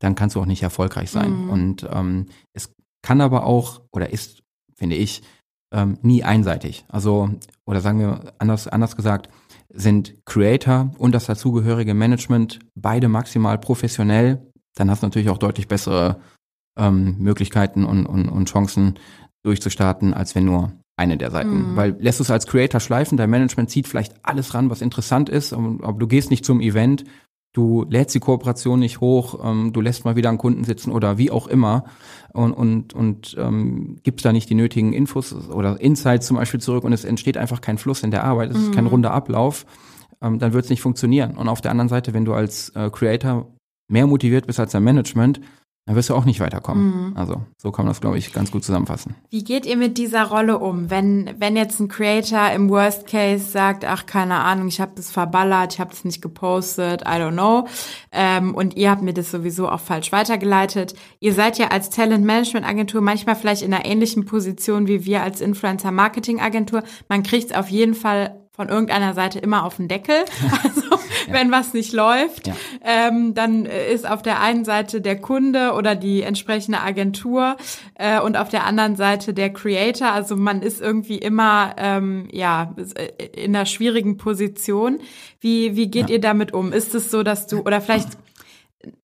dann 0.00 0.14
kannst 0.14 0.36
du 0.36 0.40
auch 0.40 0.46
nicht 0.46 0.62
erfolgreich 0.62 1.10
sein. 1.10 1.44
Mhm. 1.44 1.50
Und 1.50 1.88
ähm, 1.90 2.26
es 2.52 2.72
kann 3.02 3.20
aber 3.20 3.44
auch 3.44 3.82
oder 3.92 4.10
ist, 4.10 4.42
finde 4.76 4.96
ich, 4.96 5.22
ähm, 5.72 5.98
nie 6.02 6.22
einseitig. 6.22 6.84
Also, 6.88 7.30
oder 7.66 7.80
sagen 7.80 7.98
wir 7.98 8.34
anders, 8.38 8.68
anders 8.68 8.96
gesagt, 8.96 9.28
sind 9.74 10.14
Creator 10.24 10.90
und 10.98 11.14
das 11.14 11.26
dazugehörige 11.26 11.94
Management 11.94 12.60
beide 12.74 13.08
maximal 13.08 13.58
professionell, 13.58 14.46
dann 14.74 14.90
hast 14.90 15.02
du 15.02 15.06
natürlich 15.06 15.28
auch 15.28 15.38
deutlich 15.38 15.68
bessere 15.68 16.20
ähm, 16.76 17.16
Möglichkeiten 17.18 17.84
und, 17.84 18.06
und, 18.06 18.28
und 18.28 18.48
Chancen 18.48 18.98
durchzustarten, 19.42 20.14
als 20.14 20.34
wenn 20.34 20.44
nur 20.44 20.72
eine 20.96 21.16
der 21.16 21.30
Seiten. 21.30 21.72
Mhm. 21.72 21.76
Weil 21.76 21.96
lässt 21.98 22.20
du 22.20 22.22
es 22.22 22.30
als 22.30 22.46
Creator 22.46 22.80
schleifen, 22.80 23.18
dein 23.18 23.30
Management 23.30 23.70
zieht 23.70 23.88
vielleicht 23.88 24.14
alles 24.22 24.54
ran, 24.54 24.70
was 24.70 24.80
interessant 24.80 25.28
ist, 25.28 25.52
aber 25.52 25.98
du 25.98 26.06
gehst 26.06 26.30
nicht 26.30 26.44
zum 26.44 26.60
Event, 26.60 27.04
du 27.54 27.86
lädst 27.88 28.14
die 28.14 28.20
Kooperation 28.20 28.80
nicht 28.80 29.00
hoch, 29.00 29.40
ähm, 29.42 29.72
du 29.72 29.80
lässt 29.80 30.04
mal 30.04 30.16
wieder 30.16 30.28
einen 30.28 30.38
Kunden 30.38 30.64
sitzen 30.64 30.92
oder 30.92 31.16
wie 31.16 31.30
auch 31.30 31.46
immer 31.46 31.84
und, 32.32 32.52
und, 32.52 32.92
und 32.92 33.36
ähm, 33.38 33.96
gibst 34.02 34.26
da 34.26 34.32
nicht 34.32 34.50
die 34.50 34.54
nötigen 34.54 34.92
Infos 34.92 35.32
oder 35.48 35.80
Insights 35.80 36.26
zum 36.26 36.36
Beispiel 36.36 36.60
zurück 36.60 36.84
und 36.84 36.92
es 36.92 37.04
entsteht 37.04 37.38
einfach 37.38 37.62
kein 37.62 37.78
Fluss 37.78 38.02
in 38.02 38.10
der 38.10 38.24
Arbeit, 38.24 38.50
es 38.50 38.58
mhm. 38.58 38.62
ist 38.64 38.74
kein 38.74 38.84
mhm. 38.84 38.90
runder 38.90 39.12
Ablauf, 39.12 39.64
ähm, 40.20 40.38
dann 40.38 40.52
wird 40.52 40.64
es 40.64 40.70
nicht 40.70 40.82
funktionieren. 40.82 41.36
Und 41.36 41.48
auf 41.48 41.60
der 41.60 41.70
anderen 41.70 41.88
Seite, 41.88 42.12
wenn 42.12 42.24
du 42.24 42.34
als 42.34 42.70
äh, 42.70 42.90
Creator 42.90 43.46
mehr 43.88 44.06
motiviert 44.06 44.46
bist 44.46 44.58
als 44.58 44.72
dein 44.72 44.82
Management, 44.82 45.40
dann 45.86 45.96
wirst 45.96 46.08
du 46.08 46.14
auch 46.14 46.24
nicht 46.24 46.40
weiterkommen. 46.40 47.10
Mhm. 47.10 47.16
Also 47.16 47.42
so 47.58 47.70
kann 47.70 47.84
man 47.84 47.90
das, 47.90 48.00
glaube 48.00 48.16
ich, 48.16 48.32
ganz 48.32 48.50
gut 48.50 48.64
zusammenfassen. 48.64 49.14
Wie 49.28 49.44
geht 49.44 49.66
ihr 49.66 49.76
mit 49.76 49.98
dieser 49.98 50.24
Rolle 50.24 50.58
um, 50.58 50.88
wenn 50.88 51.34
wenn 51.38 51.56
jetzt 51.56 51.78
ein 51.78 51.88
Creator 51.88 52.50
im 52.52 52.70
Worst 52.70 53.06
Case 53.06 53.44
sagt, 53.44 53.84
ach 53.84 54.06
keine 54.06 54.36
Ahnung, 54.36 54.68
ich 54.68 54.80
habe 54.80 54.92
das 54.94 55.10
verballert, 55.10 55.74
ich 55.74 55.80
habe 55.80 55.90
das 55.90 56.04
nicht 56.04 56.22
gepostet, 56.22 57.02
I 57.02 57.20
don't 57.20 57.32
know, 57.32 57.68
ähm, 58.12 58.54
und 58.54 58.76
ihr 58.76 58.90
habt 58.90 59.02
mir 59.02 59.12
das 59.12 59.30
sowieso 59.30 59.68
auch 59.68 59.80
falsch 59.80 60.10
weitergeleitet. 60.10 60.94
Ihr 61.20 61.34
seid 61.34 61.58
ja 61.58 61.68
als 61.68 61.90
Talent 61.90 62.24
Management 62.24 62.66
Agentur 62.66 63.02
manchmal 63.02 63.36
vielleicht 63.36 63.62
in 63.62 63.74
einer 63.74 63.84
ähnlichen 63.84 64.24
Position 64.24 64.88
wie 64.88 65.04
wir 65.04 65.22
als 65.22 65.42
Influencer 65.42 65.90
Marketing 65.90 66.40
Agentur. 66.40 66.82
Man 67.08 67.22
kriegt 67.22 67.50
es 67.50 67.56
auf 67.56 67.68
jeden 67.68 67.94
Fall 67.94 68.40
von 68.52 68.68
irgendeiner 68.68 69.14
Seite 69.14 69.38
immer 69.38 69.64
auf 69.64 69.76
den 69.76 69.88
Deckel. 69.88 70.24
Also. 70.62 70.93
wenn 71.30 71.50
was 71.50 71.74
nicht 71.74 71.92
läuft, 71.92 72.50
ähm, 72.84 73.34
dann 73.34 73.66
ist 73.66 74.08
auf 74.08 74.22
der 74.22 74.40
einen 74.40 74.64
Seite 74.64 75.00
der 75.00 75.20
Kunde 75.20 75.72
oder 75.72 75.94
die 75.94 76.22
entsprechende 76.22 76.80
Agentur 76.80 77.56
äh, 77.94 78.20
und 78.20 78.36
auf 78.36 78.48
der 78.48 78.64
anderen 78.64 78.96
Seite 78.96 79.34
der 79.34 79.52
Creator. 79.52 80.12
Also 80.12 80.36
man 80.36 80.62
ist 80.62 80.80
irgendwie 80.80 81.18
immer 81.18 81.74
ähm, 81.76 82.28
ja 82.32 82.74
in 83.34 83.54
einer 83.54 83.66
schwierigen 83.66 84.16
Position. 84.16 85.00
Wie 85.40 85.76
wie 85.76 85.90
geht 85.90 86.10
ihr 86.10 86.20
damit 86.20 86.52
um? 86.52 86.72
Ist 86.72 86.94
es 86.94 87.10
so, 87.10 87.22
dass 87.22 87.46
du 87.46 87.60
oder 87.60 87.80
vielleicht 87.80 88.18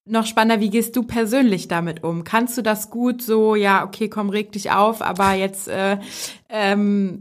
noch 0.05 0.27
spannender, 0.27 0.61
wie 0.61 0.71
gehst 0.71 0.97
du 0.97 1.03
persönlich 1.05 1.69
damit 1.69 2.05
um? 2.05 2.25
Kannst 2.25 2.59
du 2.59 2.63
das 2.63 2.91
gut 2.91 3.23
so, 3.23 3.55
ja, 3.55 3.85
okay, 3.85 4.09
komm, 4.09 4.31
reg 4.31 4.53
dich 4.53 4.71
auf, 4.71 5.03
aber 5.03 5.33
jetzt 5.35 5.69
äh, 5.69 5.99
ähm, 6.49 7.21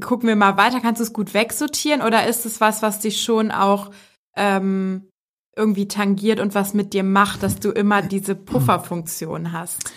gucken 0.00 0.28
wir 0.28 0.36
mal 0.36 0.56
weiter. 0.56 0.80
Kannst 0.80 1.00
du 1.00 1.04
es 1.04 1.12
gut 1.12 1.34
wegsortieren 1.34 2.02
oder 2.02 2.26
ist 2.26 2.46
es 2.46 2.60
was, 2.60 2.82
was 2.82 3.00
dich 3.00 3.22
schon 3.22 3.50
auch 3.50 3.90
ähm, 4.38 5.08
irgendwie 5.56 5.88
tangiert 5.88 6.40
und 6.40 6.54
was 6.54 6.72
mit 6.72 6.94
dir 6.94 7.02
macht, 7.02 7.42
dass 7.42 7.58
du 7.58 7.70
immer 7.70 8.00
diese 8.00 8.34
Pufferfunktion 8.34 9.52
hast? 9.52 9.92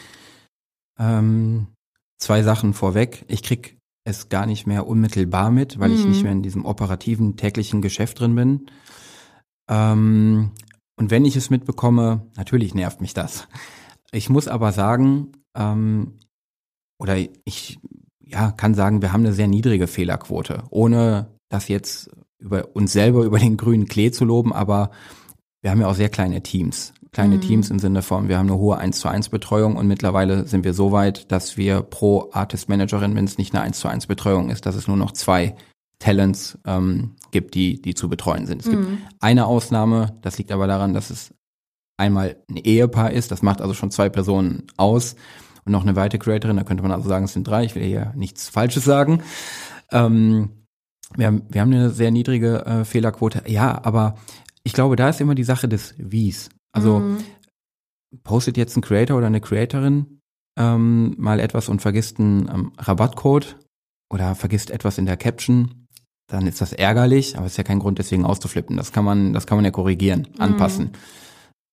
Ähm, 0.99 1.67
zwei 2.17 2.43
Sachen 2.43 2.73
vorweg. 2.73 3.23
Ich 3.27 3.43
krieg 3.43 3.77
es 4.03 4.29
gar 4.29 4.45
nicht 4.45 4.65
mehr 4.65 4.87
unmittelbar 4.87 5.51
mit, 5.51 5.79
weil 5.79 5.89
mhm. 5.89 5.95
ich 5.95 6.05
nicht 6.05 6.17
mhm. 6.17 6.23
mehr 6.23 6.31
in 6.31 6.43
diesem 6.43 6.65
operativen 6.65 7.37
täglichen 7.37 7.81
Geschäft 7.81 8.19
drin 8.19 8.35
bin. 8.35 8.65
Ähm, 9.69 10.51
und 10.97 11.11
wenn 11.11 11.25
ich 11.25 11.35
es 11.35 11.49
mitbekomme, 11.49 12.27
natürlich 12.35 12.73
nervt 12.73 13.01
mich 13.01 13.13
das. 13.13 13.47
Ich 14.11 14.29
muss 14.29 14.47
aber 14.47 14.71
sagen, 14.71 15.31
ähm, 15.55 16.19
oder 16.99 17.17
ich 17.17 17.79
ja, 18.19 18.51
kann 18.51 18.73
sagen, 18.73 19.01
wir 19.01 19.13
haben 19.13 19.25
eine 19.25 19.33
sehr 19.33 19.47
niedrige 19.47 19.87
Fehlerquote, 19.87 20.63
ohne 20.69 21.35
das 21.49 21.67
jetzt 21.67 22.09
über 22.41 22.75
uns 22.75 22.91
selber 22.91 23.23
über 23.23 23.39
den 23.39 23.55
grünen 23.55 23.87
Klee 23.87 24.11
zu 24.11 24.25
loben, 24.25 24.51
aber 24.51 24.91
wir 25.61 25.71
haben 25.71 25.79
ja 25.79 25.87
auch 25.87 25.95
sehr 25.95 26.09
kleine 26.09 26.41
Teams. 26.41 26.93
Kleine 27.11 27.35
mhm. 27.35 27.41
Teams 27.41 27.69
im 27.69 27.79
Sinne 27.79 28.01
von, 28.01 28.29
wir 28.29 28.37
haben 28.37 28.47
eine 28.47 28.57
hohe 28.57 28.77
1 28.77 28.99
zu 28.99 29.07
1 29.07 29.29
Betreuung 29.29 29.75
und 29.75 29.87
mittlerweile 29.87 30.47
sind 30.47 30.63
wir 30.63 30.73
so 30.73 30.91
weit, 30.91 31.31
dass 31.31 31.57
wir 31.57 31.81
pro 31.81 32.29
Artist 32.31 32.69
Managerin, 32.69 33.15
wenn 33.15 33.25
es 33.25 33.37
nicht 33.37 33.53
eine 33.53 33.63
1 33.63 33.79
zu 33.79 33.87
1 33.87 34.07
Betreuung 34.07 34.49
ist, 34.49 34.65
dass 34.65 34.75
es 34.75 34.87
nur 34.87 34.97
noch 34.97 35.11
zwei 35.11 35.55
Talents 35.99 36.57
ähm, 36.65 37.15
gibt, 37.31 37.53
die, 37.53 37.81
die 37.81 37.93
zu 37.93 38.09
betreuen 38.09 38.47
sind. 38.47 38.61
Es 38.61 38.67
mhm. 38.67 38.71
gibt 38.71 38.87
eine 39.19 39.45
Ausnahme, 39.45 40.17
das 40.21 40.37
liegt 40.37 40.51
aber 40.51 40.67
daran, 40.67 40.93
dass 40.93 41.09
es 41.09 41.33
einmal 41.97 42.37
ein 42.49 42.57
Ehepaar 42.57 43.11
ist, 43.11 43.31
das 43.31 43.41
macht 43.43 43.61
also 43.61 43.73
schon 43.73 43.91
zwei 43.91 44.09
Personen 44.09 44.63
aus 44.77 45.15
und 45.65 45.73
noch 45.73 45.83
eine 45.83 45.95
weitere 45.95 46.17
Creatorin, 46.17 46.57
da 46.57 46.63
könnte 46.63 46.81
man 46.81 46.91
also 46.91 47.07
sagen, 47.07 47.25
es 47.25 47.33
sind 47.33 47.47
drei, 47.47 47.65
ich 47.65 47.75
will 47.75 47.83
hier 47.83 48.13
nichts 48.15 48.49
Falsches 48.49 48.83
sagen. 48.83 49.21
Ähm, 49.91 50.60
wir, 51.15 51.27
haben, 51.27 51.43
wir 51.49 51.61
haben 51.61 51.73
eine 51.73 51.89
sehr 51.89 52.11
niedrige 52.11 52.65
äh, 52.65 52.85
Fehlerquote, 52.85 53.43
ja, 53.47 53.83
aber 53.83 54.15
ich 54.63 54.73
glaube, 54.73 54.95
da 54.95 55.09
ist 55.09 55.21
immer 55.21 55.35
die 55.35 55.43
Sache 55.43 55.67
des 55.67 55.95
Wies. 55.97 56.49
Also 56.71 56.99
mhm. 56.99 57.17
postet 58.23 58.57
jetzt 58.57 58.77
ein 58.77 58.81
Creator 58.81 59.17
oder 59.17 59.27
eine 59.27 59.41
Creatorin 59.41 60.21
ähm, 60.57 61.15
mal 61.17 61.39
etwas 61.39 61.69
und 61.69 61.81
vergisst 61.81 62.19
einen 62.19 62.49
ähm, 62.53 62.71
Rabattcode 62.77 63.57
oder 64.11 64.35
vergisst 64.35 64.71
etwas 64.71 64.97
in 64.97 65.05
der 65.05 65.17
Caption, 65.17 65.87
dann 66.27 66.47
ist 66.47 66.61
das 66.61 66.73
ärgerlich, 66.73 67.37
aber 67.37 67.45
es 67.45 67.53
ist 67.53 67.57
ja 67.57 67.63
kein 67.63 67.79
Grund, 67.79 67.99
deswegen 67.99 68.25
auszuflippen. 68.25 68.77
Das 68.77 68.91
kann 68.91 69.05
man, 69.05 69.33
das 69.33 69.47
kann 69.47 69.57
man 69.57 69.65
ja 69.65 69.71
korrigieren, 69.71 70.27
anpassen. 70.37 70.85
Mhm. 70.85 70.91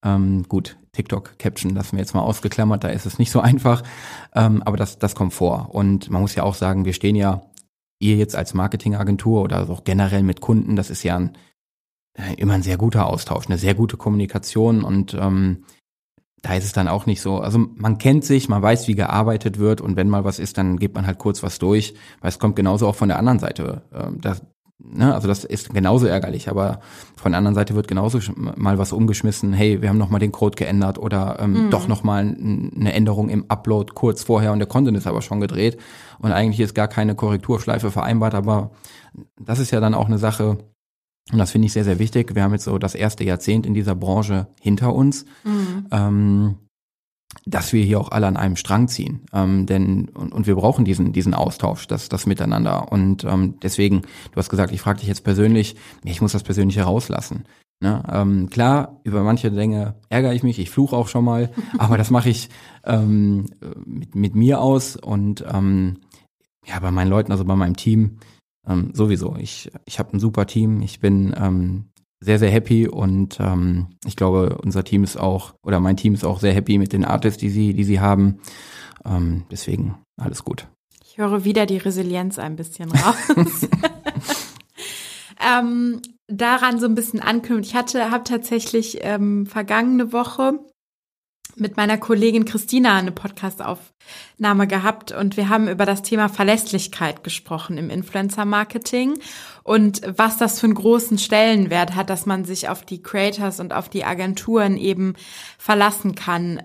Ähm, 0.05 0.43
gut, 0.49 0.77
TikTok-Caption 0.93 1.75
lassen 1.75 1.93
wir 1.93 2.01
jetzt 2.01 2.15
mal 2.15 2.21
ausgeklammert, 2.21 2.85
da 2.85 2.89
ist 2.89 3.07
es 3.07 3.19
nicht 3.19 3.31
so 3.31 3.41
einfach, 3.41 3.83
ähm, 4.35 4.63
aber 4.63 4.77
das, 4.77 4.99
das 4.99 5.15
kommt 5.15 5.35
vor. 5.35 5.75
Und 5.75 6.11
man 6.11 6.23
muss 6.23 6.35
ja 6.35 6.43
auch 6.43 6.55
sagen, 6.55 6.85
wir 6.85 6.93
stehen 6.93 7.17
ja, 7.17 7.43
ihr 7.99 8.17
jetzt 8.17 8.37
als 8.37 8.55
Marketingagentur 8.55 9.43
oder 9.43 9.69
auch 9.69 9.85
generell 9.85 10.23
mit 10.23 10.41
Kunden, 10.41 10.77
das 10.77 10.91
ist 10.91 11.03
ja 11.03 11.17
ein, 11.17 11.37
äh, 12.15 12.35
immer 12.37 12.55
ein 12.55 12.63
sehr 12.63 12.77
guter 12.77 13.07
Austausch, 13.07 13.47
eine 13.47 13.59
sehr 13.59 13.75
gute 13.75 13.97
Kommunikation 13.97 14.85
und 14.85 15.15
ähm, 15.15 15.65
da 16.43 16.55
ist 16.55 16.65
es 16.65 16.73
dann 16.73 16.89
auch 16.89 17.07
nicht 17.07 17.21
so. 17.21 17.39
Also 17.39 17.59
man 17.59 17.99
kennt 17.99 18.25
sich, 18.25 18.49
man 18.49 18.63
weiß, 18.63 18.87
wie 18.87 18.95
gearbeitet 18.95 19.59
wird 19.59 19.81
und 19.81 19.97
wenn 19.97 20.09
mal 20.09 20.25
was 20.25 20.39
ist, 20.39 20.57
dann 20.57 20.79
gibt 20.79 20.95
man 20.95 21.07
halt 21.07 21.19
kurz 21.19 21.43
was 21.43 21.59
durch, 21.59 21.95
weil 22.21 22.29
es 22.29 22.39
kommt 22.39 22.57
genauso 22.57 22.87
auch 22.87 22.95
von 22.95 23.09
der 23.09 23.19
anderen 23.19 23.41
Seite. 23.41 23.83
Ähm, 23.93 24.21
da, 24.21 24.37
Ne? 24.79 25.13
Also 25.13 25.27
das 25.27 25.45
ist 25.45 25.75
genauso 25.75 26.07
ärgerlich, 26.07 26.49
aber 26.49 26.81
von 27.17 27.33
der 27.33 27.39
anderen 27.39 27.55
Seite 27.57 27.75
wird 27.75 27.89
genauso 27.89 28.21
mal 28.37 28.79
was 28.79 28.93
umgeschmissen, 28.93 29.53
hey, 29.53 29.83
wir 29.83 29.89
haben 29.89 29.99
nochmal 29.99 30.21
den 30.21 30.31
Code 30.31 30.57
geändert 30.57 30.99
oder 30.99 31.39
ähm, 31.41 31.67
mhm. 31.67 31.71
doch 31.71 31.89
nochmal 31.89 32.21
eine 32.21 32.93
Änderung 32.93 33.29
im 33.29 33.45
Upload 33.49 33.93
kurz 33.95 34.23
vorher 34.23 34.53
und 34.53 34.61
der 34.61 34.69
Content 34.69 34.97
ist 34.97 35.09
aber 35.09 35.21
schon 35.21 35.41
gedreht 35.41 35.79
und 36.21 36.31
eigentlich 36.31 36.61
ist 36.61 36.75
gar 36.75 36.89
keine 36.89 37.17
Korrekturschleife 37.17 37.91
vereinbart, 37.91 38.35
aber 38.35 38.71
das 39.41 39.59
ist 39.59 39.73
ja 39.73 39.81
dann 39.81 39.95
auch 39.95 40.07
eine 40.07 40.19
Sache, 40.19 40.59
und 41.33 41.39
das 41.39 41.51
finde 41.51 41.67
ich 41.67 41.73
sehr, 41.73 41.85
sehr 41.85 41.99
wichtig. 41.99 42.35
Wir 42.35 42.43
haben 42.43 42.53
jetzt 42.53 42.65
so 42.65 42.79
das 42.79 42.95
erste 42.95 43.25
Jahrzehnt 43.25 43.67
in 43.67 43.75
dieser 43.75 43.95
Branche 43.95 44.47
hinter 44.61 44.95
uns. 44.95 45.27
Mhm. 45.45 45.87
Ähm, 45.91 46.57
dass 47.45 47.73
wir 47.73 47.85
hier 47.85 48.01
auch 48.01 48.11
alle 48.11 48.27
an 48.27 48.37
einem 48.37 48.57
Strang 48.57 48.89
ziehen. 48.89 49.21
Ähm, 49.33 49.67
denn 49.67 50.09
und, 50.09 50.33
und 50.33 50.47
wir 50.47 50.57
brauchen 50.57 50.85
diesen 50.85 51.13
diesen 51.13 51.35
Austausch, 51.35 51.87
das 51.87 52.09
das 52.09 52.27
Miteinander. 52.27 52.91
Und 52.91 53.25
ähm, 53.25 53.55
deswegen, 53.63 54.03
du 54.03 54.37
hast 54.37 54.49
gesagt, 54.49 54.73
ich 54.73 54.81
frage 54.81 55.01
dich 55.01 55.09
jetzt 55.09 55.25
persönlich, 55.25 55.77
ich 56.05 56.21
muss 56.21 56.33
das 56.33 56.43
persönlich 56.43 56.77
herauslassen. 56.77 57.45
Ne? 57.81 58.03
Ähm, 58.11 58.51
klar, 58.51 59.01
über 59.05 59.23
manche 59.23 59.53
Dinge 59.53 59.95
ärgere 60.09 60.35
ich 60.35 60.43
mich, 60.43 60.59
ich 60.59 60.71
fluche 60.71 60.97
auch 60.97 61.09
schon 61.09 61.25
mal, 61.25 61.51
aber 61.79 61.97
das 61.97 62.11
mache 62.11 62.29
ich 62.29 62.49
ähm, 62.85 63.47
mit, 63.85 64.15
mit 64.15 64.35
mir 64.35 64.61
aus 64.61 64.97
und 64.97 65.45
ähm, 65.49 65.99
ja, 66.67 66.81
bei 66.81 66.91
meinen 66.91 67.09
Leuten, 67.09 67.33
also 67.33 67.45
bei 67.45 67.57
meinem 67.57 67.77
Team, 67.77 68.19
ähm, 68.67 68.91
sowieso. 68.95 69.37
Ich, 69.39 69.71
ich 69.85 69.99
habe 69.99 70.17
ein 70.17 70.21
super 70.21 70.47
Team, 70.47 70.83
ich 70.83 71.01
bin 71.01 71.35
ähm, 71.39 71.85
sehr, 72.21 72.39
sehr 72.39 72.51
happy 72.51 72.89
und 72.89 73.39
ähm, 73.41 73.89
ich 74.05 74.17
glaube, 74.17 74.59
unser 74.63 74.85
Team 74.85 75.05
ist 75.05 75.19
auch, 75.19 75.55
oder 75.63 75.81
mein 75.81 75.97
Team 75.97 76.15
ist 76.15 76.25
auch 76.25 76.41
sehr 76.41 76.53
happy 76.53 76.79
mit 76.79 76.93
den 76.93 77.05
Artists, 77.05 77.39
die 77.39 77.51
sie, 77.51 77.75
die 77.75 77.85
sie 77.85 78.01
haben. 78.01 78.41
Ähm, 79.05 79.45
deswegen 79.51 79.97
alles 80.17 80.45
gut. 80.45 80.67
Ich 81.05 81.19
höre 81.19 81.45
wieder 81.45 81.67
die 81.67 81.79
Resilienz 81.79 82.39
ein 82.39 82.57
bisschen 82.57 82.91
raus. 82.91 83.17
ähm, 85.59 86.01
daran 86.27 86.79
so 86.79 86.87
ein 86.87 86.95
bisschen 86.95 87.21
anknüpfen. 87.21 87.63
Ich 87.63 87.75
hatte, 87.75 88.11
habe 88.11 88.25
tatsächlich 88.25 88.99
ähm, 89.03 89.47
vergangene 89.47 90.13
Woche 90.13 90.59
mit 91.61 91.77
meiner 91.77 91.99
Kollegin 91.99 92.45
Christina 92.45 92.97
eine 92.97 93.13
Podcastaufnahme 93.13 94.67
gehabt 94.67 95.13
und 95.13 95.37
wir 95.37 95.49
haben 95.49 95.69
über 95.69 95.87
das 95.87 96.03
Thema 96.03 96.29
Verlässlichkeit 96.29 97.25
gesprochen 97.25 97.79
im 97.79 97.91
Influencer-Marketing 97.91 99.19
und 99.63 100.01
was 100.07 100.39
das 100.39 100.61
für 100.61 100.67
einen 100.67 100.75
großen 100.75 101.19
Stellenwert 101.19 101.95
hat, 101.95 102.11
dass 102.11 102.27
man 102.27 102.45
sich 102.45 102.69
auf 102.69 102.83
die 102.85 103.03
Creators 103.03 103.61
und 103.61 103.73
auf 103.73 103.89
die 103.89 104.05
Agenturen 104.05 104.77
eben 104.77 105.15
verlassen 105.59 106.15
kann. 106.15 106.63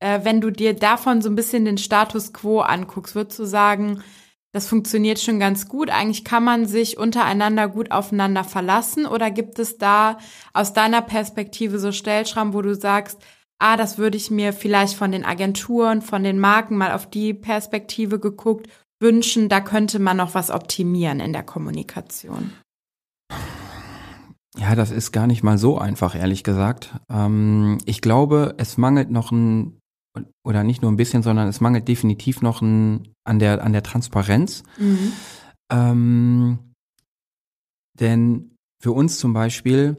Äh, 0.00 0.20
wenn 0.22 0.40
du 0.40 0.50
dir 0.50 0.74
davon 0.74 1.22
so 1.22 1.28
ein 1.28 1.36
bisschen 1.36 1.64
den 1.64 1.78
Status 1.78 2.32
quo 2.32 2.60
anguckst, 2.60 3.14
würdest 3.14 3.38
du 3.38 3.44
sagen, 3.44 4.02
das 4.52 4.66
funktioniert 4.66 5.20
schon 5.20 5.38
ganz 5.38 5.68
gut. 5.68 5.90
Eigentlich 5.90 6.24
kann 6.24 6.42
man 6.42 6.66
sich 6.66 6.96
untereinander 6.96 7.68
gut 7.68 7.90
aufeinander 7.90 8.44
verlassen. 8.44 9.04
Oder 9.04 9.30
gibt 9.30 9.58
es 9.58 9.76
da 9.76 10.18
aus 10.54 10.72
deiner 10.72 11.02
Perspektive 11.02 11.78
so 11.78 11.92
Stellschrauben, 11.92 12.54
wo 12.54 12.62
du 12.62 12.74
sagst, 12.74 13.20
ah, 13.58 13.76
das 13.76 13.98
würde 13.98 14.16
ich 14.16 14.30
mir 14.30 14.52
vielleicht 14.52 14.94
von 14.94 15.12
den 15.12 15.24
Agenturen, 15.24 16.02
von 16.02 16.22
den 16.22 16.38
Marken 16.38 16.76
mal 16.76 16.92
auf 16.92 17.08
die 17.08 17.34
Perspektive 17.34 18.18
geguckt 18.18 18.68
wünschen, 19.00 19.48
da 19.48 19.60
könnte 19.60 19.98
man 19.98 20.16
noch 20.16 20.34
was 20.34 20.50
optimieren 20.50 21.20
in 21.20 21.32
der 21.32 21.44
Kommunikation? 21.44 22.52
Ja, 24.56 24.74
das 24.74 24.90
ist 24.90 25.12
gar 25.12 25.26
nicht 25.26 25.44
mal 25.44 25.56
so 25.56 25.78
einfach, 25.78 26.16
ehrlich 26.16 26.42
gesagt. 26.42 26.98
Ähm, 27.08 27.78
ich 27.84 28.00
glaube, 28.00 28.54
es 28.58 28.76
mangelt 28.76 29.10
noch 29.10 29.30
ein 29.30 29.78
oder 30.44 30.64
nicht 30.64 30.82
nur 30.82 30.90
ein 30.90 30.96
bisschen, 30.96 31.22
sondern 31.22 31.46
es 31.46 31.60
mangelt 31.60 31.86
definitiv 31.86 32.42
noch 32.42 32.60
ein, 32.60 33.14
an, 33.24 33.38
der, 33.38 33.62
an 33.62 33.72
der 33.72 33.84
Transparenz. 33.84 34.64
Mhm. 34.76 35.12
Ähm, 35.70 36.58
denn 38.00 38.56
für 38.82 38.92
uns 38.92 39.18
zum 39.18 39.32
Beispiel 39.32 39.96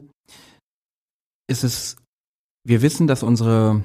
ist 1.48 1.64
es, 1.64 1.96
wir 2.64 2.82
wissen, 2.82 3.06
dass 3.06 3.22
unsere 3.22 3.82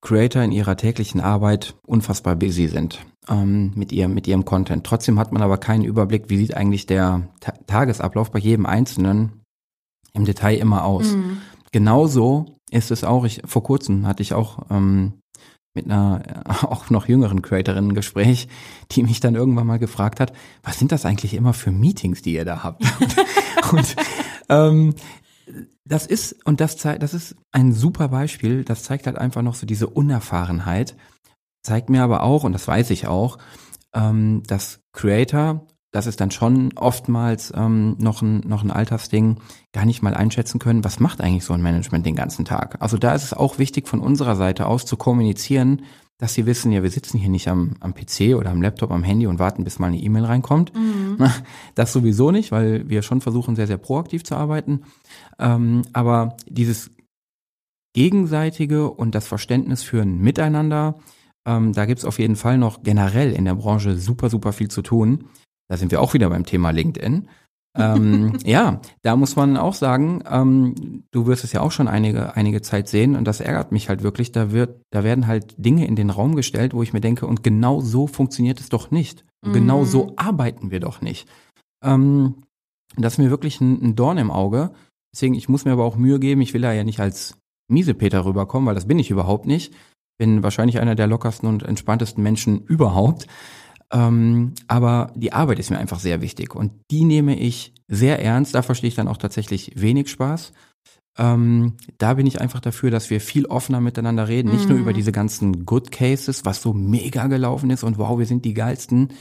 Creator 0.00 0.42
in 0.42 0.52
ihrer 0.52 0.76
täglichen 0.76 1.20
Arbeit 1.20 1.74
unfassbar 1.86 2.36
busy 2.36 2.68
sind 2.68 3.04
ähm, 3.28 3.72
mit, 3.74 3.92
ihrem, 3.92 4.14
mit 4.14 4.26
ihrem 4.26 4.44
Content. 4.44 4.84
Trotzdem 4.84 5.18
hat 5.18 5.32
man 5.32 5.42
aber 5.42 5.58
keinen 5.58 5.84
Überblick, 5.84 6.30
wie 6.30 6.38
sieht 6.38 6.54
eigentlich 6.54 6.86
der 6.86 7.28
Ta 7.40 7.52
Tagesablauf 7.66 8.30
bei 8.30 8.38
jedem 8.38 8.66
Einzelnen 8.66 9.42
im 10.12 10.24
Detail 10.24 10.56
immer 10.56 10.84
aus. 10.84 11.12
Mhm. 11.12 11.38
Genauso 11.72 12.56
ist 12.70 12.90
es 12.90 13.04
auch, 13.04 13.24
ich, 13.24 13.42
vor 13.44 13.62
kurzem 13.62 14.06
hatte 14.06 14.22
ich 14.22 14.32
auch 14.32 14.66
ähm, 14.70 15.20
mit 15.74 15.84
einer 15.84 16.22
auch 16.62 16.90
noch 16.90 17.06
jüngeren 17.06 17.42
Creatorin 17.42 17.88
ein 17.88 17.94
Gespräch, 17.94 18.48
die 18.92 19.02
mich 19.02 19.20
dann 19.20 19.34
irgendwann 19.34 19.66
mal 19.66 19.78
gefragt 19.78 20.18
hat, 20.18 20.32
was 20.62 20.78
sind 20.78 20.92
das 20.92 21.04
eigentlich 21.04 21.34
immer 21.34 21.52
für 21.52 21.70
Meetings, 21.70 22.22
die 22.22 22.34
ihr 22.34 22.44
da 22.44 22.64
habt? 22.64 22.82
und 23.72 23.96
ähm, 24.48 24.94
das 25.84 26.06
ist, 26.06 26.44
und 26.46 26.60
das 26.60 26.76
zeigt, 26.76 27.02
das 27.02 27.14
ist 27.14 27.36
ein 27.52 27.72
super 27.72 28.08
Beispiel, 28.08 28.64
das 28.64 28.84
zeigt 28.84 29.06
halt 29.06 29.18
einfach 29.18 29.42
noch 29.42 29.54
so 29.54 29.66
diese 29.66 29.88
Unerfahrenheit, 29.88 30.96
zeigt 31.62 31.90
mir 31.90 32.02
aber 32.02 32.22
auch, 32.22 32.44
und 32.44 32.52
das 32.52 32.66
weiß 32.66 32.90
ich 32.90 33.06
auch, 33.06 33.38
ähm, 33.94 34.42
dass 34.46 34.80
Creator 34.92 35.66
das 35.92 36.06
ist 36.06 36.20
dann 36.20 36.30
schon 36.30 36.70
oftmals 36.76 37.52
ähm, 37.56 37.96
noch, 37.98 38.22
ein, 38.22 38.40
noch 38.46 38.62
ein 38.62 38.70
Altersding, 38.70 39.38
gar 39.72 39.84
nicht 39.84 40.02
mal 40.02 40.14
einschätzen 40.14 40.58
können, 40.60 40.84
was 40.84 41.00
macht 41.00 41.20
eigentlich 41.20 41.44
so 41.44 41.52
ein 41.52 41.62
Management 41.62 42.06
den 42.06 42.14
ganzen 42.14 42.44
Tag. 42.44 42.76
Also 42.80 42.96
da 42.96 43.14
ist 43.14 43.24
es 43.24 43.34
auch 43.34 43.58
wichtig 43.58 43.88
von 43.88 44.00
unserer 44.00 44.36
Seite 44.36 44.66
aus 44.66 44.86
zu 44.86 44.96
kommunizieren, 44.96 45.82
dass 46.18 46.34
sie 46.34 46.46
wissen, 46.46 46.70
ja, 46.70 46.82
wir 46.82 46.90
sitzen 46.90 47.18
hier 47.18 47.30
nicht 47.30 47.48
am, 47.48 47.76
am 47.80 47.94
PC 47.94 48.36
oder 48.36 48.50
am 48.50 48.62
Laptop, 48.62 48.92
am 48.92 49.02
Handy 49.02 49.26
und 49.26 49.38
warten, 49.38 49.64
bis 49.64 49.78
mal 49.78 49.88
eine 49.88 49.98
E-Mail 49.98 50.24
reinkommt. 50.24 50.72
Mhm. 50.74 51.18
Das 51.74 51.92
sowieso 51.92 52.30
nicht, 52.30 52.52
weil 52.52 52.88
wir 52.88 53.02
schon 53.02 53.20
versuchen, 53.20 53.56
sehr, 53.56 53.66
sehr 53.66 53.78
proaktiv 53.78 54.22
zu 54.22 54.36
arbeiten. 54.36 54.82
Ähm, 55.40 55.82
aber 55.92 56.36
dieses 56.46 56.90
gegenseitige 57.94 58.90
und 58.90 59.14
das 59.14 59.26
Verständnis 59.26 59.82
für 59.82 60.02
ein 60.02 60.18
Miteinander, 60.18 60.98
ähm, 61.46 61.72
da 61.72 61.86
gibt's 61.86 62.04
auf 62.04 62.18
jeden 62.18 62.36
Fall 62.36 62.58
noch 62.58 62.82
generell 62.82 63.32
in 63.32 63.44
der 63.44 63.54
Branche 63.54 63.96
super, 63.96 64.28
super 64.30 64.52
viel 64.52 64.68
zu 64.68 64.82
tun. 64.82 65.24
Da 65.68 65.76
sind 65.76 65.90
wir 65.90 66.00
auch 66.00 66.14
wieder 66.14 66.28
beim 66.28 66.44
Thema 66.44 66.70
LinkedIn. 66.70 67.28
ähm, 67.76 68.38
ja, 68.44 68.80
da 69.02 69.16
muss 69.16 69.36
man 69.36 69.56
auch 69.56 69.74
sagen, 69.74 70.22
ähm, 70.28 71.04
du 71.10 71.26
wirst 71.26 71.44
es 71.44 71.52
ja 71.52 71.60
auch 71.62 71.72
schon 71.72 71.88
einige, 71.88 72.36
einige 72.36 72.60
Zeit 72.62 72.88
sehen 72.88 73.16
und 73.16 73.24
das 73.24 73.40
ärgert 73.40 73.72
mich 73.72 73.88
halt 73.88 74.02
wirklich. 74.02 74.32
Da 74.32 74.52
wird, 74.52 74.82
da 74.90 75.04
werden 75.04 75.26
halt 75.26 75.54
Dinge 75.56 75.86
in 75.86 75.96
den 75.96 76.10
Raum 76.10 76.36
gestellt, 76.36 76.74
wo 76.74 76.82
ich 76.82 76.92
mir 76.92 77.00
denke, 77.00 77.26
und 77.26 77.42
genau 77.42 77.80
so 77.80 78.06
funktioniert 78.06 78.60
es 78.60 78.68
doch 78.68 78.90
nicht. 78.90 79.24
Mhm. 79.44 79.52
Genau 79.52 79.84
so 79.84 80.12
arbeiten 80.16 80.70
wir 80.70 80.80
doch 80.80 81.00
nicht. 81.00 81.28
Ähm, 81.82 82.34
das 82.96 83.14
ist 83.14 83.18
mir 83.18 83.30
wirklich 83.30 83.60
ein, 83.60 83.80
ein 83.82 83.96
Dorn 83.96 84.18
im 84.18 84.30
Auge. 84.30 84.72
Deswegen, 85.12 85.34
ich 85.34 85.48
muss 85.48 85.64
mir 85.64 85.72
aber 85.72 85.84
auch 85.84 85.96
Mühe 85.96 86.20
geben. 86.20 86.40
Ich 86.40 86.54
will 86.54 86.62
da 86.62 86.72
ja 86.72 86.84
nicht 86.84 87.00
als 87.00 87.36
Miesepeter 87.68 88.24
rüberkommen, 88.24 88.66
weil 88.66 88.74
das 88.74 88.86
bin 88.86 88.98
ich 88.98 89.10
überhaupt 89.10 89.46
nicht. 89.46 89.72
Bin 90.18 90.42
wahrscheinlich 90.42 90.80
einer 90.80 90.94
der 90.94 91.06
lockersten 91.06 91.48
und 91.48 91.62
entspanntesten 91.62 92.22
Menschen 92.22 92.62
überhaupt. 92.64 93.26
Ähm, 93.92 94.52
aber 94.68 95.12
die 95.16 95.32
Arbeit 95.32 95.58
ist 95.58 95.70
mir 95.70 95.78
einfach 95.78 95.98
sehr 95.98 96.20
wichtig 96.20 96.54
und 96.54 96.72
die 96.90 97.04
nehme 97.04 97.38
ich 97.38 97.74
sehr 97.88 98.22
ernst. 98.22 98.54
Da 98.54 98.62
verstehe 98.62 98.88
ich 98.88 98.94
dann 98.94 99.08
auch 99.08 99.16
tatsächlich 99.16 99.72
wenig 99.74 100.10
Spaß. 100.10 100.52
Ähm, 101.18 101.74
da 101.98 102.14
bin 102.14 102.26
ich 102.26 102.40
einfach 102.40 102.60
dafür, 102.60 102.90
dass 102.90 103.10
wir 103.10 103.20
viel 103.20 103.46
offener 103.46 103.80
miteinander 103.80 104.28
reden. 104.28 104.52
Nicht 104.52 104.68
nur 104.68 104.78
über 104.78 104.92
mhm. 104.92 104.94
diese 104.94 105.12
ganzen 105.12 105.66
Good 105.66 105.90
Cases, 105.90 106.44
was 106.44 106.62
so 106.62 106.72
mega 106.72 107.26
gelaufen 107.26 107.70
ist 107.70 107.82
und 107.82 107.98
wow, 107.98 108.18
wir 108.18 108.26
sind 108.26 108.44
die 108.44 108.54
geilsten. 108.54 109.12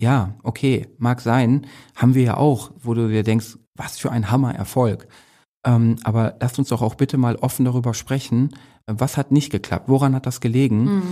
Ja, 0.00 0.36
okay, 0.42 0.86
mag 0.98 1.20
sein. 1.20 1.66
Haben 1.96 2.14
wir 2.14 2.22
ja 2.22 2.36
auch, 2.36 2.70
wo 2.80 2.94
du 2.94 3.08
dir 3.08 3.24
denkst, 3.24 3.58
was 3.74 3.98
für 3.98 4.12
ein 4.12 4.30
Hammer-Erfolg. 4.30 5.08
Ähm, 5.64 5.96
aber 6.04 6.36
lasst 6.40 6.58
uns 6.58 6.68
doch 6.68 6.82
auch 6.82 6.94
bitte 6.94 7.16
mal 7.16 7.36
offen 7.36 7.64
darüber 7.64 7.94
sprechen, 7.94 8.50
was 8.86 9.16
hat 9.16 9.32
nicht 9.32 9.50
geklappt, 9.50 9.88
woran 9.88 10.14
hat 10.14 10.26
das 10.26 10.40
gelegen? 10.40 10.84
Mhm. 10.84 11.02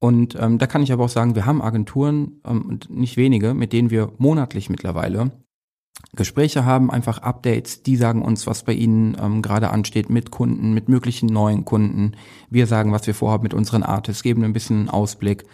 Und 0.00 0.36
ähm, 0.40 0.58
da 0.58 0.66
kann 0.66 0.82
ich 0.82 0.92
aber 0.92 1.04
auch 1.04 1.08
sagen, 1.08 1.34
wir 1.34 1.46
haben 1.46 1.60
Agenturen, 1.60 2.40
ähm, 2.46 2.78
nicht 2.88 3.16
wenige, 3.16 3.54
mit 3.54 3.72
denen 3.72 3.90
wir 3.90 4.12
monatlich 4.18 4.70
mittlerweile 4.70 5.32
Gespräche 6.14 6.64
haben, 6.64 6.90
einfach 6.90 7.18
Updates, 7.18 7.82
die 7.82 7.96
sagen 7.96 8.22
uns, 8.22 8.46
was 8.46 8.62
bei 8.62 8.72
ihnen 8.72 9.16
ähm, 9.20 9.42
gerade 9.42 9.70
ansteht 9.70 10.08
mit 10.08 10.30
Kunden, 10.30 10.72
mit 10.72 10.88
möglichen 10.88 11.26
neuen 11.26 11.64
Kunden. 11.64 12.12
Wir 12.48 12.68
sagen, 12.68 12.92
was 12.92 13.06
wir 13.08 13.14
vorhaben 13.14 13.42
mit 13.42 13.54
unseren 13.54 13.82
Artists, 13.82 14.22
geben 14.22 14.44
ein 14.44 14.52
bisschen 14.52 14.88
Ausblick. 14.88 15.44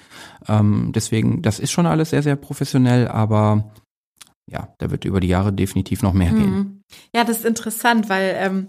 Ähm, 0.47 0.93
deswegen, 0.95 1.41
das 1.41 1.59
ist 1.59 1.73
schon 1.73 1.87
alles 1.87 2.11
sehr, 2.11 2.23
sehr 2.23 2.37
professionell, 2.37 3.09
aber 3.09 3.73
ja, 4.51 4.75
da 4.79 4.91
wird 4.91 5.05
über 5.05 5.21
die 5.21 5.29
Jahre 5.29 5.53
definitiv 5.53 6.03
noch 6.03 6.13
mehr 6.13 6.33
mhm. 6.33 6.39
gehen. 6.39 6.85
Ja, 7.15 7.25
das 7.25 7.39
ist 7.39 7.47
interessant, 7.47 8.09
weil 8.09 8.37
ähm, 8.39 8.67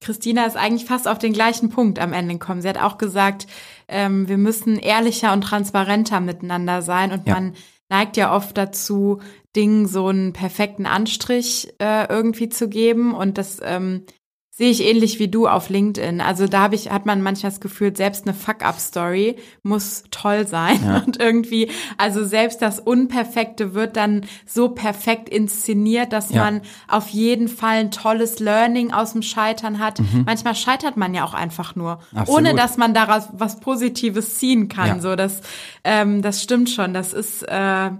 Christina 0.00 0.44
ist 0.44 0.56
eigentlich 0.56 0.84
fast 0.84 1.08
auf 1.08 1.18
den 1.18 1.32
gleichen 1.32 1.70
Punkt 1.70 1.98
am 1.98 2.12
Ende 2.12 2.34
gekommen. 2.34 2.62
Sie 2.62 2.68
hat 2.68 2.80
auch 2.80 2.98
gesagt, 2.98 3.46
ähm, 3.88 4.28
wir 4.28 4.38
müssen 4.38 4.76
ehrlicher 4.78 5.32
und 5.32 5.42
transparenter 5.42 6.20
miteinander 6.20 6.82
sein 6.82 7.12
und 7.12 7.26
ja. 7.26 7.34
man 7.34 7.54
neigt 7.88 8.16
ja 8.16 8.34
oft 8.34 8.56
dazu, 8.56 9.20
Dingen 9.56 9.86
so 9.86 10.08
einen 10.08 10.32
perfekten 10.32 10.86
Anstrich 10.86 11.72
äh, 11.80 12.06
irgendwie 12.08 12.48
zu 12.48 12.68
geben 12.68 13.14
und 13.14 13.38
das 13.38 13.60
ähm, 13.62 14.04
Sehe 14.58 14.70
ich 14.70 14.82
ähnlich 14.82 15.20
wie 15.20 15.28
du 15.28 15.46
auf 15.46 15.68
LinkedIn. 15.68 16.20
Also 16.20 16.48
da 16.48 16.62
habe 16.62 16.74
ich, 16.74 16.90
hat 16.90 17.06
man 17.06 17.22
manchmal 17.22 17.52
das 17.52 17.60
Gefühl, 17.60 17.96
selbst 17.96 18.26
eine 18.26 18.34
Fuck-up-Story 18.34 19.36
muss 19.62 20.02
toll 20.10 20.48
sein. 20.48 20.80
Ja. 20.84 20.98
Und 21.06 21.20
irgendwie, 21.20 21.70
also 21.96 22.24
selbst 22.24 22.60
das 22.60 22.80
Unperfekte 22.80 23.74
wird 23.74 23.96
dann 23.96 24.22
so 24.46 24.70
perfekt 24.70 25.28
inszeniert, 25.28 26.12
dass 26.12 26.30
ja. 26.32 26.42
man 26.42 26.62
auf 26.88 27.08
jeden 27.10 27.46
Fall 27.46 27.76
ein 27.76 27.92
tolles 27.92 28.40
Learning 28.40 28.92
aus 28.92 29.12
dem 29.12 29.22
Scheitern 29.22 29.78
hat. 29.78 30.00
Mhm. 30.00 30.24
Manchmal 30.26 30.56
scheitert 30.56 30.96
man 30.96 31.14
ja 31.14 31.22
auch 31.22 31.34
einfach 31.34 31.76
nur, 31.76 32.00
Absolut. 32.12 32.28
ohne 32.28 32.54
dass 32.56 32.76
man 32.76 32.94
daraus 32.94 33.28
was 33.34 33.60
Positives 33.60 34.40
ziehen 34.40 34.66
kann. 34.66 34.88
Ja. 34.88 35.00
So, 35.00 35.14
das, 35.14 35.40
ähm, 35.84 36.20
das 36.20 36.42
stimmt 36.42 36.68
schon. 36.68 36.94
Das 36.94 37.12
ist 37.12 37.44
äh, 37.44 37.90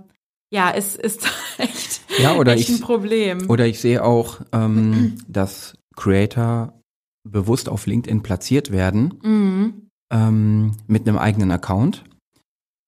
ja, 0.51 0.73
es 0.75 0.97
ist 0.97 1.25
echt, 1.59 2.01
ja, 2.19 2.35
oder 2.35 2.55
echt 2.55 2.69
ich, 2.69 2.79
ein 2.79 2.81
Problem. 2.81 3.49
Oder 3.49 3.67
ich 3.67 3.79
sehe 3.79 4.03
auch, 4.03 4.41
ähm, 4.53 5.19
dass 5.29 5.78
Creator 5.99 6.73
bewusst 7.29 7.69
auf 7.69 7.87
LinkedIn 7.87 8.23
platziert 8.23 8.71
werden, 8.71 9.15
mhm. 9.23 9.91
ähm, 10.11 10.77
mit 10.87 11.07
einem 11.07 11.19
eigenen 11.19 11.51
Account. 11.51 12.05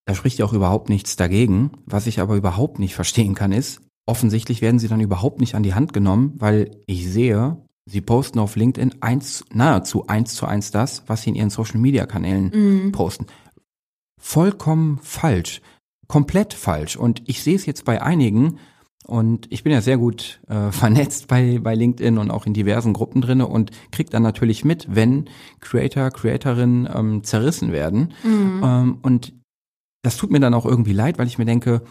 Da 0.06 0.14
spricht 0.14 0.38
ja 0.38 0.44
auch 0.46 0.52
überhaupt 0.52 0.88
nichts 0.88 1.16
dagegen. 1.16 1.72
Was 1.84 2.06
ich 2.06 2.20
aber 2.20 2.36
überhaupt 2.36 2.78
nicht 2.78 2.94
verstehen 2.94 3.34
kann, 3.34 3.52
ist, 3.52 3.82
offensichtlich 4.06 4.62
werden 4.62 4.78
sie 4.78 4.88
dann 4.88 5.00
überhaupt 5.00 5.40
nicht 5.40 5.54
an 5.54 5.62
die 5.62 5.74
Hand 5.74 5.92
genommen, 5.92 6.34
weil 6.36 6.70
ich 6.86 7.08
sehe, 7.10 7.58
sie 7.86 8.00
posten 8.00 8.38
auf 8.38 8.56
LinkedIn 8.56 9.02
eins, 9.02 9.44
nahezu 9.52 10.06
eins 10.06 10.34
zu 10.34 10.46
eins 10.46 10.70
das, 10.70 11.02
was 11.06 11.22
sie 11.22 11.30
in 11.30 11.36
ihren 11.36 11.50
Social 11.50 11.78
Media 11.78 12.06
Kanälen 12.06 12.50
Mhm. 12.86 12.92
posten. 12.92 13.26
Vollkommen 14.20 14.98
falsch. 15.02 15.60
Komplett 16.06 16.54
falsch. 16.54 16.96
Und 16.96 17.22
ich 17.26 17.42
sehe 17.42 17.56
es 17.56 17.66
jetzt 17.66 17.84
bei 17.84 18.02
einigen, 18.02 18.58
und 19.06 19.46
ich 19.50 19.64
bin 19.64 19.72
ja 19.72 19.80
sehr 19.80 19.98
gut 19.98 20.40
äh, 20.48 20.70
vernetzt 20.72 21.28
bei, 21.28 21.58
bei 21.58 21.74
LinkedIn 21.74 22.18
und 22.18 22.30
auch 22.30 22.46
in 22.46 22.54
diversen 22.54 22.92
Gruppen 22.92 23.20
drinne 23.20 23.46
und 23.46 23.70
krieg 23.90 24.10
dann 24.10 24.22
natürlich 24.22 24.64
mit, 24.64 24.86
wenn 24.94 25.28
Creator, 25.60 26.10
Creatorinnen 26.10 26.88
ähm, 26.94 27.24
zerrissen 27.24 27.72
werden. 27.72 28.12
Mhm. 28.22 28.60
Ähm, 28.62 28.98
und 29.02 29.32
das 30.02 30.16
tut 30.16 30.30
mir 30.30 30.40
dann 30.40 30.54
auch 30.54 30.66
irgendwie 30.66 30.92
leid, 30.92 31.18
weil 31.18 31.26
ich 31.26 31.38
mir 31.38 31.44
denke, 31.44 31.82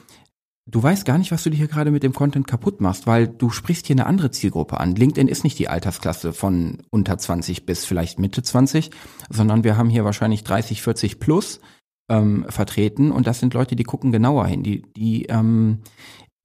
du 0.66 0.82
weißt 0.82 1.06
gar 1.06 1.18
nicht, 1.18 1.32
was 1.32 1.44
du 1.44 1.50
dir 1.50 1.58
hier 1.58 1.68
gerade 1.68 1.92
mit 1.92 2.04
dem 2.04 2.14
Content 2.14 2.48
kaputt 2.48 2.82
machst, 2.82 3.08
weil 3.08 3.28
du 3.28 3.50
sprichst 3.50 3.88
hier 3.88 3.96
eine 3.96 4.06
andere 4.06 4.32
Zielgruppe 4.32 4.80
an. 4.80 4.96
LinkedIn 4.96 5.28
ist 5.28 5.44
nicht 5.44 5.60
die 5.60 5.68
Altersklasse 5.68 6.34
von 6.34 6.84
unter 6.90 7.18
20 7.18 7.66
bis 7.66 7.86
vielleicht 7.86 8.20
Mitte 8.20 8.44
20, 8.44 8.92
sondern 9.30 9.64
wir 9.64 9.78
haben 9.78 9.90
hier 9.90 10.06
wahrscheinlich 10.06 10.44
30, 10.44 10.82
40 10.82 11.20
plus 11.20 11.60
ähm, 12.10 12.46
vertreten 12.50 13.12
und 13.12 13.28
das 13.28 13.40
sind 13.40 13.54
Leute, 13.54 13.76
die 13.76 13.84
gucken 13.84 14.12
genauer 14.12 14.48
hin, 14.48 14.64
die, 14.64 14.84
die 14.96 15.26
ähm, 15.26 15.80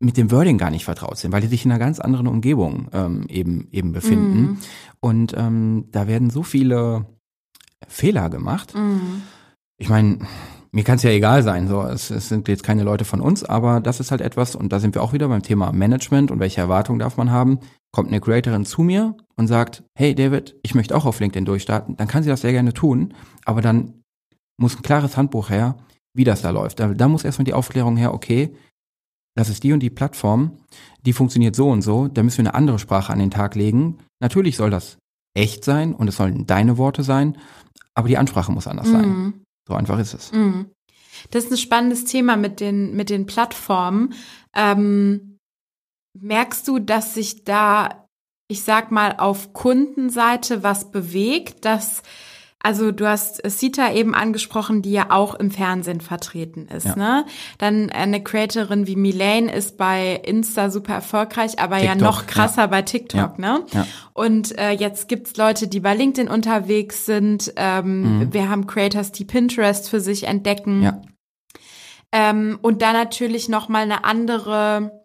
mit 0.00 0.16
dem 0.16 0.30
Wording 0.30 0.58
gar 0.58 0.70
nicht 0.70 0.84
vertraut 0.84 1.18
sind, 1.18 1.32
weil 1.32 1.40
die 1.40 1.46
sich 1.46 1.64
in 1.64 1.70
einer 1.70 1.78
ganz 1.78 2.00
anderen 2.00 2.26
Umgebung 2.26 2.88
ähm, 2.92 3.26
eben, 3.28 3.68
eben 3.70 3.92
befinden. 3.92 4.40
Mhm. 4.40 4.58
Und 5.00 5.34
ähm, 5.36 5.86
da 5.92 6.06
werden 6.06 6.30
so 6.30 6.42
viele 6.42 7.06
Fehler 7.88 8.30
gemacht. 8.30 8.74
Mhm. 8.74 9.22
Ich 9.78 9.88
meine, 9.88 10.18
mir 10.72 10.82
kann 10.82 10.96
es 10.96 11.04
ja 11.04 11.10
egal 11.10 11.42
sein, 11.42 11.68
so 11.68 11.82
es, 11.82 12.10
es 12.10 12.28
sind 12.28 12.48
jetzt 12.48 12.64
keine 12.64 12.82
Leute 12.82 13.04
von 13.04 13.20
uns, 13.20 13.44
aber 13.44 13.80
das 13.80 14.00
ist 14.00 14.10
halt 14.10 14.20
etwas, 14.20 14.56
und 14.56 14.72
da 14.72 14.80
sind 14.80 14.94
wir 14.94 15.02
auch 15.02 15.12
wieder 15.12 15.28
beim 15.28 15.42
Thema 15.42 15.72
Management 15.72 16.30
und 16.30 16.40
welche 16.40 16.60
Erwartungen 16.60 16.98
darf 16.98 17.16
man 17.16 17.30
haben. 17.30 17.60
Kommt 17.92 18.08
eine 18.08 18.20
Creatorin 18.20 18.64
zu 18.64 18.82
mir 18.82 19.16
und 19.36 19.46
sagt, 19.46 19.84
hey 19.96 20.16
David, 20.16 20.56
ich 20.64 20.74
möchte 20.74 20.96
auch 20.96 21.04
auf 21.06 21.20
LinkedIn 21.20 21.44
durchstarten, 21.44 21.96
dann 21.96 22.08
kann 22.08 22.24
sie 22.24 22.28
das 22.28 22.40
sehr 22.40 22.50
gerne 22.50 22.72
tun, 22.72 23.14
aber 23.44 23.62
dann 23.62 24.02
muss 24.60 24.76
ein 24.76 24.82
klares 24.82 25.16
Handbuch 25.16 25.50
her, 25.50 25.76
wie 26.12 26.24
das 26.24 26.42
da 26.42 26.50
läuft. 26.50 26.80
Da, 26.80 26.88
da 26.88 27.08
muss 27.08 27.24
erstmal 27.24 27.44
die 27.44 27.54
Aufklärung 27.54 27.96
her, 27.96 28.12
okay, 28.12 28.54
das 29.34 29.48
ist 29.48 29.62
die 29.64 29.72
und 29.72 29.80
die 29.80 29.90
Plattform, 29.90 30.58
die 31.04 31.12
funktioniert 31.12 31.56
so 31.56 31.68
und 31.68 31.82
so, 31.82 32.08
da 32.08 32.22
müssen 32.22 32.38
wir 32.38 32.50
eine 32.50 32.54
andere 32.54 32.78
Sprache 32.78 33.12
an 33.12 33.18
den 33.18 33.30
Tag 33.30 33.54
legen. 33.54 33.98
Natürlich 34.20 34.56
soll 34.56 34.70
das 34.70 34.98
echt 35.34 35.64
sein 35.64 35.94
und 35.94 36.08
es 36.08 36.16
sollen 36.16 36.46
deine 36.46 36.78
Worte 36.78 37.02
sein, 37.02 37.38
aber 37.94 38.08
die 38.08 38.18
Ansprache 38.18 38.52
muss 38.52 38.66
anders 38.66 38.88
sein. 38.88 39.08
Mhm. 39.08 39.44
So 39.66 39.74
einfach 39.74 39.98
ist 39.98 40.14
es. 40.14 40.32
Mhm. 40.32 40.66
Das 41.30 41.44
ist 41.44 41.50
ein 41.50 41.58
spannendes 41.58 42.04
Thema 42.04 42.36
mit 42.36 42.60
den, 42.60 42.94
mit 42.94 43.10
den 43.10 43.26
Plattformen. 43.26 44.14
Ähm, 44.54 45.38
merkst 46.18 46.66
du, 46.68 46.78
dass 46.78 47.14
sich 47.14 47.44
da, 47.44 48.06
ich 48.48 48.62
sag 48.62 48.90
mal, 48.90 49.16
auf 49.18 49.52
Kundenseite 49.52 50.62
was 50.62 50.90
bewegt, 50.90 51.64
dass 51.64 52.02
also 52.64 52.90
du 52.90 53.06
hast 53.06 53.40
Sita 53.48 53.92
eben 53.92 54.14
angesprochen, 54.14 54.82
die 54.82 54.90
ja 54.92 55.06
auch 55.10 55.34
im 55.34 55.50
Fernsehen 55.50 56.00
vertreten 56.00 56.66
ist, 56.66 56.86
Ja. 56.86 56.96
ne? 56.96 57.26
Dann 57.58 57.90
eine 57.90 58.22
Creatorin 58.22 58.86
wie 58.86 58.96
Milane 58.96 59.52
ist 59.54 59.76
bei 59.76 60.14
Insta 60.24 60.70
super 60.70 60.94
erfolgreich, 60.94 61.58
aber 61.60 61.76
ja 61.76 61.92
TikTok, 61.92 62.00
noch 62.00 62.26
krasser 62.26 62.66
bei 62.68 62.82
TikTok, 62.82 63.18
Ja. 63.18 63.34
ne? 63.38 63.64
Ja. 63.72 63.86
Und 64.14 64.58
äh, 64.58 64.70
jetzt 64.72 65.08
gibt's 65.08 65.36
Leute, 65.36 65.68
die 65.68 65.80
bei 65.80 65.94
LinkedIn 65.94 66.28
unterwegs 66.30 67.06
sind. 67.06 67.52
Ähm, 67.56 68.18
Mhm. 68.18 68.32
Wir 68.32 68.48
haben 68.48 68.66
Creators, 68.66 69.12
die 69.12 69.24
Pinterest 69.24 69.88
für 69.90 70.00
sich 70.00 70.24
entdecken. 70.24 70.82
Ja. 70.82 71.00
Ähm, 72.12 72.58
und 72.62 72.80
dann 72.82 72.94
natürlich 72.94 73.48
noch 73.48 73.68
mal 73.68 73.82
eine 73.82 74.04
andere 74.04 75.03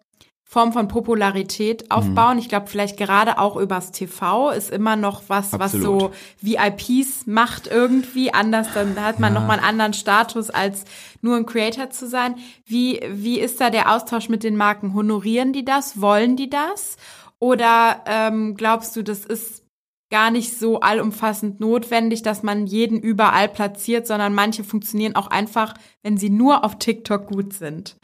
Form 0.52 0.72
von 0.72 0.88
Popularität 0.88 1.92
aufbauen. 1.92 2.36
Ich 2.38 2.48
glaube, 2.48 2.66
vielleicht 2.66 2.96
gerade 2.96 3.38
auch 3.38 3.54
übers 3.54 3.92
TV 3.92 4.50
ist 4.50 4.72
immer 4.72 4.96
noch 4.96 5.22
was, 5.28 5.52
was 5.52 5.74
Absolut. 5.76 6.00
so 6.00 6.12
VIPs 6.40 7.28
macht 7.28 7.68
irgendwie 7.68 8.34
anders. 8.34 8.66
Dann 8.74 9.00
hat 9.00 9.20
man 9.20 9.32
Ja. 9.32 9.38
noch 9.38 9.46
mal 9.46 9.58
einen 9.58 9.64
anderen 9.64 9.92
Status 9.92 10.50
als 10.50 10.84
nur 11.22 11.36
ein 11.36 11.46
Creator 11.46 11.90
zu 11.90 12.08
sein. 12.08 12.34
Wie 12.66 13.00
wie 13.12 13.38
ist 13.38 13.60
da 13.60 13.70
der 13.70 13.94
Austausch 13.94 14.28
mit 14.28 14.42
den 14.42 14.56
Marken? 14.56 14.92
Honorieren 14.94 15.52
die 15.52 15.64
das? 15.64 16.00
Wollen 16.00 16.34
die 16.34 16.50
das? 16.50 16.96
Oder 17.38 18.02
ähm, 18.06 18.56
glaubst 18.56 18.96
du, 18.96 19.04
das 19.04 19.24
ist 19.24 19.62
gar 20.10 20.32
nicht 20.32 20.58
so 20.58 20.80
allumfassend 20.80 21.60
notwendig, 21.60 22.22
dass 22.24 22.42
man 22.42 22.66
jeden 22.66 22.98
überall 22.98 23.48
platziert, 23.48 24.08
sondern 24.08 24.34
manche 24.34 24.64
funktionieren 24.64 25.14
auch 25.14 25.28
einfach, 25.28 25.74
wenn 26.02 26.18
sie 26.18 26.28
nur 26.30 26.64
auf 26.64 26.76
TikTok 26.80 27.28
gut 27.28 27.52
sind. 27.52 27.94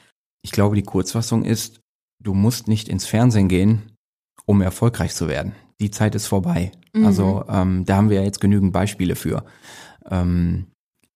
Ich 0.43 0.53
glaube, 0.53 0.77
die 0.77 0.85
Kurzfassung 0.85 1.45
ist, 1.45 1.81
du 2.27 2.35
musst 2.35 2.67
nicht 2.69 2.89
ins 2.89 3.07
Fernsehen 3.07 3.49
gehen, 3.49 3.93
um 4.47 4.61
erfolgreich 4.61 5.15
zu 5.15 5.29
werden. 5.29 5.55
Die 5.81 5.91
Zeit 5.91 6.15
ist 6.15 6.27
vorbei. 6.27 6.73
Mhm. 6.93 7.07
Also 7.07 7.45
ähm, 7.49 7.85
da 7.85 7.97
haben 7.97 8.11
wir 8.11 8.19
ja 8.19 8.25
jetzt 8.25 8.41
genügend 8.41 8.73
Beispiele 8.73 9.15
für. 9.15 9.45
Ähm, 10.11 10.67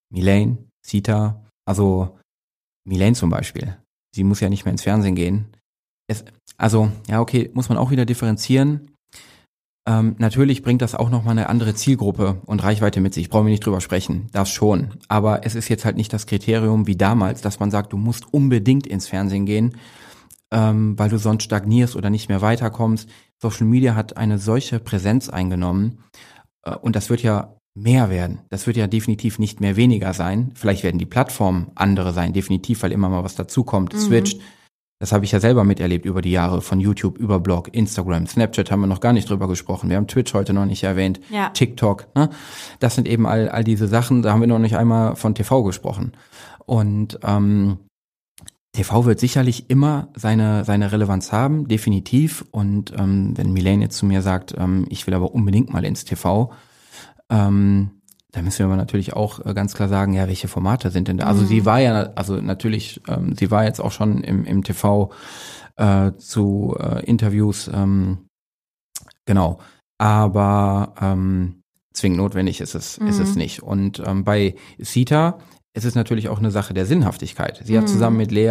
Milane, 0.09 0.57
Sita, 0.85 1.45
also 1.65 2.17
Milane 2.87 3.13
zum 3.13 3.29
Beispiel. 3.29 3.77
Sie 4.15 4.23
muss 4.23 4.39
ja 4.39 4.49
nicht 4.49 4.65
mehr 4.65 4.71
ins 4.71 4.83
Fernsehen 4.83 5.15
gehen. 5.15 5.47
Es, 6.07 6.23
also, 6.57 6.91
ja, 7.07 7.21
okay, 7.21 7.49
muss 7.53 7.69
man 7.69 7.77
auch 7.77 7.91
wieder 7.91 8.05
differenzieren. 8.05 8.91
Ähm, 9.87 10.15
natürlich 10.19 10.61
bringt 10.61 10.81
das 10.81 10.93
auch 10.93 11.09
nochmal 11.09 11.31
eine 11.31 11.49
andere 11.49 11.73
Zielgruppe 11.73 12.39
und 12.45 12.63
Reichweite 12.63 13.01
mit 13.01 13.13
sich. 13.13 13.29
Brauchen 13.29 13.47
wir 13.47 13.51
nicht 13.51 13.65
drüber 13.65 13.81
sprechen. 13.81 14.27
Das 14.31 14.49
schon. 14.51 14.91
Aber 15.07 15.45
es 15.45 15.55
ist 15.55 15.69
jetzt 15.69 15.85
halt 15.85 15.97
nicht 15.97 16.13
das 16.13 16.27
Kriterium 16.27 16.87
wie 16.87 16.95
damals, 16.95 17.41
dass 17.41 17.59
man 17.59 17.71
sagt, 17.71 17.93
du 17.93 17.97
musst 17.97 18.31
unbedingt 18.31 18.85
ins 18.85 19.07
Fernsehen 19.07 19.45
gehen, 19.45 19.77
ähm, 20.51 20.97
weil 20.99 21.09
du 21.09 21.17
sonst 21.17 21.43
stagnierst 21.43 21.95
oder 21.95 22.09
nicht 22.09 22.29
mehr 22.29 22.41
weiterkommst. 22.41 23.09
Social 23.41 23.65
Media 23.65 23.95
hat 23.95 24.17
eine 24.17 24.37
solche 24.37 24.79
Präsenz 24.79 25.29
eingenommen 25.29 25.99
äh, 26.63 26.75
und 26.75 26.95
das 26.95 27.09
wird 27.09 27.23
ja 27.23 27.55
mehr 27.73 28.09
werden. 28.09 28.39
Das 28.49 28.67
wird 28.67 28.75
ja 28.77 28.87
definitiv 28.87 29.39
nicht 29.39 29.61
mehr 29.61 29.77
weniger 29.77 30.13
sein. 30.13 30.51
Vielleicht 30.55 30.83
werden 30.83 30.99
die 30.99 31.05
Plattformen 31.05 31.71
andere 31.75 32.11
sein, 32.11 32.33
definitiv, 32.33 32.83
weil 32.83 32.91
immer 32.91 33.07
mal 33.09 33.23
was 33.23 33.35
dazukommt, 33.35 33.93
Mhm. 33.93 33.99
switcht. 33.99 34.41
Das 34.99 35.11
habe 35.13 35.25
ich 35.25 35.31
ja 35.31 35.39
selber 35.39 35.63
miterlebt 35.63 36.05
über 36.05 36.21
die 36.21 36.29
Jahre 36.31 36.61
von 36.61 36.79
YouTube, 36.79 37.17
über 37.17 37.39
Blog, 37.39 37.69
Instagram, 37.73 38.27
Snapchat 38.27 38.69
haben 38.69 38.81
wir 38.81 38.87
noch 38.87 38.99
gar 38.99 39.13
nicht 39.13 39.27
drüber 39.29 39.47
gesprochen. 39.47 39.89
Wir 39.89 39.97
haben 39.97 40.05
Twitch 40.07 40.33
heute 40.35 40.53
noch 40.53 40.65
nicht 40.65 40.83
erwähnt, 40.83 41.19
Ja. 41.31 41.49
TikTok. 41.49 42.07
Ne? 42.13 42.29
Das 42.79 42.93
sind 42.93 43.07
eben 43.07 43.25
all, 43.25 43.49
all 43.49 43.63
diese 43.63 43.87
Sachen, 43.87 44.21
da 44.21 44.31
haben 44.33 44.41
wir 44.41 44.47
noch 44.47 44.59
nicht 44.59 44.77
einmal 44.77 45.15
von 45.15 45.33
TV 45.33 45.63
gesprochen. 45.63 46.11
Und 46.67 47.17
ähm, 47.23 47.79
TV 48.73 49.05
wird 49.05 49.19
sicherlich 49.19 49.69
immer 49.69 50.07
seine, 50.15 50.63
seine 50.63 50.91
Relevanz 50.91 51.31
haben, 51.31 51.67
definitiv. 51.67 52.45
Und 52.51 52.93
ähm, 52.97 53.33
wenn 53.37 53.51
Milene 53.51 53.83
jetzt 53.83 53.97
zu 53.97 54.05
mir 54.05 54.21
sagt, 54.21 54.53
ähm, 54.57 54.85
ich 54.89 55.05
will 55.07 55.13
aber 55.13 55.33
unbedingt 55.33 55.73
mal 55.73 55.83
ins 55.83 56.05
TV, 56.05 56.51
ähm, 57.29 57.91
da 58.31 58.41
müssen 58.41 58.59
wir 58.59 58.67
aber 58.67 58.77
natürlich 58.77 59.11
auch 59.13 59.45
äh, 59.45 59.53
ganz 59.53 59.73
klar 59.73 59.89
sagen, 59.89 60.13
ja, 60.13 60.27
welche 60.27 60.47
Formate 60.47 60.89
sind 60.89 61.09
denn 61.09 61.17
da? 61.17 61.25
Also 61.25 61.41
Mhm. 61.43 61.47
sie 61.47 61.65
war 61.65 61.79
ja, 61.81 62.11
also 62.15 62.37
natürlich, 62.37 63.01
ähm, 63.09 63.35
sie 63.37 63.51
war 63.51 63.65
jetzt 63.65 63.81
auch 63.81 63.91
schon 63.91 64.23
im, 64.23 64.45
im 64.45 64.63
TV 64.63 65.11
äh, 65.75 66.11
zu 66.17 66.75
äh, 66.79 67.03
Interviews, 67.05 67.69
ähm, 67.73 68.19
genau. 69.25 69.59
Aber 69.97 70.93
ähm, 71.01 71.61
zwingend 71.93 72.19
notwendig 72.19 72.61
ist 72.61 72.73
es, 72.73 72.97
ist 72.99 73.19
es 73.19 73.33
Mhm. 73.35 73.37
nicht. 73.37 73.63
Und 73.63 74.01
ähm, 74.05 74.23
bei 74.23 74.55
Sita 74.77 75.39
ist 75.73 75.85
es 75.85 75.95
natürlich 75.95 76.27
auch 76.29 76.39
eine 76.39 76.51
Sache 76.51 76.73
der 76.73 76.85
Sinnhaftigkeit. 76.85 77.61
Sie 77.63 77.77
hat 77.77 77.85
Mhm. 77.85 77.89
zusammen 77.89 78.17
mit 78.17 78.31
Lea 78.31 78.49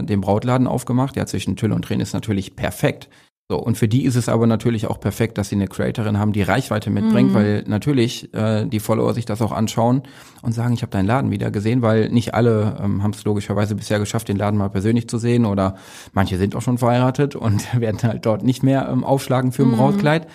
äh, 0.00 0.02
den 0.04 0.20
Brautladen 0.20 0.66
aufgemacht. 0.66 1.16
Ja, 1.16 1.24
zwischen 1.26 1.56
Tüll 1.56 1.72
und 1.72 1.82
Tränen 1.82 2.02
ist 2.02 2.12
natürlich 2.12 2.56
perfekt. 2.56 3.08
So, 3.50 3.56
und 3.58 3.78
für 3.78 3.88
die 3.88 4.04
ist 4.04 4.14
es 4.16 4.28
aber 4.28 4.46
natürlich 4.46 4.86
auch 4.88 5.00
perfekt, 5.00 5.38
dass 5.38 5.48
sie 5.48 5.54
eine 5.54 5.68
Creatorin 5.68 6.18
haben, 6.18 6.34
die 6.34 6.42
Reichweite 6.42 6.90
mitbringt, 6.90 7.30
Mhm. 7.30 7.34
weil 7.34 7.64
natürlich 7.66 8.34
äh, 8.34 8.66
die 8.66 8.78
Follower 8.78 9.14
sich 9.14 9.24
das 9.24 9.40
auch 9.40 9.52
anschauen 9.52 10.02
und 10.42 10.52
sagen, 10.52 10.74
ich 10.74 10.82
habe 10.82 10.90
deinen 10.92 11.06
Laden 11.06 11.30
wieder 11.30 11.50
gesehen, 11.50 11.80
weil 11.80 12.10
nicht 12.10 12.34
alle 12.34 12.76
ähm, 12.84 13.02
haben 13.02 13.12
es 13.12 13.24
logischerweise 13.24 13.74
bisher 13.74 13.98
geschafft, 13.98 14.28
den 14.28 14.36
Laden 14.36 14.58
mal 14.58 14.68
persönlich 14.68 15.08
zu 15.08 15.16
sehen 15.16 15.46
oder 15.46 15.76
manche 16.12 16.36
sind 16.36 16.54
auch 16.54 16.60
schon 16.60 16.76
verheiratet 16.76 17.36
und 17.36 17.62
werden 17.80 18.02
halt 18.02 18.26
dort 18.26 18.42
nicht 18.42 18.62
mehr 18.62 18.86
ähm, 18.92 19.02
aufschlagen 19.02 19.52
für 19.52 19.62
ein 19.62 19.68
Mhm. 19.70 19.76
Brautkleid. 19.76 20.26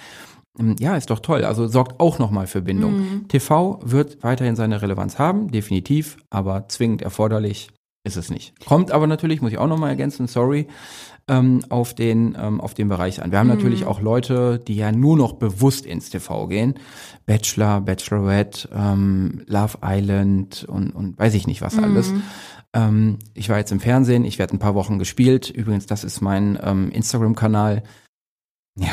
Ähm, 0.59 0.75
Ja, 0.79 0.95
ist 0.95 1.09
doch 1.09 1.19
toll. 1.19 1.43
Also 1.45 1.67
sorgt 1.67 1.99
auch 1.99 2.19
nochmal 2.19 2.47
für 2.47 2.61
Bindung. 2.61 2.93
Mhm. 2.99 3.27
TV 3.27 3.79
wird 3.83 4.23
weiterhin 4.23 4.55
seine 4.55 4.81
Relevanz 4.81 5.17
haben, 5.19 5.51
definitiv, 5.51 6.17
aber 6.29 6.67
zwingend 6.69 7.01
erforderlich 7.01 7.69
ist 8.05 8.17
es 8.17 8.29
nicht. 8.29 8.53
Kommt 8.65 8.91
aber 8.91 9.07
natürlich, 9.07 9.41
muss 9.41 9.51
ich 9.53 9.57
auch 9.57 9.67
nochmal 9.67 9.89
ergänzen, 9.91 10.27
sorry, 10.27 10.67
ähm, 11.29 11.61
auf 11.69 11.93
den 11.93 12.35
ähm, 12.37 12.59
auf 12.59 12.73
den 12.73 12.89
Bereich 12.89 13.23
an. 13.23 13.31
Wir 13.31 13.39
haben 13.39 13.47
Mhm. 13.47 13.53
natürlich 13.53 13.85
auch 13.85 14.01
Leute, 14.01 14.59
die 14.59 14.75
ja 14.75 14.91
nur 14.91 15.15
noch 15.15 15.33
bewusst 15.33 15.85
ins 15.85 16.09
TV 16.09 16.47
gehen. 16.47 16.73
Bachelor, 17.25 17.79
Bachelorette, 17.79 18.67
ähm, 18.75 19.43
Love 19.47 19.77
Island 19.81 20.65
und, 20.67 20.91
und 20.91 21.17
weiß 21.17 21.33
ich 21.35 21.47
nicht 21.47 21.61
was 21.61 21.77
alles. 21.77 22.11
Mhm. 22.11 22.23
Ähm, 22.73 23.19
ich 23.35 23.47
war 23.47 23.57
jetzt 23.57 23.71
im 23.71 23.79
Fernsehen, 23.79 24.25
ich 24.25 24.37
werde 24.37 24.53
ein 24.53 24.59
paar 24.59 24.75
Wochen 24.75 24.99
gespielt. 24.99 25.49
Übrigens, 25.49 25.85
das 25.85 26.03
ist 26.03 26.19
mein 26.19 26.59
ähm, 26.61 26.91
Instagram-Kanal. 26.91 27.83
Ja, 28.77 28.91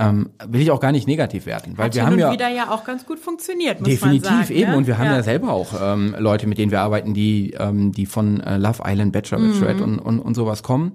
Ähm, 0.00 0.30
will 0.46 0.60
ich 0.62 0.70
auch 0.70 0.80
gar 0.80 0.92
nicht 0.92 1.06
negativ 1.06 1.44
werten, 1.46 1.76
weil 1.76 1.86
Hat 1.86 1.94
wir 1.94 2.06
haben 2.06 2.18
ja 2.18 2.32
wieder 2.32 2.48
ja 2.48 2.70
auch 2.70 2.84
ganz 2.84 3.04
gut 3.06 3.18
funktioniert, 3.18 3.80
muss 3.80 3.88
definitiv 3.90 4.30
man 4.30 4.44
sagen. 4.44 4.54
eben 4.54 4.70
ne? 4.70 4.76
und 4.78 4.86
wir 4.86 4.96
haben 4.98 5.06
ja, 5.06 5.22
selber 5.22 5.52
auch 5.52 5.74
ähm, 5.80 6.16
Leute, 6.18 6.46
mit 6.46 6.58
denen 6.58 6.70
wir 6.72 6.80
arbeiten, 6.80 7.12
die 7.14 7.52
ähm, 7.58 7.92
die 7.92 8.06
von 8.06 8.40
äh, 8.40 8.56
Love 8.56 8.82
Island, 8.86 9.12
Bachelor, 9.12 9.38
Bachelorette 9.40 9.86
Mhm. 9.86 9.98
und, 9.98 9.98
und 10.00 10.20
und 10.20 10.34
sowas 10.34 10.62
kommen. 10.62 10.92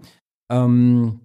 Ähm, 0.51 1.19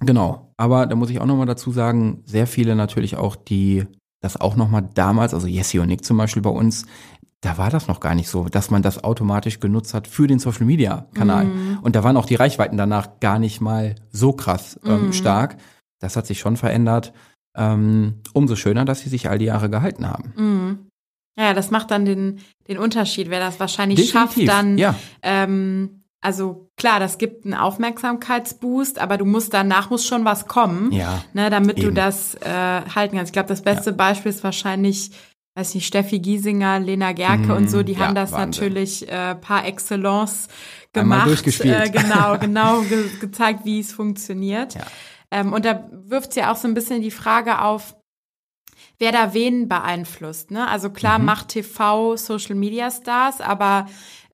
genau, 0.00 0.52
aber 0.56 0.86
da 0.86 0.96
muss 0.96 1.10
ich 1.10 1.20
auch 1.20 1.26
noch 1.26 1.36
mal 1.36 1.46
dazu 1.46 1.70
sagen, 1.72 2.22
sehr 2.24 2.46
viele 2.46 2.74
natürlich 2.76 3.16
auch, 3.16 3.36
die 3.36 3.86
das 4.20 4.40
auch 4.40 4.56
noch 4.56 4.70
mal 4.70 4.82
damals, 4.94 5.34
also 5.34 5.46
Jessie 5.46 5.80
und 5.80 5.88
Nick 5.88 6.04
zum 6.04 6.16
Beispiel 6.16 6.42
bei 6.42 6.50
uns, 6.50 6.86
da 7.40 7.58
war 7.58 7.70
das 7.70 7.88
noch 7.88 7.98
gar 7.98 8.14
nicht 8.14 8.28
so, 8.28 8.44
dass 8.48 8.70
man 8.70 8.82
das 8.82 9.02
automatisch 9.02 9.58
genutzt 9.58 9.94
hat 9.94 10.06
für 10.06 10.28
den 10.28 10.38
Social 10.38 10.64
Media 10.64 11.06
Kanal. 11.14 11.46
Mhm. 11.46 11.78
Und 11.82 11.96
da 11.96 12.04
waren 12.04 12.16
auch 12.16 12.26
die 12.26 12.36
Reichweiten 12.36 12.76
danach 12.76 13.18
gar 13.20 13.40
nicht 13.40 13.60
mal 13.60 13.96
so 14.12 14.32
krass 14.32 14.78
ähm, 14.84 15.06
Mhm. 15.08 15.12
stark. 15.12 15.56
Das 16.02 16.16
hat 16.16 16.26
sich 16.26 16.38
schon 16.40 16.56
verändert. 16.56 17.12
Ähm, 17.56 18.20
umso 18.32 18.56
schöner, 18.56 18.84
dass 18.84 19.00
sie 19.00 19.08
sich 19.10 19.28
all 19.28 19.38
die 19.38 19.44
Jahre 19.46 19.68
gehalten 19.70 20.08
haben. 20.08 20.32
Mhm. 20.36 20.78
Ja, 21.38 21.54
das 21.54 21.70
macht 21.70 21.90
dann 21.90 22.04
den, 22.04 22.40
den 22.68 22.78
Unterschied, 22.78 23.30
wer 23.30 23.40
das 23.40 23.58
wahrscheinlich 23.60 23.98
Definitiv, 24.00 24.44
schafft, 24.44 24.48
dann 24.48 24.78
ja. 24.78 24.94
ähm, 25.22 26.02
also 26.20 26.68
klar, 26.76 27.00
das 27.00 27.18
gibt 27.18 27.44
einen 27.44 27.54
Aufmerksamkeitsboost, 27.54 28.98
aber 28.98 29.16
du 29.18 29.24
musst 29.24 29.52
danach 29.54 29.90
muss 29.90 30.06
schon 30.06 30.24
was 30.24 30.46
kommen, 30.46 30.92
Ja, 30.92 31.24
ne, 31.32 31.50
damit 31.50 31.78
du 31.78 31.86
eben. 31.86 31.94
das 31.94 32.34
äh, 32.36 32.48
halten 32.94 33.16
kannst. 33.16 33.30
Ich 33.30 33.32
glaube, 33.32 33.48
das 33.48 33.62
beste 33.62 33.92
Beispiel 33.92 34.30
ist 34.30 34.44
wahrscheinlich, 34.44 35.10
weiß 35.56 35.74
nicht, 35.74 35.86
Steffi 35.86 36.20
Giesinger, 36.20 36.80
Lena 36.80 37.12
Gerke 37.12 37.44
Mhm, 37.44 37.50
und 37.50 37.70
so, 37.70 37.82
die 37.82 37.92
ja, 37.94 38.00
haben 38.00 38.14
das 38.14 38.32
Wahnsinn. 38.32 38.64
natürlich 38.68 39.08
äh, 39.10 39.34
par 39.34 39.66
excellence 39.66 40.48
Einmal 40.94 41.18
gemacht. 41.18 41.28
durchgespielt. 41.28 41.86
Äh, 41.86 41.90
genau, 41.90 42.38
genau 42.40 42.80
ge 42.82 43.04
gezeigt, 43.20 43.64
wie 43.64 43.80
es 43.80 43.92
funktioniert. 43.92 44.74
Ja. 44.74 44.82
Ähm, 45.32 45.52
und 45.52 45.64
da 45.64 45.88
wirft 45.90 46.36
ja 46.36 46.52
auch 46.52 46.56
so 46.56 46.68
ein 46.68 46.74
bisschen 46.74 47.00
die 47.02 47.10
Frage 47.10 47.60
auf, 47.62 47.96
wer 48.98 49.10
da 49.12 49.34
wen 49.34 49.68
beeinflusst. 49.68 50.50
Ne? 50.50 50.68
Also 50.68 50.90
klar 50.90 51.18
Mhm. 51.18 51.24
macht 51.24 51.48
TV 51.48 52.16
Social 52.16 52.54
Media 52.54 52.90
Stars, 52.90 53.40
aber 53.40 53.86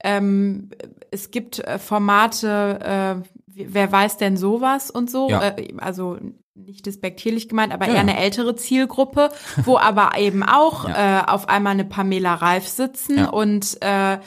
ähm, 0.04 0.70
es 1.10 1.30
gibt 1.30 1.58
äh, 1.60 1.78
Formate, 1.78 3.22
äh, 3.24 3.28
wer 3.46 3.90
weiß 3.90 4.16
denn 4.18 4.36
sowas 4.36 4.90
und 4.90 5.10
so. 5.10 5.30
Ja. 5.30 5.42
Äh, 5.56 5.74
also 5.78 6.18
nicht 6.54 6.86
despektierlich 6.86 7.48
gemeint, 7.48 7.72
aber 7.72 7.86
Ja, 7.86 7.94
eher 7.94 8.00
eine 8.00 8.18
ältere 8.18 8.56
Zielgruppe, 8.56 9.30
wo 9.64 9.78
aber 9.78 10.18
eben 10.18 10.42
auch 10.42 10.88
Ja. 10.88 11.20
äh, 11.20 11.24
auf 11.30 11.48
einmal 11.48 11.72
eine 11.74 11.84
Pamela 11.84 12.34
Reif 12.34 12.66
sitzen 12.66 13.16
Ja. 13.18 13.28
und 13.30 13.78
äh, 13.80 14.18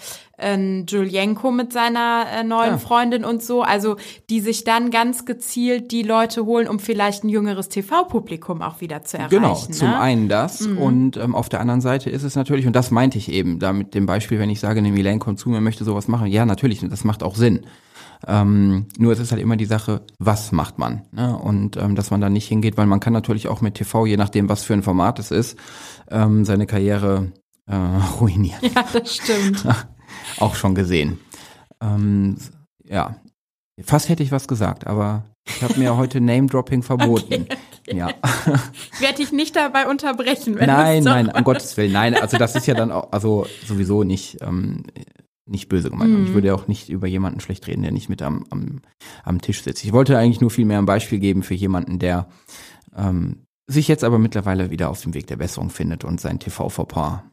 ein 0.41 0.85
Julienko 0.87 1.51
mit 1.51 1.71
seiner 1.73 2.25
äh, 2.33 2.43
neuen 2.43 2.71
Ja. 2.71 2.77
Freundin 2.77 3.23
und 3.23 3.43
so, 3.43 3.61
also 3.61 3.97
die 4.29 4.41
sich 4.41 4.63
dann 4.63 4.91
ganz 4.91 5.25
gezielt 5.25 5.91
die 5.91 6.03
Leute 6.03 6.45
holen, 6.45 6.67
um 6.67 6.79
vielleicht 6.79 7.23
ein 7.23 7.29
jüngeres 7.29 7.69
TV-Publikum 7.69 8.61
auch 8.61 8.81
wieder 8.81 9.03
zu 9.03 9.17
erreichen. 9.17 9.35
Genau, 9.35 9.55
zum 9.55 9.89
ne? 9.89 9.99
einen 9.99 10.29
das 10.29 10.61
und 10.61 11.17
ähm, 11.17 11.35
auf 11.35 11.49
der 11.49 11.59
anderen 11.61 11.81
Seite 11.81 12.09
ist 12.09 12.23
es 12.23 12.35
natürlich, 12.35 12.67
und 12.67 12.75
das 12.75 12.91
meinte 12.91 13.17
ich 13.17 13.31
eben, 13.31 13.59
da 13.59 13.73
mit 13.73 13.93
dem 13.93 14.05
Beispiel, 14.05 14.39
wenn 14.39 14.49
ich 14.49 14.59
sage, 14.59 14.79
eine 14.79 14.91
Milane 14.91 15.19
kommt 15.19 15.39
zu 15.39 15.49
mir, 15.49 15.61
möchte 15.61 15.83
sowas 15.83 16.07
machen, 16.07 16.27
ja, 16.27 16.45
natürlich, 16.45 16.81
das 16.87 17.03
macht 17.03 17.23
auch 17.23 17.35
Sinn. 17.35 17.65
Ähm, 18.27 18.85
nur 18.97 19.13
es 19.13 19.19
ist 19.19 19.31
halt 19.31 19.41
immer 19.41 19.57
die 19.57 19.65
Sache, 19.65 20.01
was 20.19 20.51
macht 20.51 20.77
man? 20.77 21.01
Ne? 21.11 21.35
Und 21.35 21.77
ähm, 21.77 21.95
dass 21.95 22.11
man 22.11 22.21
da 22.21 22.29
nicht 22.29 22.47
hingeht, 22.47 22.77
weil 22.77 22.85
man 22.85 22.99
kann 22.99 23.13
natürlich 23.13 23.47
auch 23.47 23.61
mit 23.61 23.75
TV, 23.75 24.05
je 24.05 24.17
nachdem, 24.17 24.47
was 24.47 24.63
für 24.63 24.73
ein 24.73 24.83
Format 24.83 25.17
es 25.19 25.31
ist, 25.31 25.57
ähm, 26.09 26.45
seine 26.45 26.67
Karriere 26.67 27.31
äh, 27.67 27.75
ruinieren. 28.19 28.59
Ja, 28.61 28.85
das 28.93 29.15
stimmt. 29.15 29.65
auch 30.39 30.55
schon 30.55 30.75
gesehen. 30.75 31.19
Ähm, 31.81 32.37
ja, 32.83 33.15
fast 33.83 34.09
hätte 34.09 34.23
ich 34.23 34.31
was 34.31 34.47
gesagt, 34.47 34.87
aber 34.87 35.23
ich 35.47 35.63
habe 35.63 35.79
mir 35.79 35.97
heute 35.97 36.21
Name-Dropping 36.21 36.83
verboten. 36.83 37.47
Ja. 37.91 38.09
Ich 38.93 39.01
werde 39.01 39.17
dich 39.17 39.31
nicht 39.31 39.55
dabei 39.55 39.87
unterbrechen. 39.87 40.55
Wenn 40.55 40.67
nein, 40.67 41.03
nein, 41.03 41.29
um 41.29 41.43
Gottes 41.43 41.75
Willen, 41.77 41.91
nein. 41.91 42.13
Also 42.15 42.37
das 42.37 42.55
ist 42.55 42.67
ja 42.67 42.75
dann 42.75 42.91
auch, 42.91 43.11
also 43.11 43.47
sowieso 43.65 44.03
nicht, 44.03 44.37
ähm, 44.41 44.83
nicht 45.49 45.67
böse 45.69 45.89
gemeint. 45.89 46.13
Und 46.15 46.23
ich 46.23 46.29
Mhm. 46.29 46.33
würde 46.35 46.47
ja 46.49 46.53
auch 46.53 46.67
nicht 46.67 46.89
über 46.89 47.07
jemanden 47.07 47.39
schlecht 47.39 47.65
reden, 47.67 47.81
der 47.81 47.91
nicht 47.91 48.07
mit 48.09 48.21
am, 48.21 48.45
am, 48.51 48.81
am 49.23 49.41
Tisch 49.41 49.63
sitzt. 49.63 49.83
Ich 49.83 49.91
wollte 49.93 50.17
eigentlich 50.17 50.41
nur 50.41 50.51
viel 50.51 50.65
mehr 50.65 50.77
ein 50.77 50.85
Beispiel 50.85 51.17
geben 51.19 51.41
für 51.41 51.55
jemanden, 51.55 51.97
der 51.97 52.27
ähm, 52.95 53.45
sich 53.67 53.87
jetzt 53.87 54.03
aber 54.03 54.19
mittlerweile 54.19 54.69
wieder 54.69 54.89
auf 54.89 55.01
dem 55.01 55.13
Weg 55.15 55.25
der 55.27 55.37
Besserung 55.37 55.71
findet 55.71 56.03
und 56.03 56.21
sein 56.21 56.39
TV-Verpaar 56.39 57.23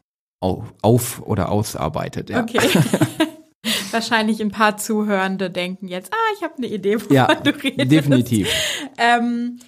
auf, 0.41 0.73
auf 0.81 1.21
oder 1.21 1.51
ausarbeitet. 1.51 2.29
Ja. 2.29 2.41
Okay. 2.41 2.59
Wahrscheinlich 3.91 4.41
ein 4.41 4.51
paar 4.51 4.77
Zuhörende 4.77 5.49
denken 5.49 5.87
jetzt, 5.87 6.13
ah, 6.13 6.33
ich 6.37 6.43
habe 6.43 6.55
eine 6.57 6.67
Idee, 6.67 6.95
wovon 6.95 7.15
Ja, 7.15 7.33
du 7.35 7.51
redest. 7.51 7.91
definitiv. 7.91 8.47
Ähm, 8.97 9.59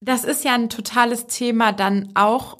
das 0.00 0.24
ist 0.24 0.44
ja 0.44 0.54
ein 0.54 0.68
totales 0.68 1.26
Thema 1.26 1.72
dann 1.72 2.10
auch 2.14 2.58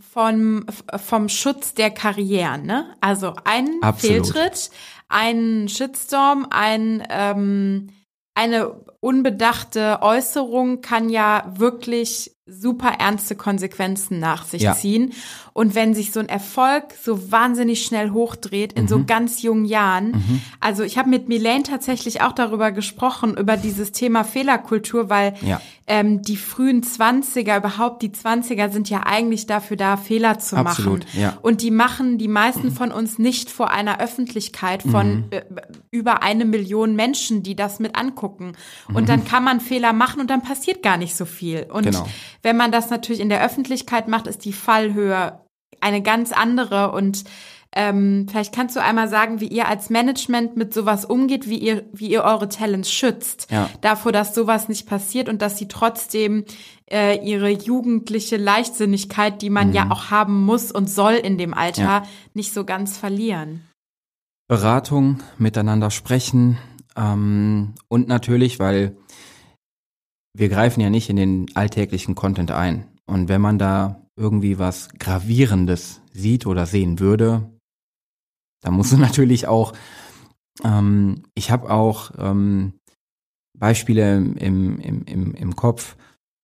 vom, 0.00 0.66
vom 0.96 1.28
Schutz 1.28 1.74
der 1.74 1.90
Karrieren, 1.90 2.64
ne? 2.66 2.94
Also 3.00 3.34
ein 3.44 3.68
Absolut. 3.82 4.26
Fehltritt, 4.26 4.70
ein 5.08 5.68
Shitstorm, 5.68 6.46
ein, 6.50 7.06
ähm, 7.10 7.90
eine 8.34 8.80
unbedachte 9.00 9.98
Äußerung 10.02 10.80
kann 10.80 11.08
ja 11.08 11.52
wirklich 11.56 12.34
super 12.52 12.88
ernste 12.98 13.34
Konsequenzen 13.34 14.18
nach 14.18 14.44
sich 14.44 14.62
Ja. 14.62 14.74
ziehen. 14.74 15.12
Und 15.52 15.74
wenn 15.74 15.94
sich 15.94 16.12
so 16.12 16.20
ein 16.20 16.28
Erfolg 16.28 16.84
so 17.02 17.30
wahnsinnig 17.32 17.84
schnell 17.84 18.10
hochdreht 18.10 18.72
in 18.74 18.88
so 18.88 18.98
Mhm. 18.98 19.06
ganz 19.06 19.42
jungen 19.42 19.64
Jahren, 19.64 20.42
also 20.60 20.82
ich 20.82 20.98
habe 20.98 21.08
mit 21.10 21.28
Milane 21.28 21.62
tatsächlich 21.62 22.20
auch 22.22 22.32
darüber 22.32 22.70
gesprochen, 22.72 23.36
über 23.36 23.56
dieses 23.56 23.92
Thema 23.92 24.24
Fehlerkultur, 24.24 25.08
weil 25.10 25.34
Ja. 25.42 25.60
Ähm, 25.86 26.22
die 26.22 26.36
frühen 26.36 26.82
Zwanziger, 26.82 27.56
überhaupt 27.56 28.02
die 28.02 28.12
Zwanziger 28.12 28.70
sind 28.70 28.88
ja 28.88 29.02
eigentlich 29.04 29.46
dafür 29.46 29.76
da, 29.76 29.96
Fehler 29.96 30.38
zu 30.38 30.56
Absolut, 30.56 31.00
machen. 31.00 31.20
ja. 31.20 31.38
Und 31.42 31.62
die 31.62 31.70
machen 31.70 32.18
die 32.18 32.28
meisten 32.28 32.70
von 32.70 32.92
uns 32.92 33.18
nicht 33.18 33.50
vor 33.50 33.70
einer 33.70 34.00
Öffentlichkeit 34.00 34.82
von 34.82 35.24
äh, 35.30 35.42
über 35.90 36.22
eine 36.22 36.44
Million 36.44 36.94
Menschen, 36.94 37.42
die 37.42 37.56
das 37.56 37.80
mit 37.80 37.96
angucken. 37.96 38.52
Und 38.92 39.08
dann 39.08 39.24
kann 39.24 39.44
man 39.44 39.60
Fehler 39.60 39.92
machen 39.92 40.20
und 40.20 40.30
dann 40.30 40.42
passiert 40.42 40.82
gar 40.82 40.96
nicht 40.96 41.16
so 41.16 41.24
viel. 41.24 41.66
Und 41.70 41.84
Genau. 41.84 42.06
wenn 42.42 42.56
man 42.56 42.70
das 42.72 42.90
natürlich 42.90 43.20
in 43.20 43.28
der 43.28 43.44
Öffentlichkeit 43.44 44.06
macht, 44.08 44.26
ist 44.26 44.44
die 44.44 44.52
Fallhöhe 44.52 45.40
eine 45.80 46.00
ganz 46.02 46.30
andere 46.32 46.92
und 46.92 47.24
ähm, 47.74 48.26
vielleicht 48.28 48.54
kannst 48.54 48.76
du 48.76 48.82
einmal 48.82 49.08
sagen, 49.08 49.40
wie 49.40 49.46
ihr 49.48 49.66
als 49.66 49.88
Management 49.90 50.56
mit 50.56 50.74
sowas 50.74 51.04
umgeht, 51.04 51.48
wie 51.48 51.58
ihr, 51.58 51.84
wie 51.92 52.08
ihr 52.10 52.22
eure 52.24 52.48
Talents 52.48 52.90
schützt. 52.92 53.50
Ja. 53.50 53.70
Davor, 53.80 54.12
dass 54.12 54.34
sowas 54.34 54.68
nicht 54.68 54.86
passiert 54.86 55.28
und 55.28 55.40
dass 55.40 55.56
sie 55.58 55.68
trotzdem 55.68 56.44
äh, 56.90 57.18
ihre 57.26 57.48
jugendliche 57.50 58.36
Leichtsinnigkeit, 58.36 59.40
die 59.40 59.48
man 59.50 59.72
ja 59.72 59.90
auch 59.90 60.10
haben 60.10 60.44
muss 60.44 60.70
und 60.70 60.90
soll 60.90 61.14
in 61.14 61.38
dem 61.38 61.54
Alter, 61.54 61.82
Mhm. 61.82 61.88
Ja. 61.88 62.02
nicht 62.34 62.52
so 62.52 62.64
ganz 62.64 62.98
verlieren. 62.98 63.62
Beratung, 64.48 65.20
miteinander 65.38 65.90
sprechen 65.90 66.58
ähm, 66.96 67.74
und 67.88 68.08
natürlich, 68.08 68.58
weil 68.58 68.96
wir 70.34 70.48
greifen 70.48 70.80
ja 70.80 70.90
nicht 70.90 71.08
in 71.08 71.16
den 71.16 71.46
alltäglichen 71.54 72.14
Content 72.14 72.50
ein. 72.50 72.86
Und 73.06 73.28
wenn 73.28 73.40
man 73.40 73.58
da 73.58 74.02
irgendwie 74.16 74.58
was 74.58 74.88
Gravierendes 74.98 76.00
sieht 76.12 76.46
oder 76.46 76.66
sehen 76.66 76.98
würde, 77.00 77.50
dann 78.62 78.74
musst 78.74 78.92
du 78.92 78.96
natürlich 78.98 79.46
auch, 79.46 79.72
ähm, 80.64 81.22
ich 81.34 81.50
habe 81.50 81.70
auch 81.70 82.12
ähm, 82.18 82.74
Beispiele 83.58 84.16
im, 84.16 84.36
im, 84.80 85.02
im, 85.04 85.34
im 85.34 85.56
Kopf, 85.56 85.96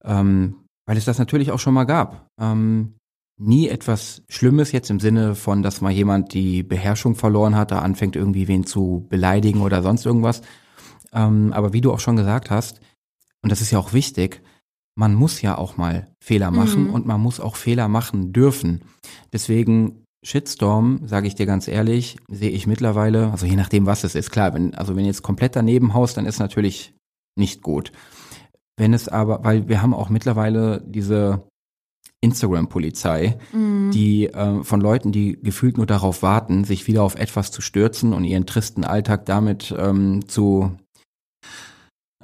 ähm, 0.04 0.56
weil 0.86 0.96
es 0.96 1.04
das 1.04 1.18
natürlich 1.18 1.50
auch 1.50 1.58
schon 1.58 1.74
mal 1.74 1.84
gab. 1.84 2.28
Ähm, 2.40 2.94
nie 3.40 3.68
etwas 3.68 4.22
Schlimmes 4.28 4.72
jetzt 4.72 4.90
im 4.90 5.00
Sinne 5.00 5.34
von, 5.34 5.62
dass 5.62 5.80
mal 5.80 5.92
jemand 5.92 6.34
die 6.34 6.62
Beherrschung 6.62 7.14
verloren 7.14 7.54
hat, 7.56 7.70
da 7.70 7.80
anfängt 7.80 8.16
irgendwie 8.16 8.48
wen 8.48 8.66
zu 8.66 9.06
beleidigen 9.08 9.60
oder 9.60 9.82
sonst 9.82 10.04
irgendwas. 10.06 10.42
Ähm, 11.12 11.52
aber 11.52 11.72
wie 11.72 11.80
du 11.80 11.92
auch 11.92 12.00
schon 12.00 12.16
gesagt 12.16 12.50
hast, 12.50 12.80
und 13.42 13.50
das 13.50 13.60
ist 13.60 13.70
ja 13.70 13.78
auch 13.78 13.92
wichtig, 13.92 14.42
man 14.96 15.14
muss 15.14 15.40
ja 15.40 15.56
auch 15.56 15.76
mal 15.76 16.08
Fehler 16.22 16.50
machen 16.50 16.88
Mhm. 16.88 16.90
und 16.90 17.06
man 17.06 17.20
muss 17.20 17.38
auch 17.38 17.54
Fehler 17.54 17.86
machen 17.86 18.32
dürfen. 18.32 18.82
Deswegen 19.32 20.04
Shitstorm, 20.24 21.00
sage 21.06 21.28
ich 21.28 21.34
dir 21.34 21.46
ganz 21.46 21.68
ehrlich, 21.68 22.18
sehe 22.28 22.50
ich 22.50 22.66
mittlerweile, 22.66 23.30
also 23.30 23.46
je 23.46 23.56
nachdem, 23.56 23.86
was 23.86 24.04
es 24.04 24.14
ist, 24.14 24.30
klar, 24.30 24.52
wenn, 24.54 24.74
also 24.74 24.96
wenn 24.96 25.04
jetzt 25.04 25.22
komplett 25.22 25.54
daneben 25.54 25.94
haust, 25.94 26.16
dann 26.16 26.26
ist 26.26 26.38
natürlich 26.38 26.94
nicht 27.36 27.62
gut. 27.62 27.92
Wenn 28.76 28.94
es 28.94 29.08
aber, 29.08 29.44
weil 29.44 29.68
wir 29.68 29.80
haben 29.80 29.94
auch 29.94 30.08
mittlerweile 30.08 30.82
diese 30.86 31.42
Instagram-Polizei, 32.20 33.38
Mhm. 33.52 33.90
die 33.92 34.26
äh, 34.26 34.64
von 34.64 34.80
Leuten, 34.80 35.12
die 35.12 35.38
gefühlt 35.40 35.76
nur 35.76 35.86
darauf 35.86 36.22
warten, 36.22 36.64
sich 36.64 36.86
wieder 36.88 37.02
auf 37.04 37.14
etwas 37.14 37.50
zu 37.52 37.60
stürzen 37.62 38.12
und 38.12 38.24
ihren 38.24 38.46
tristen 38.46 38.84
Alltag 38.84 39.24
damit 39.26 39.74
ähm, 39.78 40.26
zu 40.26 40.76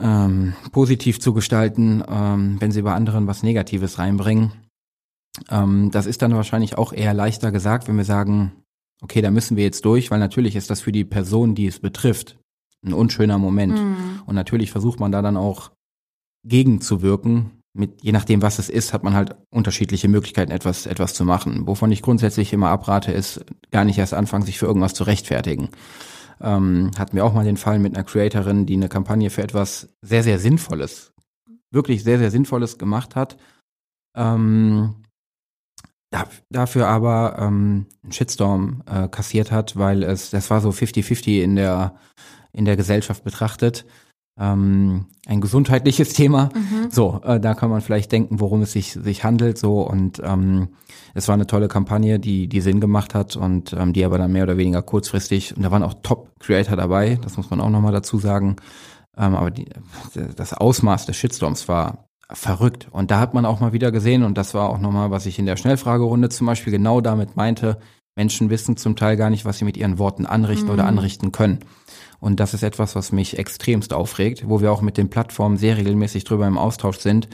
ähm, 0.00 0.54
positiv 0.72 1.20
zu 1.20 1.32
gestalten, 1.32 2.02
ähm, 2.08 2.56
wenn 2.58 2.72
sie 2.72 2.82
bei 2.82 2.92
anderen 2.92 3.28
was 3.28 3.44
Negatives 3.44 3.98
reinbringen. 3.98 4.52
Ähm, 5.50 5.90
das 5.90 6.06
ist 6.06 6.22
dann 6.22 6.34
wahrscheinlich 6.34 6.78
auch 6.78 6.92
eher 6.92 7.14
leichter 7.14 7.52
gesagt, 7.52 7.88
wenn 7.88 7.96
wir 7.96 8.04
sagen, 8.04 8.52
okay, 9.02 9.20
da 9.20 9.30
müssen 9.30 9.56
wir 9.56 9.64
jetzt 9.64 9.84
durch, 9.84 10.10
weil 10.10 10.18
natürlich 10.18 10.56
ist 10.56 10.70
das 10.70 10.80
für 10.80 10.92
die 10.92 11.04
Person, 11.04 11.54
die 11.54 11.66
es 11.66 11.80
betrifft, 11.80 12.38
ein 12.84 12.92
unschöner 12.92 13.38
Moment. 13.38 13.74
Mhm. 13.74 14.22
Und 14.26 14.34
natürlich 14.34 14.70
versucht 14.70 15.00
man 15.00 15.12
da 15.12 15.22
dann 15.22 15.36
auch 15.36 15.72
gegenzuwirken, 16.44 17.62
mit, 17.76 18.02
je 18.02 18.12
nachdem, 18.12 18.40
was 18.40 18.60
es 18.60 18.68
ist, 18.68 18.92
hat 18.92 19.02
man 19.02 19.14
halt 19.14 19.34
unterschiedliche 19.50 20.08
Möglichkeiten, 20.08 20.52
etwas, 20.52 20.86
etwas 20.86 21.12
zu 21.14 21.24
machen. 21.24 21.66
Wovon 21.66 21.90
ich 21.90 22.02
grundsätzlich 22.02 22.52
immer 22.52 22.68
abrate, 22.68 23.10
ist 23.10 23.44
gar 23.72 23.84
nicht 23.84 23.98
erst 23.98 24.14
anfangen, 24.14 24.44
sich 24.44 24.58
für 24.58 24.66
irgendwas 24.66 24.94
zu 24.94 25.04
rechtfertigen. 25.04 25.70
Ähm, 26.40 26.92
hatten 26.96 27.16
wir 27.16 27.24
auch 27.24 27.34
mal 27.34 27.44
den 27.44 27.56
Fall 27.56 27.80
mit 27.80 27.94
einer 27.94 28.04
Creatorin, 28.04 28.66
die 28.66 28.74
eine 28.74 28.88
Kampagne 28.88 29.28
für 29.30 29.42
etwas 29.42 29.88
sehr, 30.02 30.22
sehr 30.22 30.38
Sinnvolles, 30.38 31.12
wirklich 31.72 32.04
sehr, 32.04 32.18
sehr 32.18 32.30
Sinnvolles 32.30 32.78
gemacht 32.78 33.16
hat. 33.16 33.36
Ähm, 34.16 34.94
dafür 36.50 36.88
aber 36.88 37.36
ähm, 37.38 37.86
einen 38.02 38.12
Shitstorm 38.12 38.82
äh, 38.86 39.08
kassiert 39.08 39.50
hat, 39.50 39.76
weil 39.76 40.02
es, 40.02 40.30
das 40.30 40.50
war 40.50 40.60
so 40.60 40.70
50-50 40.70 41.42
in 41.42 41.56
der, 41.56 41.94
in 42.52 42.64
der 42.64 42.76
Gesellschaft 42.76 43.24
betrachtet 43.24 43.84
ähm, 44.38 45.06
ein 45.26 45.40
gesundheitliches 45.40 46.12
Thema. 46.14 46.50
Mhm. 46.54 46.90
So, 46.90 47.20
äh, 47.24 47.40
da 47.40 47.54
kann 47.54 47.70
man 47.70 47.80
vielleicht 47.80 48.12
denken, 48.12 48.40
worum 48.40 48.62
es 48.62 48.72
sich, 48.72 48.92
sich 48.92 49.24
handelt. 49.24 49.58
So 49.58 49.82
und 49.82 50.20
ähm, 50.24 50.68
es 51.14 51.28
war 51.28 51.34
eine 51.34 51.46
tolle 51.46 51.68
Kampagne, 51.68 52.18
die 52.18 52.48
die 52.48 52.60
Sinn 52.60 52.80
gemacht 52.80 53.14
hat 53.14 53.36
und 53.36 53.72
ähm, 53.72 53.92
die 53.92 54.04
aber 54.04 54.18
dann 54.18 54.32
mehr 54.32 54.44
oder 54.44 54.56
weniger 54.56 54.82
kurzfristig 54.82 55.56
und 55.56 55.62
da 55.62 55.70
waren 55.70 55.82
auch 55.82 55.94
Top-Creator 56.02 56.76
dabei. 56.76 57.18
Das 57.22 57.36
muss 57.36 57.50
man 57.50 57.60
auch 57.60 57.70
nochmal 57.70 57.92
dazu 57.92 58.18
sagen. 58.18 58.56
Ähm, 59.16 59.34
aber 59.36 59.50
die, 59.50 59.66
das 60.36 60.54
Ausmaß 60.54 61.06
des 61.06 61.16
Shitstorms 61.16 61.68
war 61.68 62.08
verrückt 62.34 62.88
und 62.90 63.10
da 63.10 63.20
hat 63.20 63.34
man 63.34 63.46
auch 63.46 63.60
mal 63.60 63.72
wieder 63.72 63.92
gesehen 63.92 64.22
und 64.22 64.36
das 64.36 64.54
war 64.54 64.68
auch 64.68 64.78
nochmal, 64.78 65.10
was 65.10 65.26
ich 65.26 65.38
in 65.38 65.46
der 65.46 65.56
Schnellfragerunde 65.56 66.28
zum 66.28 66.46
Beispiel 66.46 66.72
genau 66.72 67.00
damit 67.00 67.36
meinte. 67.36 67.78
Menschen 68.16 68.50
wissen 68.50 68.76
zum 68.76 68.94
Teil 68.96 69.16
gar 69.16 69.30
nicht, 69.30 69.44
was 69.44 69.58
sie 69.58 69.64
mit 69.64 69.76
ihren 69.76 69.98
Worten 69.98 70.26
anrichten 70.26 70.66
mhm. 70.66 70.74
oder 70.74 70.86
anrichten 70.86 71.32
können. 71.32 71.60
Und 72.20 72.40
das 72.40 72.54
ist 72.54 72.62
etwas, 72.62 72.94
was 72.94 73.12
mich 73.12 73.38
extremst 73.38 73.92
aufregt, 73.92 74.48
wo 74.48 74.60
wir 74.60 74.72
auch 74.72 74.82
mit 74.82 74.96
den 74.96 75.10
Plattformen 75.10 75.56
sehr 75.56 75.76
regelmäßig 75.76 76.24
drüber 76.24 76.46
im 76.46 76.58
Austausch 76.58 76.98
sind. 76.98 77.28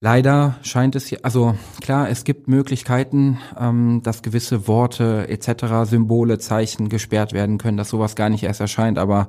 Leider 0.00 0.56
scheint 0.62 0.96
es, 0.96 1.14
also 1.22 1.54
klar, 1.80 2.10
es 2.10 2.24
gibt 2.24 2.48
Möglichkeiten, 2.48 3.38
ähm, 3.56 4.00
dass 4.02 4.22
gewisse 4.22 4.66
Worte 4.66 5.28
etc., 5.28 5.88
Symbole, 5.88 6.38
Zeichen 6.38 6.88
gesperrt 6.88 7.32
werden 7.32 7.56
können, 7.56 7.76
dass 7.76 7.90
sowas 7.90 8.16
gar 8.16 8.28
nicht 8.28 8.42
erst 8.42 8.60
erscheint, 8.60 8.98
aber 8.98 9.28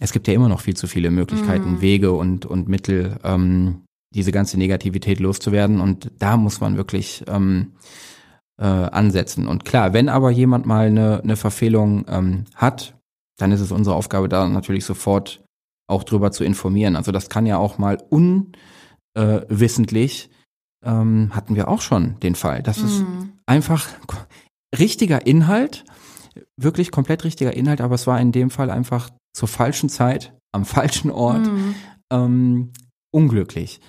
es 0.00 0.12
gibt 0.12 0.28
ja 0.28 0.34
immer 0.34 0.48
noch 0.48 0.60
viel 0.60 0.76
zu 0.76 0.86
viele 0.86 1.10
Möglichkeiten, 1.10 1.72
mhm. 1.72 1.80
Wege 1.80 2.12
und, 2.12 2.46
und 2.46 2.68
Mittel, 2.68 3.18
ähm, 3.24 3.82
diese 4.14 4.32
ganze 4.32 4.58
Negativität 4.58 5.20
loszuwerden. 5.20 5.80
Und 5.80 6.10
da 6.18 6.36
muss 6.36 6.60
man 6.60 6.76
wirklich 6.76 7.24
ähm, 7.28 7.72
äh, 8.58 8.64
ansetzen. 8.64 9.46
Und 9.46 9.64
klar, 9.64 9.92
wenn 9.92 10.08
aber 10.08 10.30
jemand 10.30 10.66
mal 10.66 10.86
eine, 10.86 11.22
eine 11.22 11.36
Verfehlung 11.36 12.04
ähm, 12.08 12.44
hat, 12.54 12.94
dann 13.38 13.52
ist 13.52 13.60
es 13.60 13.72
unsere 13.72 13.96
Aufgabe, 13.96 14.28
da 14.28 14.48
natürlich 14.48 14.84
sofort 14.84 15.44
auch 15.88 16.04
drüber 16.04 16.32
zu 16.32 16.44
informieren. 16.44 16.96
Also 16.96 17.12
das 17.12 17.28
kann 17.28 17.46
ja 17.46 17.58
auch 17.58 17.78
mal 17.78 17.98
unwissentlich, 19.14 20.30
äh, 20.84 20.90
ähm, 20.90 21.30
hatten 21.34 21.54
wir 21.54 21.68
auch 21.68 21.80
schon 21.80 22.18
den 22.20 22.34
Fall. 22.34 22.62
Das 22.62 22.78
mhm. 22.78 22.86
ist 22.86 23.04
einfach 23.46 23.88
richtiger 24.78 25.26
Inhalt, 25.26 25.84
wirklich 26.56 26.90
komplett 26.90 27.24
richtiger 27.24 27.54
Inhalt, 27.54 27.80
aber 27.80 27.94
es 27.94 28.06
war 28.06 28.20
in 28.20 28.32
dem 28.32 28.50
Fall 28.50 28.70
einfach 28.70 29.10
zur 29.34 29.48
falschen 29.48 29.88
Zeit, 29.88 30.36
am 30.52 30.64
falschen 30.64 31.10
Ort, 31.10 31.46
mhm. 31.46 31.74
ähm, 32.10 32.72
unglücklich. 33.12 33.80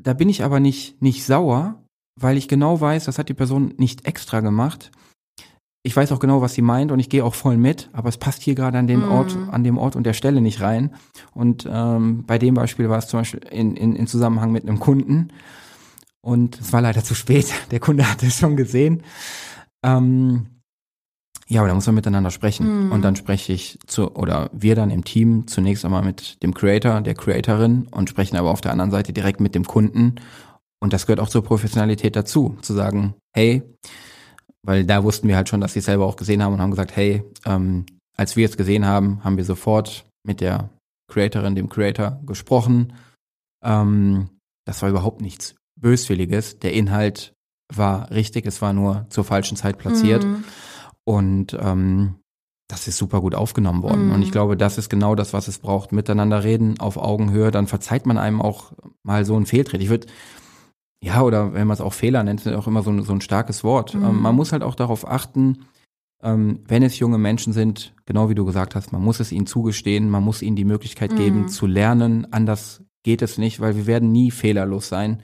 Da 0.00 0.12
bin 0.12 0.28
ich 0.28 0.42
aber 0.42 0.58
nicht, 0.60 1.00
nicht 1.00 1.24
sauer, 1.24 1.84
weil 2.20 2.36
ich 2.36 2.48
genau 2.48 2.80
weiß, 2.80 3.04
das 3.04 3.18
hat 3.18 3.28
die 3.28 3.34
Person 3.34 3.74
nicht 3.76 4.06
extra 4.06 4.40
gemacht 4.40 4.90
ich 5.86 5.94
weiß 5.94 6.12
auch 6.12 6.18
genau, 6.18 6.40
was 6.40 6.54
sie 6.54 6.62
meint 6.62 6.90
und 6.90 6.98
ich 6.98 7.10
gehe 7.10 7.22
auch 7.22 7.34
voll 7.34 7.58
mit, 7.58 7.90
aber 7.92 8.08
es 8.08 8.16
passt 8.16 8.42
hier 8.42 8.54
gerade 8.54 8.78
an 8.78 8.86
den 8.86 9.00
mm. 9.00 9.12
Ort, 9.12 9.36
an 9.50 9.64
dem 9.64 9.76
Ort 9.76 9.96
und 9.96 10.04
der 10.04 10.14
Stelle 10.14 10.40
nicht 10.40 10.62
rein. 10.62 10.94
Und 11.34 11.68
ähm, 11.70 12.24
bei 12.26 12.38
dem 12.38 12.54
Beispiel 12.54 12.88
war 12.88 12.98
es 12.98 13.06
zum 13.06 13.20
Beispiel 13.20 13.40
in, 13.50 13.76
in, 13.76 13.94
in 13.94 14.06
Zusammenhang 14.06 14.50
mit 14.50 14.66
einem 14.66 14.80
Kunden 14.80 15.28
und 16.22 16.58
es 16.58 16.72
war 16.72 16.80
leider 16.80 17.04
zu 17.04 17.14
spät. 17.14 17.52
Der 17.70 17.80
Kunde 17.80 18.10
hatte 18.10 18.26
es 18.26 18.38
schon 18.38 18.56
gesehen. 18.56 19.02
Ähm, 19.84 20.46
ja, 21.48 21.60
aber 21.60 21.68
da 21.68 21.74
muss 21.74 21.86
man 21.86 21.94
miteinander 21.94 22.30
sprechen. 22.30 22.88
Mm. 22.88 22.92
Und 22.92 23.02
dann 23.02 23.16
spreche 23.16 23.52
ich 23.52 23.78
zu, 23.86 24.14
oder 24.14 24.50
wir 24.52 24.74
dann 24.74 24.90
im 24.90 25.04
Team 25.04 25.46
zunächst 25.46 25.84
einmal 25.84 26.02
mit 26.02 26.42
dem 26.42 26.54
Creator, 26.54 27.00
der 27.00 27.14
Creatorin 27.14 27.86
und 27.90 28.08
sprechen 28.08 28.36
aber 28.36 28.50
auf 28.50 28.60
der 28.60 28.72
anderen 28.72 28.90
Seite 28.90 29.12
direkt 29.12 29.40
mit 29.40 29.54
dem 29.54 29.64
Kunden. 29.64 30.16
Und 30.80 30.92
das 30.92 31.06
gehört 31.06 31.20
auch 31.20 31.28
zur 31.28 31.44
Professionalität 31.44 32.16
dazu, 32.16 32.56
zu 32.62 32.72
sagen, 32.72 33.14
hey, 33.34 33.62
weil 34.62 34.84
da 34.84 35.04
wussten 35.04 35.28
wir 35.28 35.36
halt 35.36 35.48
schon, 35.48 35.60
dass 35.60 35.74
sie 35.74 35.80
es 35.80 35.84
selber 35.84 36.06
auch 36.06 36.16
gesehen 36.16 36.42
haben 36.42 36.54
und 36.54 36.60
haben 36.60 36.70
gesagt, 36.70 36.96
hey, 36.96 37.22
ähm, 37.44 37.84
als 38.16 38.36
wir 38.36 38.46
es 38.46 38.56
gesehen 38.56 38.86
haben, 38.86 39.22
haben 39.22 39.36
wir 39.36 39.44
sofort 39.44 40.06
mit 40.26 40.40
der 40.40 40.70
Creatorin, 41.08 41.54
dem 41.54 41.68
Creator 41.68 42.20
gesprochen. 42.24 42.94
Ähm, 43.62 44.30
das 44.64 44.80
war 44.80 44.88
überhaupt 44.88 45.20
nichts 45.20 45.54
Böswilliges. 45.78 46.58
Der 46.60 46.72
Inhalt 46.72 47.34
war 47.72 48.10
richtig, 48.10 48.46
es 48.46 48.62
war 48.62 48.72
nur 48.72 49.06
zur 49.10 49.24
falschen 49.24 49.56
Zeit 49.56 49.78
platziert. 49.78 50.24
Mhm. 50.24 50.44
Und 51.04 51.56
ähm, 51.60 52.16
das 52.68 52.88
ist 52.88 52.96
super 52.96 53.20
gut 53.20 53.34
aufgenommen 53.34 53.82
worden. 53.82 54.06
Mhm. 54.06 54.12
Und 54.14 54.22
ich 54.22 54.32
glaube, 54.32 54.56
das 54.56 54.78
ist 54.78 54.88
genau 54.88 55.14
das, 55.14 55.32
was 55.32 55.48
es 55.48 55.58
braucht. 55.58 55.92
Miteinander 55.92 56.44
reden, 56.44 56.80
auf 56.80 56.96
Augenhöhe, 56.96 57.50
dann 57.50 57.66
verzeiht 57.66 58.06
man 58.06 58.18
einem 58.18 58.40
auch 58.40 58.72
mal 59.02 59.24
so 59.24 59.36
einen 59.36 59.46
Fehltritt. 59.46 59.82
Ich 59.82 59.90
würde 59.90 60.06
ja, 61.04 61.20
oder 61.20 61.52
wenn 61.52 61.66
man 61.66 61.74
es 61.74 61.82
auch 61.82 61.92
Fehler 61.92 62.22
nennt, 62.22 62.46
ist 62.46 62.52
auch 62.54 62.66
immer 62.66 62.82
so 62.82 62.90
ein, 62.90 63.02
so 63.02 63.12
ein 63.12 63.20
starkes 63.20 63.62
Wort. 63.62 63.94
Mhm. 63.94 64.04
Ähm, 64.04 64.22
man 64.22 64.34
muss 64.34 64.52
halt 64.52 64.62
auch 64.62 64.74
darauf 64.74 65.06
achten, 65.06 65.66
ähm, 66.22 66.60
wenn 66.66 66.82
es 66.82 66.98
junge 66.98 67.18
Menschen 67.18 67.52
sind, 67.52 67.94
genau 68.06 68.30
wie 68.30 68.34
du 68.34 68.46
gesagt 68.46 68.74
hast, 68.74 68.90
man 68.90 69.02
muss 69.02 69.20
es 69.20 69.30
ihnen 69.30 69.46
zugestehen, 69.46 70.08
man 70.08 70.24
muss 70.24 70.40
ihnen 70.40 70.56
die 70.56 70.64
Möglichkeit 70.64 71.12
mhm. 71.12 71.16
geben 71.16 71.48
zu 71.48 71.66
lernen. 71.66 72.26
Anders 72.32 72.82
geht 73.02 73.20
es 73.20 73.36
nicht, 73.36 73.60
weil 73.60 73.76
wir 73.76 73.86
werden 73.86 74.12
nie 74.12 74.30
fehlerlos 74.30 74.88
sein. 74.88 75.22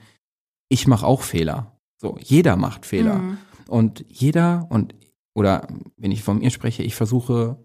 Ich 0.69 0.85
mache 0.85 1.05
auch 1.05 1.23
Fehler. 1.23 1.75
So, 1.97 2.15
jeder 2.19 2.57
macht 2.57 2.85
Fehler. 2.85 3.15
Mhm. 3.15 3.37
Und 3.67 4.05
jeder 4.07 4.67
und 4.69 4.93
oder 5.35 5.67
wenn 5.97 6.11
ich 6.11 6.23
von 6.23 6.39
mir 6.39 6.51
spreche, 6.51 6.83
ich 6.83 6.95
versuche 6.95 7.57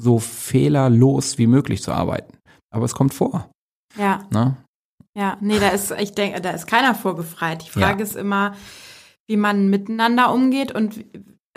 so 0.00 0.18
fehlerlos 0.18 1.38
wie 1.38 1.46
möglich 1.46 1.82
zu 1.82 1.92
arbeiten. 1.92 2.38
Aber 2.72 2.84
es 2.84 2.94
kommt 2.94 3.14
vor. 3.14 3.50
Ja. 3.96 4.26
Na? 4.30 4.44
Ne? 4.44 4.56
Ja, 5.16 5.36
nee, 5.40 5.58
da 5.58 5.70
ist, 5.70 5.90
ich 5.90 6.12
denke, 6.12 6.40
da 6.40 6.50
ist 6.50 6.66
keiner 6.66 6.94
vorgefreit. 6.94 7.64
Die 7.64 7.70
Frage 7.70 7.98
ja. 7.98 8.04
ist 8.04 8.16
immer, 8.16 8.54
wie 9.28 9.36
man 9.36 9.68
miteinander 9.68 10.32
umgeht 10.32 10.72
und 10.72 11.04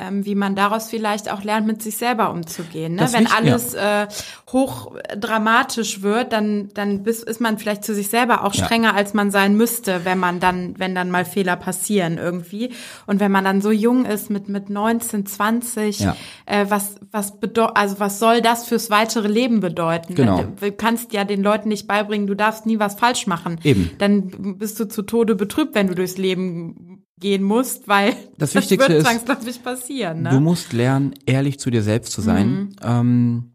ähm, 0.03 0.25
wie 0.25 0.35
man 0.35 0.55
daraus 0.55 0.89
vielleicht 0.89 1.31
auch 1.31 1.43
lernt, 1.43 1.67
mit 1.67 1.81
sich 1.81 1.97
selber 1.97 2.31
umzugehen. 2.31 2.95
Ne? 2.95 3.07
Wenn 3.11 3.27
alles 3.27 3.73
ja. 3.73 4.03
äh, 4.03 4.07
hoch 4.51 4.91
dramatisch 5.17 6.01
wird, 6.01 6.33
dann, 6.33 6.69
dann 6.73 7.03
bis, 7.03 7.23
ist 7.23 7.41
man 7.41 7.57
vielleicht 7.57 7.83
zu 7.83 7.95
sich 7.95 8.09
selber 8.09 8.43
auch 8.43 8.53
strenger, 8.53 8.89
ja. 8.89 8.95
als 8.95 9.13
man 9.13 9.31
sein 9.31 9.55
müsste, 9.55 10.01
wenn 10.03 10.19
man 10.19 10.39
dann, 10.39 10.75
wenn 10.77 10.95
dann 10.95 11.09
mal 11.09 11.25
Fehler 11.25 11.55
passieren 11.55 12.17
irgendwie. 12.17 12.71
Und 13.07 13.19
wenn 13.19 13.31
man 13.31 13.43
dann 13.43 13.61
so 13.61 13.71
jung 13.71 14.05
ist 14.05 14.29
mit, 14.29 14.49
mit 14.49 14.69
19, 14.69 15.25
20, 15.25 15.99
ja. 15.99 16.15
äh, 16.45 16.65
was, 16.69 16.95
was 17.11 17.39
bedeutet, 17.39 17.77
also 17.77 17.99
was 17.99 18.19
soll 18.19 18.41
das 18.41 18.65
fürs 18.65 18.89
weitere 18.89 19.27
Leben 19.27 19.59
bedeuten? 19.59 20.15
Genau. 20.15 20.43
Du 20.59 20.71
kannst 20.71 21.13
ja 21.13 21.23
den 21.23 21.41
Leuten 21.41 21.69
nicht 21.69 21.87
beibringen, 21.87 22.27
du 22.27 22.35
darfst 22.35 22.65
nie 22.65 22.79
was 22.79 22.95
falsch 22.95 23.27
machen. 23.27 23.59
Eben. 23.63 23.91
Dann 23.97 24.57
bist 24.57 24.79
du 24.79 24.87
zu 24.87 25.03
Tode 25.03 25.35
betrübt, 25.35 25.75
wenn 25.75 25.87
du 25.87 25.95
durchs 25.95 26.17
Leben 26.17 26.92
gehen 27.19 27.43
musst, 27.43 27.87
weil 27.87 28.11
das, 28.37 28.53
das 28.53 28.55
Wichtigste 28.55 28.93
wird 28.93 29.03
zwangsläufig 29.03 29.63
passieren. 29.63 30.23
Ne? 30.23 30.29
Du 30.31 30.39
musst 30.39 30.73
lernen, 30.73 31.13
ehrlich 31.25 31.59
zu 31.59 31.69
dir 31.69 31.83
selbst 31.83 32.11
zu 32.11 32.21
sein, 32.21 32.49
mhm. 32.49 32.75
ähm, 32.81 33.53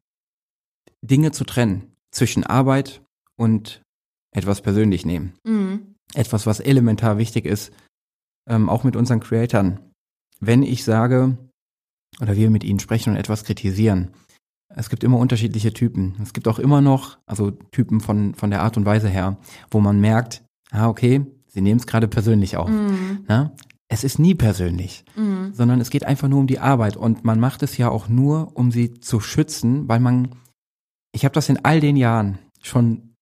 Dinge 1.02 1.32
zu 1.32 1.44
trennen 1.44 1.92
zwischen 2.10 2.44
Arbeit 2.44 3.02
und 3.36 3.82
etwas 4.34 4.60
persönlich 4.62 5.06
nehmen. 5.06 5.34
Mhm. 5.44 5.94
Etwas, 6.14 6.46
was 6.46 6.60
elementar 6.60 7.18
wichtig 7.18 7.44
ist, 7.44 7.72
ähm, 8.48 8.68
auch 8.68 8.84
mit 8.84 8.96
unseren 8.96 9.20
Creatoren. 9.20 9.80
Wenn 10.40 10.62
ich 10.62 10.84
sage, 10.84 11.36
oder 12.20 12.36
wir 12.36 12.50
mit 12.50 12.64
ihnen 12.64 12.80
sprechen 12.80 13.10
und 13.10 13.16
etwas 13.16 13.44
kritisieren, 13.44 14.12
es 14.74 14.90
gibt 14.90 15.02
immer 15.02 15.18
unterschiedliche 15.18 15.72
Typen. 15.72 16.14
Es 16.22 16.32
gibt 16.32 16.46
auch 16.46 16.58
immer 16.58 16.80
noch, 16.80 17.18
also 17.26 17.50
Typen 17.50 18.00
von, 18.00 18.34
von 18.34 18.50
der 18.50 18.62
Art 18.62 18.76
und 18.76 18.84
Weise 18.84 19.08
her, 19.08 19.38
wo 19.70 19.80
man 19.80 20.00
merkt, 20.00 20.44
ah, 20.70 20.88
okay, 20.88 21.26
Sie 21.58 21.62
nehmen 21.62 21.80
es 21.80 21.88
gerade 21.88 22.06
persönlich 22.06 22.56
auf. 22.56 22.70
Mhm. 22.70 23.24
Ne? 23.28 23.50
Es 23.88 24.04
ist 24.04 24.20
nie 24.20 24.36
persönlich, 24.36 25.04
mhm. 25.16 25.52
sondern 25.52 25.80
es 25.80 25.90
geht 25.90 26.04
einfach 26.04 26.28
nur 26.28 26.38
um 26.38 26.46
die 26.46 26.60
Arbeit. 26.60 26.96
Und 26.96 27.24
man 27.24 27.40
macht 27.40 27.64
es 27.64 27.76
ja 27.76 27.88
auch 27.88 28.08
nur, 28.08 28.56
um 28.56 28.70
sie 28.70 29.00
zu 29.00 29.18
schützen, 29.18 29.88
weil 29.88 29.98
man, 29.98 30.36
ich 31.12 31.24
habe 31.24 31.34
das 31.34 31.48
in 31.48 31.64
all 31.64 31.80
den 31.80 31.96
Jahren 31.96 32.38
schon 32.62 33.12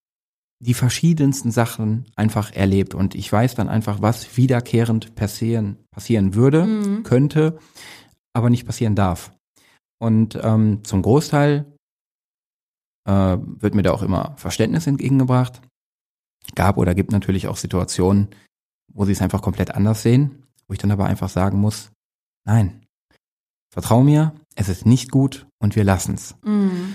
die 0.62 0.74
verschiedensten 0.74 1.50
Sachen 1.50 2.04
einfach 2.14 2.52
erlebt. 2.52 2.94
Und 2.94 3.14
ich 3.14 3.32
weiß 3.32 3.54
dann 3.54 3.70
einfach, 3.70 4.02
was 4.02 4.36
wiederkehrend 4.36 5.14
passieren, 5.14 5.78
passieren 5.90 6.34
würde, 6.34 6.66
mhm. 6.66 7.04
könnte, 7.04 7.58
aber 8.34 8.50
nicht 8.50 8.66
passieren 8.66 8.94
darf. 8.94 9.32
Und 9.98 10.38
ähm, 10.42 10.84
zum 10.84 11.00
Großteil 11.00 11.64
äh, 13.08 13.38
wird 13.40 13.74
mir 13.74 13.82
da 13.82 13.92
auch 13.92 14.02
immer 14.02 14.34
Verständnis 14.36 14.86
entgegengebracht 14.86 15.62
gab 16.54 16.76
oder 16.76 16.94
gibt 16.94 17.12
natürlich 17.12 17.48
auch 17.48 17.56
Situationen, 17.56 18.28
wo 18.92 19.04
sie 19.04 19.12
es 19.12 19.22
einfach 19.22 19.42
komplett 19.42 19.74
anders 19.74 20.02
sehen, 20.02 20.44
wo 20.68 20.72
ich 20.72 20.78
dann 20.78 20.90
aber 20.90 21.06
einfach 21.06 21.28
sagen 21.28 21.58
muss, 21.58 21.90
nein, 22.46 22.82
vertrau 23.72 24.02
mir, 24.02 24.32
es 24.54 24.68
ist 24.68 24.86
nicht 24.86 25.10
gut 25.10 25.46
und 25.58 25.76
wir 25.76 25.84
lassen's. 25.84 26.34
Mhm. 26.44 26.94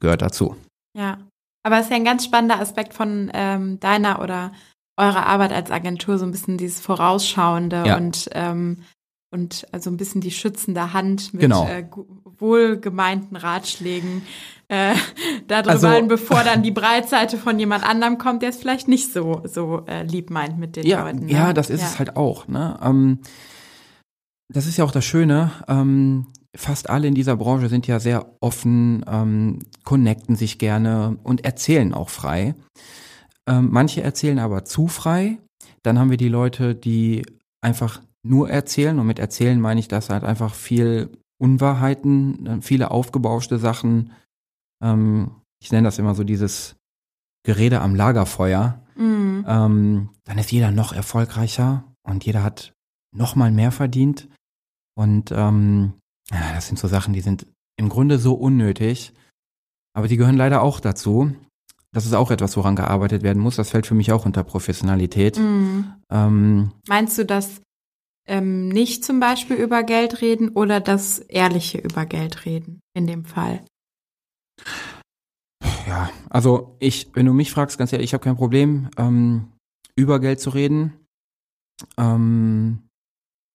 Gehört 0.00 0.22
dazu. 0.22 0.56
Ja, 0.96 1.18
aber 1.62 1.78
es 1.78 1.84
ist 1.84 1.90
ja 1.90 1.96
ein 1.96 2.04
ganz 2.04 2.24
spannender 2.24 2.58
Aspekt 2.60 2.92
von 2.92 3.30
ähm, 3.32 3.78
deiner 3.80 4.20
oder 4.20 4.52
eure 4.98 5.24
Arbeit 5.24 5.52
als 5.52 5.70
Agentur 5.70 6.18
so 6.18 6.24
ein 6.26 6.32
bisschen 6.32 6.58
dieses 6.58 6.80
Vorausschauende 6.80 7.84
Ja. 7.86 7.96
und 7.96 8.28
ähm, 8.32 8.82
und 9.30 9.66
also 9.72 9.88
ein 9.88 9.96
bisschen 9.96 10.20
die 10.20 10.30
schützende 10.30 10.92
Hand 10.92 11.32
mit 11.32 11.40
Genau. 11.40 11.66
äh, 11.66 11.88
wohlgemeinten 12.38 13.36
Ratschlägen 13.36 14.22
äh, 14.72 14.94
darüber 15.48 15.72
Also- 15.72 15.90
hin, 15.90 16.08
bevor 16.08 16.42
dann 16.44 16.62
die 16.62 16.70
Breitseite 16.70 17.36
von 17.36 17.58
jemand 17.58 17.84
anderem 17.84 18.16
kommt, 18.18 18.42
der 18.42 18.48
es 18.48 18.56
vielleicht 18.56 18.88
nicht 18.88 19.12
so 19.12 19.42
so 19.44 19.84
äh, 19.86 20.02
lieb 20.04 20.30
meint 20.30 20.58
mit 20.58 20.76
den 20.76 20.86
Ja, 20.86 21.04
Leuten. 21.04 21.26
Ne? 21.26 21.32
ja, 21.32 21.52
das 21.52 21.68
ist 21.70 21.82
es 21.82 21.98
halt 21.98 22.16
auch. 22.16 22.48
Ne? 22.48 22.78
Ähm, 22.82 23.18
das 24.52 24.66
ist 24.66 24.76
ja 24.78 24.84
auch 24.84 24.90
das 24.90 25.04
Schöne. 25.04 25.50
Ähm, 25.68 26.26
fast 26.56 26.88
alle 26.90 27.06
in 27.08 27.14
dieser 27.14 27.36
Branche 27.36 27.68
sind 27.68 27.86
ja 27.86 28.00
sehr 28.00 28.26
offen, 28.40 29.04
ähm, 29.06 29.58
connecten 29.84 30.36
sich 30.36 30.58
gerne 30.58 31.18
und 31.22 31.44
erzählen 31.44 31.92
auch 31.94 32.08
frei. 32.08 32.54
Ähm, 33.48 33.68
manche 33.72 34.02
erzählen 34.02 34.38
aber 34.38 34.64
zu 34.64 34.88
frei. 34.88 35.38
Dann 35.82 35.98
haben 35.98 36.10
wir 36.10 36.16
die 36.18 36.28
Leute, 36.28 36.74
die 36.74 37.26
einfach 37.60 38.00
nur 38.22 38.48
erzählen. 38.50 38.98
Und 38.98 39.06
mit 39.06 39.18
erzählen 39.18 39.60
meine 39.60 39.80
ich, 39.80 39.88
dass 39.88 40.10
halt 40.10 40.24
einfach 40.24 40.54
viel 40.54 41.10
Unwahrheiten, 41.38 42.46
äh, 42.46 42.62
viele 42.62 42.90
aufgebauschte 42.90 43.58
Sachen. 43.58 44.12
Ähm, 44.82 45.30
ich 45.62 45.70
nenne 45.70 45.86
das 45.86 45.98
immer 45.98 46.14
so 46.14 46.24
dieses 46.24 46.76
Gerede 47.44 47.80
am 47.80 47.94
Lagerfeuer 47.94 48.82
Mhm. 48.96 49.44
ähm, 49.48 50.08
dann 50.24 50.38
ist 50.38 50.52
jeder 50.52 50.70
noch 50.70 50.92
erfolgreicher 50.92 51.84
und 52.02 52.24
jeder 52.24 52.42
hat 52.42 52.72
noch 53.14 53.36
mal 53.36 53.50
mehr 53.50 53.72
verdient. 53.72 54.28
Und 54.94 55.30
ähm, 55.32 55.94
ja, 56.30 56.54
das 56.54 56.66
sind 56.68 56.78
so 56.78 56.88
Sachen, 56.88 57.14
die 57.14 57.20
sind 57.20 57.46
im 57.76 57.88
Grunde 57.88 58.18
so 58.18 58.34
unnötig, 58.34 59.12
aber 59.94 60.08
die 60.08 60.16
gehören 60.16 60.36
leider 60.36 60.62
auch 60.62 60.80
dazu. 60.80 61.34
Das 61.94 62.06
ist 62.06 62.14
auch 62.14 62.30
etwas, 62.30 62.56
woran 62.56 62.76
gearbeitet 62.76 63.22
werden 63.22 63.42
muss. 63.42 63.56
Das 63.56 63.70
fällt 63.70 63.86
für 63.86 63.94
mich 63.94 64.12
auch 64.12 64.24
unter 64.24 64.44
Professionalität. 64.44 65.38
Mhm. 65.38 65.92
Ähm, 66.10 66.72
Meinst 66.88 67.18
du 67.18 67.24
das 67.24 67.60
ähm, 68.26 68.68
nicht 68.68 69.04
zum 69.04 69.20
Beispiel 69.20 69.56
über 69.56 69.82
Geld 69.82 70.22
reden 70.22 70.50
oder 70.50 70.80
das 70.80 71.18
ehrliche 71.18 71.78
über 71.78 72.06
Geld 72.06 72.46
reden 72.46 72.80
in 72.94 73.06
dem 73.06 73.24
Fall? 73.24 73.62
Ja, 75.86 76.10
also 76.30 76.76
ich, 76.80 77.10
wenn 77.14 77.26
du 77.26 77.32
mich 77.32 77.50
fragst, 77.52 77.78
ganz 77.78 77.92
ehrlich, 77.92 78.10
ich 78.10 78.14
habe 78.14 78.24
kein 78.24 78.36
Problem, 78.36 78.88
ähm, 78.96 79.48
über 79.96 80.20
Geld 80.20 80.40
zu 80.40 80.50
reden. 80.50 80.94
Ähm, 81.98 82.88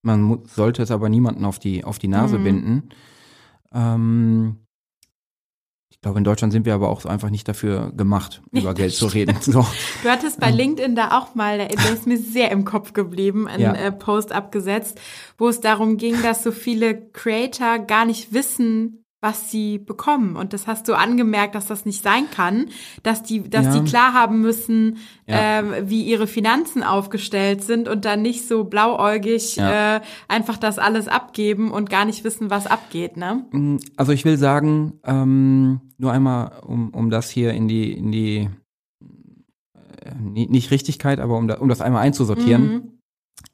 man 0.04 0.46
sollte 0.46 0.84
es 0.84 0.92
aber 0.92 1.10
niemanden 1.10 1.46
auf 1.46 1.60
die, 1.60 1.84
auf 1.84 2.00
die 2.00 2.08
Nase 2.08 2.38
Mhm. 2.40 2.44
binden. 2.44 2.90
Ähm, 3.74 4.58
ich 5.90 6.02
glaube, 6.02 6.20
in 6.20 6.24
Deutschland 6.24 6.54
sind 6.54 6.66
wir 6.66 6.76
aber 6.76 6.90
auch 6.90 7.02
so 7.02 7.10
einfach 7.10 7.30
nicht 7.32 7.48
dafür 7.48 7.92
gemacht, 7.92 8.42
über 8.52 8.74
Geld 8.76 8.94
zu 8.94 9.08
reden. 9.14 9.36
So. 9.42 9.66
Du 10.04 10.10
hattest 10.10 10.40
bei 10.40 10.52
LinkedIn 10.52 10.96
da 10.96 11.18
auch 11.18 11.34
mal, 11.34 11.58
der 11.58 11.68
der 11.70 11.92
ist 11.92 12.06
mir 12.06 12.18
sehr 12.20 12.52
im 12.52 12.66
Kopf 12.66 12.94
geblieben, 12.94 13.48
einen 13.48 13.64
Ja. 13.64 13.74
äh, 13.74 13.92
Post 13.92 14.32
abgesetzt, 14.32 15.02
wo 15.38 15.48
es 15.50 15.60
darum 15.60 15.98
ging, 15.98 16.22
dass 16.22 16.44
so 16.44 16.52
viele 16.52 17.10
Creator 17.12 17.80
gar 17.80 18.06
nicht 18.06 18.32
wissen, 18.32 19.04
was 19.20 19.50
sie 19.50 19.80
bekommen. 19.80 20.36
Und 20.36 20.54
das 20.54 20.68
hast 20.68 20.88
du 20.88 20.94
angemerkt, 20.94 21.56
dass 21.56 21.66
das 21.66 21.86
nicht 21.86 22.04
sein 22.04 22.30
kann, 22.30 22.68
dass 23.02 23.24
die, 23.24 23.50
dass 23.50 23.66
Ja. 23.66 23.80
die 23.80 23.90
klar 23.90 24.14
haben 24.14 24.42
müssen, 24.42 24.98
Ja. 25.26 25.60
ähm, 25.60 25.90
wie 25.90 26.04
ihre 26.04 26.28
Finanzen 26.28 26.84
aufgestellt 26.84 27.64
sind 27.64 27.88
und 27.90 28.06
dann 28.06 28.22
nicht 28.22 28.48
so 28.48 28.64
blauäugig 28.66 29.56
Ja. 29.56 29.96
äh, 29.98 30.02
einfach 30.28 30.58
das 30.58 30.78
alles 30.78 31.08
abgeben 31.08 31.72
und 31.72 31.90
gar 31.90 32.06
nicht 32.06 32.24
wissen, 32.24 32.52
was 32.52 32.68
abgeht, 32.68 33.18
ne? 33.18 33.46
Mm, 33.52 33.78
Also 33.96 34.12
ich 34.12 34.24
will 34.24 34.38
sagen, 34.38 35.00
ähm, 35.04 35.82
nur 35.98 36.12
einmal, 36.12 36.52
um, 36.66 36.90
um 36.92 37.10
das 37.10 37.30
hier 37.32 37.54
in 37.54 37.68
die, 37.68 37.92
in 37.94 38.12
die 38.12 38.50
äh, 40.04 40.14
ni- 40.20 40.48
nicht 40.48 40.70
Richtigkeit, 40.72 41.20
aber 41.20 41.38
um, 41.38 41.48
da, 41.48 41.56
um 41.56 41.70
das 41.70 41.82
einmal 41.82 42.04
einzusortieren. 42.04 42.64
Mhm. 42.72 42.92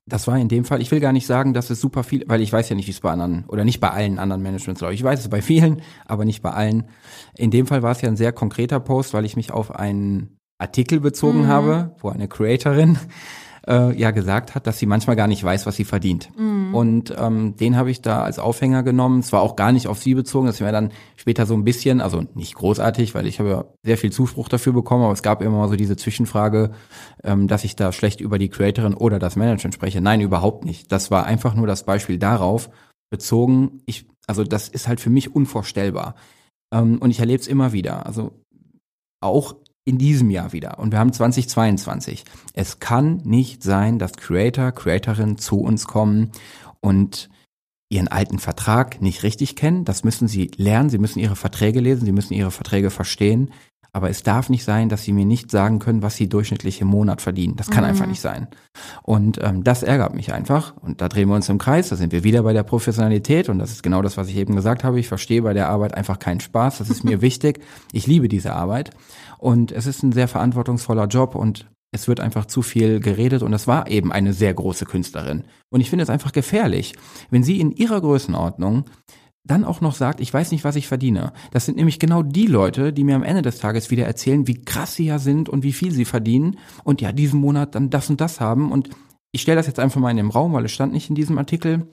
Das 0.06 0.28
war 0.28 0.38
in 0.38 0.50
dem 0.50 0.66
Fall, 0.66 0.82
ich 0.82 0.92
will 0.92 1.00
gar 1.00 1.14
nicht 1.14 1.28
sagen, 1.28 1.54
dass 1.54 1.70
es 1.70 1.80
super 1.80 2.04
viel, 2.04 2.24
weil 2.28 2.42
ich 2.42 2.52
weiß 2.52 2.70
ja 2.70 2.76
nicht, 2.76 2.88
wie 2.88 2.92
es 2.92 3.00
bei 3.00 3.12
anderen 3.12 3.46
oder 3.48 3.64
nicht 3.64 3.80
bei 3.80 3.90
allen 3.90 4.20
anderen 4.20 4.42
Managements 4.44 4.82
läuft. 4.82 4.96
Ich 4.96 5.04
weiß 5.04 5.20
es 5.22 5.30
bei 5.30 5.42
vielen, 5.42 5.82
aber 6.06 6.26
nicht 6.26 6.42
bei 6.42 6.52
allen. 6.52 6.90
In 7.38 7.52
dem 7.52 7.68
Fall 7.68 7.84
war 7.84 7.92
es 7.92 8.02
ja 8.02 8.10
ein 8.10 8.18
sehr 8.18 8.34
konkreter 8.34 8.80
Post, 8.80 9.14
weil 9.14 9.26
ich 9.26 9.36
mich 9.36 9.52
auf 9.52 9.72
einen 9.76 10.38
Artikel 10.58 11.00
bezogen 11.00 11.44
Mhm. 11.44 11.48
habe, 11.48 11.96
wo 12.00 12.10
eine 12.10 12.28
Creatorin 12.28 12.98
äh, 13.68 13.95
ja 13.97 14.11
gesagt 14.11 14.55
hat, 14.55 14.68
dass 14.68 14.80
sie 14.80 14.86
manchmal 14.86 15.16
gar 15.16 15.28
nicht 15.28 15.43
weiß, 15.43 15.66
was 15.66 15.76
sie 15.76 15.86
verdient. 15.86 16.30
Mhm. 16.38 16.76
Und 16.76 17.14
ähm, 17.18 17.55
den 17.55 17.78
habe 17.78 17.91
ich 17.91 18.01
da 18.01 18.24
als 18.24 18.39
Aufhänger 18.39 18.84
genommen. 18.84 19.20
Es 19.20 19.32
war 19.32 19.41
auch 19.41 19.55
gar 19.55 19.72
nicht 19.72 19.88
auf 19.88 19.99
sie 19.99 20.16
bezogen, 20.16 20.47
das 20.47 20.59
wäre 20.59 20.72
dann 20.72 20.91
später 21.16 21.45
so 21.45 21.53
ein 21.53 21.64
bisschen, 21.64 22.01
also 22.01 22.24
nicht 22.34 22.55
großartig, 22.55 23.16
weil 23.16 23.28
ich 23.28 23.39
habe 23.39 23.49
ja 23.49 23.66
sehr 23.84 23.97
viel 23.97 24.11
Zuspruch 24.11 24.49
dafür 24.49 24.74
bekommen, 24.74 25.03
aber 25.03 25.14
es 25.14 25.24
gab 25.24 25.41
immer 25.41 25.57
mal 25.57 25.70
so 25.70 25.76
diese 25.76 25.95
Zwischenfrage, 25.95 26.72
ähm, 27.24 27.47
dass 27.47 27.64
ich 27.64 27.76
da 27.76 27.91
schlecht 27.91 28.22
über 28.22 28.38
die 28.38 28.49
Creatorin 28.49 28.93
oder 28.93 29.20
das 29.20 29.36
Management 29.36 29.74
spreche. 29.74 30.01
Nein, 30.01 30.22
überhaupt 30.22 30.66
nicht. 30.66 30.91
Das 30.91 31.11
war 31.11 31.26
einfach 31.26 31.53
nur 31.53 31.68
das 31.68 31.86
Beispiel 31.86 32.18
darauf 32.18 32.70
bezogen. 33.09 33.82
Ich, 33.86 34.07
also 34.28 34.43
das 34.43 34.68
ist 34.70 34.88
halt 34.88 34.99
für 34.99 35.09
mich 35.09 35.36
unvorstellbar. 35.36 36.16
Ähm, 36.74 36.97
und 36.99 37.11
ich 37.11 37.20
erlebe 37.20 37.41
es 37.41 37.47
immer 37.47 37.72
wieder. 37.72 38.05
Also 38.05 38.32
auch 39.22 39.55
in 39.86 39.98
diesem 39.98 40.30
Jahr 40.30 40.54
wieder. 40.54 40.80
Und 40.80 40.92
wir 40.92 41.00
haben 41.00 41.12
2022. 41.14 42.24
Es 42.54 42.80
kann 42.80 43.18
nicht 43.24 43.64
sein, 43.64 44.00
dass 44.00 44.14
Creator, 44.14 44.72
Creatorinnen 44.72 45.38
zu 45.38 45.60
uns 45.60 45.86
kommen 45.88 46.32
und 46.80 47.30
ihren 47.90 48.08
alten 48.08 48.40
Vertrag 48.40 49.02
nicht 49.02 49.24
richtig 49.24 49.56
kennen. 49.56 49.86
Das 49.86 50.04
müssen 50.04 50.28
sie 50.28 50.50
lernen. 50.56 50.90
Sie 50.90 50.98
müssen 50.98 51.20
ihre 51.20 51.36
Verträge 51.36 51.80
lesen. 51.80 52.06
Sie 52.06 52.12
müssen 52.12 52.34
ihre 52.34 52.52
Verträge 52.52 52.90
verstehen. 52.90 53.52
Aber 53.96 54.10
es 54.10 54.24
darf 54.24 54.50
nicht 54.50 54.64
sein, 54.64 54.90
dass 54.90 55.04
sie 55.04 55.12
mir 55.12 55.26
nicht 55.26 55.52
sagen 55.52 55.78
können, 55.78 56.02
was 56.02 56.16
sie 56.16 56.28
durchschnittlich 56.28 56.82
im 56.82 56.88
Monat 56.88 57.22
verdienen. 57.22 57.56
Das 57.58 57.70
kann 57.70 57.84
Mhm. 57.84 57.92
einfach 57.92 58.08
nicht 58.08 58.22
sein. 58.22 58.48
Und 59.04 59.40
ähm, 59.44 59.64
das 59.64 59.84
ärgert 59.84 60.16
mich 60.16 60.34
einfach. 60.34 60.76
Und 60.78 61.00
da 61.02 61.08
drehen 61.10 61.30
wir 61.30 61.36
uns 61.36 61.48
im 61.50 61.60
Kreis. 61.60 61.90
Da 61.90 61.96
sind 61.96 62.12
wir 62.12 62.24
wieder 62.24 62.42
bei 62.42 62.54
der 62.54 62.64
Professionalität. 62.64 63.50
Und 63.50 63.60
das 63.60 63.70
ist 63.70 63.84
genau 63.84 64.02
das, 64.02 64.18
was 64.18 64.30
ich 64.30 64.38
eben 64.38 64.56
gesagt 64.56 64.84
habe. 64.84 65.00
Ich 65.00 65.08
verstehe 65.08 65.44
bei 65.44 65.54
der 65.54 65.70
Arbeit 65.70 65.94
einfach 65.94 66.18
keinen 66.18 66.40
Spaß. 66.40 66.80
Das 66.80 66.90
ist 66.90 67.04
mir 67.04 67.22
wichtig. 67.22 67.60
Ich 67.92 68.08
liebe 68.08 68.28
diese 68.28 68.54
Arbeit. 68.54 68.90
Und 69.44 69.74
es 69.74 69.88
ist 69.88 70.04
ein 70.04 70.14
sehr 70.14 70.30
verantwortungsvoller 70.30 71.08
Job. 71.08 71.36
Und 71.36 71.70
es 71.91 72.08
wird 72.08 72.22
einfach 72.22 72.46
zu 72.46 72.62
viel 72.62 73.02
geredet. 73.02 73.44
Und 73.44 73.52
das 73.52 73.68
war 73.68 73.89
eben 73.89 74.14
eine 74.14 74.32
sehr 74.32 74.54
große 74.54 74.86
Künstlerin. 74.86 75.44
Und 75.70 75.82
ich 75.82 75.89
finde 75.89 76.04
es 76.04 76.10
einfach 76.10 76.32
gefährlich, 76.32 76.94
wenn 77.30 77.44
sie 77.44 77.60
in 77.60 77.72
ihrer 77.74 78.00
Größenordnung 78.00 78.86
dann 79.46 79.66
auch 79.66 79.82
noch 79.82 79.96
sagt, 79.96 80.22
ich 80.22 80.34
weiß 80.34 80.54
nicht, 80.54 80.64
was 80.64 80.78
ich 80.78 80.88
verdiene. 80.88 81.34
Das 81.52 81.66
sind 81.66 81.76
nämlich 81.76 82.00
genau 82.00 82.24
die 82.24 82.48
Leute, 82.48 82.94
die 82.94 83.04
mir 83.04 83.18
am 83.18 83.24
Ende 83.24 83.41
des 83.41 83.58
Tages 83.58 83.91
wieder 83.91 84.06
erzählen, 84.06 84.48
wie 84.48 84.62
krass 84.64 84.96
sie 84.96 85.08
ja 85.08 85.20
sind 85.20 85.50
und 85.50 85.64
wie 85.64 85.74
viel 85.74 85.91
sie 85.91 86.06
verdienen 86.06 86.58
und 86.86 87.02
ja, 87.02 87.12
diesen 87.12 87.41
Monat 87.41 87.76
dann 87.76 87.89
das 87.89 88.10
und 88.10 88.22
das 88.22 88.39
haben. 88.39 88.72
Und 88.72 88.91
ich 89.34 89.41
stelle 89.41 89.58
das 89.58 89.68
jetzt 89.68 89.80
einfach 89.80 90.00
mal 90.00 90.12
in 90.12 90.16
den 90.16 90.30
Raum, 90.30 90.54
weil 90.54 90.64
es 90.64 90.72
stand 90.72 90.94
nicht 90.94 91.10
in 91.10 91.16
diesem 91.16 91.38
Artikel. 91.38 91.86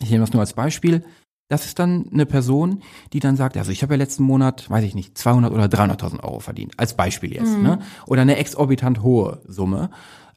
Ich 0.00 0.10
nehme 0.10 0.24
das 0.24 0.32
nur 0.32 0.40
als 0.40 0.54
Beispiel. 0.54 1.04
Das 1.50 1.66
ist 1.66 1.80
dann 1.80 2.06
eine 2.12 2.26
Person, 2.26 2.80
die 3.12 3.18
dann 3.18 3.34
sagt, 3.34 3.56
also 3.56 3.72
ich 3.72 3.82
habe 3.82 3.94
ja 3.94 3.98
letzten 3.98 4.22
Monat, 4.22 4.70
weiß 4.70 4.84
ich 4.84 4.94
nicht, 4.94 5.18
200 5.18 5.52
oder 5.52 5.64
300.000 5.64 6.22
Euro 6.22 6.38
verdient. 6.38 6.74
Als 6.76 6.94
Beispiel 6.94 7.34
jetzt. 7.34 7.56
Mhm. 7.56 7.62
Ne? 7.64 7.78
Oder 8.06 8.22
eine 8.22 8.36
exorbitant 8.36 9.02
hohe 9.02 9.42
Summe. 9.48 9.90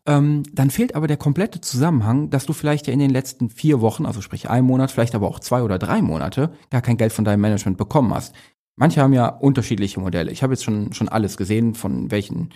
Ähm, 0.07 0.41
dann 0.51 0.72
fehlt 0.72 0.95
aber 0.95 1.07
der 1.07 1.18
komplette 1.18 1.61
Zusammenhang, 1.61 2.32
dass 2.32 2.47
du 2.47 2.53
vielleicht 2.53 2.88
ja 2.88 2.93
in 2.93 2.99
den 2.99 3.11
letzten 3.11 3.51
vier 3.51 3.80
Wochen, 3.80 4.07
also 4.07 4.22
sprich 4.22 4.49
ein 4.49 4.66
Monat, 4.66 4.89
vielleicht 4.89 5.14
aber 5.14 5.28
auch 5.28 5.39
zwei 5.39 5.61
oder 5.61 5.78
drei 5.78 6.01
Monate, 6.01 6.51
gar 6.72 6.82
kein 6.82 6.97
Geld 6.97 7.14
von 7.14 7.26
deinem 7.26 7.41
Management 7.41 7.78
bekommen 7.78 8.11
hast. 8.11 8.34
Manche 8.76 8.99
haben 8.99 9.14
ja 9.14 9.28
unterschiedliche 9.28 9.99
Modelle. 9.99 10.32
Ich 10.32 10.41
habe 10.41 10.53
jetzt 10.53 10.64
schon, 10.64 10.93
schon 10.93 11.09
alles 11.09 11.38
gesehen, 11.38 11.76
von 11.76 12.09
welchen, 12.09 12.49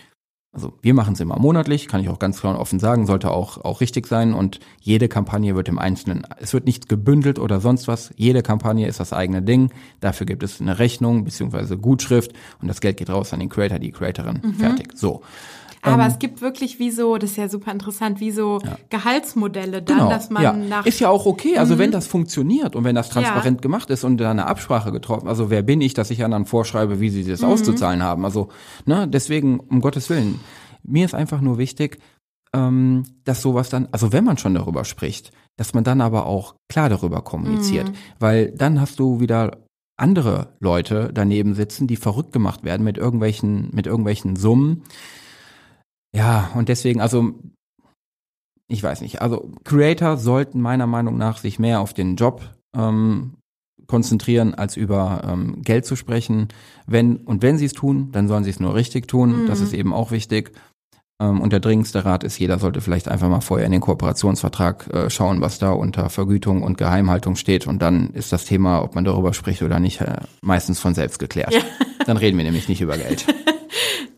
also 0.58 0.72
wir 0.82 0.92
machen 0.92 1.14
es 1.14 1.20
immer 1.20 1.38
monatlich, 1.38 1.86
kann 1.86 2.00
ich 2.00 2.08
auch 2.08 2.18
ganz 2.18 2.40
klar 2.40 2.52
und 2.52 2.60
offen 2.60 2.80
sagen, 2.80 3.06
sollte 3.06 3.30
auch, 3.30 3.58
auch 3.64 3.80
richtig 3.80 4.08
sein 4.08 4.34
und 4.34 4.58
jede 4.80 5.08
Kampagne 5.08 5.54
wird 5.54 5.68
im 5.68 5.78
Einzelnen, 5.78 6.26
es 6.40 6.52
wird 6.52 6.66
nicht 6.66 6.88
gebündelt 6.88 7.38
oder 7.38 7.60
sonst 7.60 7.86
was, 7.86 8.12
jede 8.16 8.42
Kampagne 8.42 8.88
ist 8.88 8.98
das 8.98 9.12
eigene 9.12 9.40
Ding, 9.40 9.70
dafür 10.00 10.26
gibt 10.26 10.42
es 10.42 10.60
eine 10.60 10.80
Rechnung 10.80 11.22
beziehungsweise 11.22 11.78
Gutschrift 11.78 12.32
und 12.60 12.66
das 12.66 12.80
Geld 12.80 12.96
geht 12.96 13.08
raus 13.08 13.32
an 13.32 13.38
den 13.38 13.50
Creator, 13.50 13.78
die 13.78 13.92
Creatorin, 13.92 14.54
fertig, 14.58 14.98
so. 14.98 15.22
Aber 15.82 16.02
Ähm, 16.04 16.08
es 16.10 16.18
gibt 16.18 16.40
wirklich 16.40 16.78
wie 16.78 16.90
so, 16.90 17.16
das 17.18 17.30
ist 17.32 17.36
ja 17.36 17.48
super 17.48 17.70
interessant, 17.72 18.20
wie 18.20 18.30
so 18.30 18.58
Ja. 18.64 18.76
Gehaltsmodelle 18.90 19.82
dann, 19.82 19.98
Genau, 19.98 20.10
dass 20.10 20.30
man 20.30 20.42
ja. 20.42 20.52
nach 20.52 20.86
ist 20.86 21.00
ja 21.00 21.08
auch 21.08 21.26
okay. 21.26 21.56
Also 21.58 21.74
Mhm. 21.74 21.78
wenn 21.78 21.90
das 21.92 22.06
funktioniert 22.06 22.74
und 22.76 22.84
wenn 22.84 22.94
das 22.94 23.10
transparent 23.10 23.58
Ja. 23.58 23.62
gemacht 23.62 23.90
ist 23.90 24.04
und 24.04 24.18
da 24.18 24.30
eine 24.30 24.46
Absprache 24.46 24.92
getroffen, 24.92 25.28
also 25.28 25.50
wer 25.50 25.62
bin 25.62 25.80
ich, 25.80 25.94
dass 25.94 26.10
ich 26.10 26.24
anderen 26.24 26.46
vorschreibe, 26.46 27.00
wie 27.00 27.10
sie 27.10 27.24
das 27.24 27.42
Mhm. 27.42 27.48
auszuzahlen 27.48 28.02
haben. 28.02 28.24
Also 28.24 28.48
ne, 28.86 29.06
deswegen 29.08 29.60
um 29.60 29.80
Gottes 29.80 30.10
willen. 30.10 30.40
Mir 30.82 31.04
ist 31.04 31.14
einfach 31.14 31.40
nur 31.40 31.58
wichtig, 31.58 31.98
ähm, 32.54 33.04
dass 33.24 33.42
sowas 33.42 33.68
dann, 33.68 33.88
also 33.92 34.12
wenn 34.12 34.24
man 34.24 34.38
schon 34.38 34.54
darüber 34.54 34.84
spricht, 34.84 35.32
dass 35.56 35.74
man 35.74 35.84
dann 35.84 36.00
aber 36.00 36.26
auch 36.26 36.54
klar 36.68 36.88
darüber 36.88 37.20
kommuniziert, 37.22 37.88
Mhm. 37.88 37.94
weil 38.18 38.50
dann 38.52 38.80
hast 38.80 38.98
du 38.98 39.20
wieder 39.20 39.58
andere 39.96 40.54
Leute 40.60 41.10
daneben 41.12 41.54
sitzen, 41.54 41.86
die 41.88 41.96
verrückt 41.96 42.32
gemacht 42.32 42.62
werden 42.64 42.84
mit 42.84 42.96
irgendwelchen 42.96 43.68
mit 43.72 43.86
irgendwelchen 43.86 44.36
Summen. 44.36 44.82
Ja, 46.18 46.50
und 46.54 46.68
deswegen, 46.68 47.00
also 47.00 47.32
ich 48.66 48.82
weiß 48.82 49.02
nicht, 49.02 49.22
also 49.22 49.52
Creator 49.62 50.16
sollten 50.16 50.60
meiner 50.60 50.88
Meinung 50.88 51.16
nach 51.16 51.38
sich 51.38 51.60
mehr 51.60 51.80
auf 51.80 51.94
den 51.94 52.16
Job 52.16 52.42
ähm, 52.76 53.34
konzentrieren, 53.86 54.52
als 54.54 54.76
über 54.76 55.22
ähm, 55.24 55.62
Geld 55.62 55.86
zu 55.86 55.94
sprechen. 55.94 56.48
Wenn 56.86 57.18
und 57.18 57.42
wenn 57.42 57.56
sie 57.56 57.66
es 57.66 57.72
tun, 57.72 58.10
dann 58.10 58.26
sollen 58.26 58.42
sie 58.42 58.50
es 58.50 58.58
nur 58.58 58.74
richtig 58.74 59.06
tun. 59.06 59.44
Mhm. 59.44 59.46
Das 59.46 59.60
ist 59.60 59.72
eben 59.72 59.94
auch 59.94 60.10
wichtig. 60.10 60.50
Ähm, 61.22 61.40
und 61.40 61.52
der 61.52 61.60
dringendste 61.60 62.04
Rat 62.04 62.24
ist, 62.24 62.36
jeder 62.36 62.58
sollte 62.58 62.80
vielleicht 62.80 63.06
einfach 63.06 63.28
mal 63.28 63.40
vorher 63.40 63.66
in 63.66 63.72
den 63.72 63.80
Kooperationsvertrag 63.80 64.92
äh, 64.92 65.10
schauen, 65.10 65.40
was 65.40 65.60
da 65.60 65.70
unter 65.70 66.10
Vergütung 66.10 66.64
und 66.64 66.78
Geheimhaltung 66.78 67.36
steht. 67.36 67.68
Und 67.68 67.80
dann 67.80 68.10
ist 68.10 68.32
das 68.32 68.44
Thema, 68.44 68.82
ob 68.82 68.96
man 68.96 69.04
darüber 69.04 69.32
spricht 69.34 69.62
oder 69.62 69.78
nicht, 69.78 70.00
äh, 70.00 70.16
meistens 70.42 70.80
von 70.80 70.94
selbst 70.94 71.20
geklärt. 71.20 71.54
Ja. 71.54 71.60
Dann 72.06 72.16
reden 72.16 72.36
wir 72.36 72.44
nämlich 72.44 72.68
nicht 72.68 72.80
über 72.80 72.98
Geld. 72.98 73.24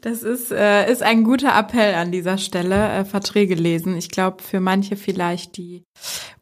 Das 0.03 0.23
ist, 0.23 0.51
äh, 0.51 0.91
ist 0.91 1.03
ein 1.03 1.25
guter 1.25 1.57
Appell 1.59 1.95
an 1.95 2.11
dieser 2.11 2.39
Stelle, 2.39 2.89
äh, 2.91 3.05
Verträge 3.05 3.55
lesen. 3.55 3.97
Ich 3.97 4.09
glaube, 4.09 4.43
für 4.43 4.59
manche 4.61 4.97
vielleicht 4.97 5.59
die 5.59 5.85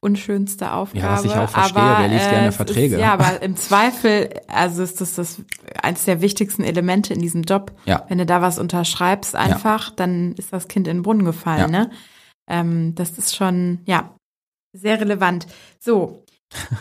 unschönste 0.01 0.73
Aufgabe. 0.73 1.05
Ja, 1.05 1.13
was 1.13 1.25
ich 1.25 1.33
auch 1.33 1.51
verstehe, 1.51 1.83
aber, 1.83 2.01
wer 2.03 2.09
liest 2.09 2.27
äh, 2.27 2.31
gerne 2.31 2.53
Verträge? 2.53 2.95
Ist, 2.95 3.01
ja, 3.01 3.13
aber 3.13 3.43
im 3.43 3.57
Zweifel, 3.57 4.31
also 4.47 4.83
ist 4.83 5.01
das, 5.01 5.15
das 5.15 5.43
eines 5.83 6.05
der 6.05 6.21
wichtigsten 6.21 6.63
Elemente 6.63 7.13
in 7.13 7.21
diesem 7.21 7.43
Job. 7.43 7.73
Ja. 7.85 8.05
Wenn 8.09 8.19
du 8.19 8.27
da 8.27 8.43
was 8.43 8.61
unterschreibst 8.61 9.35
einfach, 9.35 9.89
ja. 9.89 9.95
dann 9.97 10.35
ist 10.35 10.53
das 10.53 10.69
Kind 10.69 10.87
in 10.87 10.99
den 10.99 11.03
Brunnen 11.03 11.25
gefallen, 11.25 11.73
ja. 11.73 11.85
ne? 11.85 11.91
Ähm, 12.49 12.95
das 12.95 13.19
ist 13.19 13.35
schon, 13.35 13.81
ja, 13.87 14.15
sehr 14.73 15.01
relevant. 15.01 15.47
So, 15.81 16.25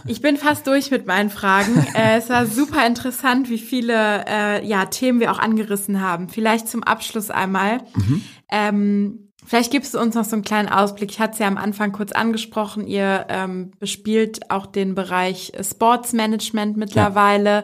ich 0.06 0.22
bin 0.22 0.38
fast 0.38 0.66
durch 0.68 0.92
mit 0.92 1.06
meinen 1.06 1.30
Fragen. 1.30 1.86
Äh, 1.94 2.18
es 2.18 2.30
war 2.30 2.46
super 2.46 2.86
interessant, 2.86 3.50
wie 3.50 3.58
viele 3.58 4.26
äh, 4.28 4.66
ja, 4.66 4.86
Themen 4.86 5.20
wir 5.20 5.32
auch 5.32 5.40
angerissen 5.40 6.02
haben. 6.02 6.30
Vielleicht 6.30 6.70
zum 6.70 6.84
Abschluss 6.84 7.30
einmal. 7.30 7.80
Mhm. 7.96 8.22
Ähm, 8.50 9.32
vielleicht 9.46 9.72
gibst 9.72 9.94
du 9.94 10.00
uns 10.00 10.16
noch 10.16 10.26
so 10.26 10.36
einen 10.36 10.44
kleinen 10.44 10.70
Ausblick. 10.70 11.12
Ich 11.12 11.20
hatte 11.20 11.34
es 11.34 11.40
ja 11.40 11.48
am 11.48 11.58
Anfang 11.58 11.92
kurz 11.92 12.12
angesprochen. 12.12 12.88
Ihr 12.88 13.26
ähm, 13.30 13.72
bespielt 13.80 14.52
auch 14.52 14.68
den 14.68 14.96
Bereich 14.96 15.52
Sportsmanagement 15.60 16.78
mittlerweile. 16.78 17.50
Ja. 17.50 17.64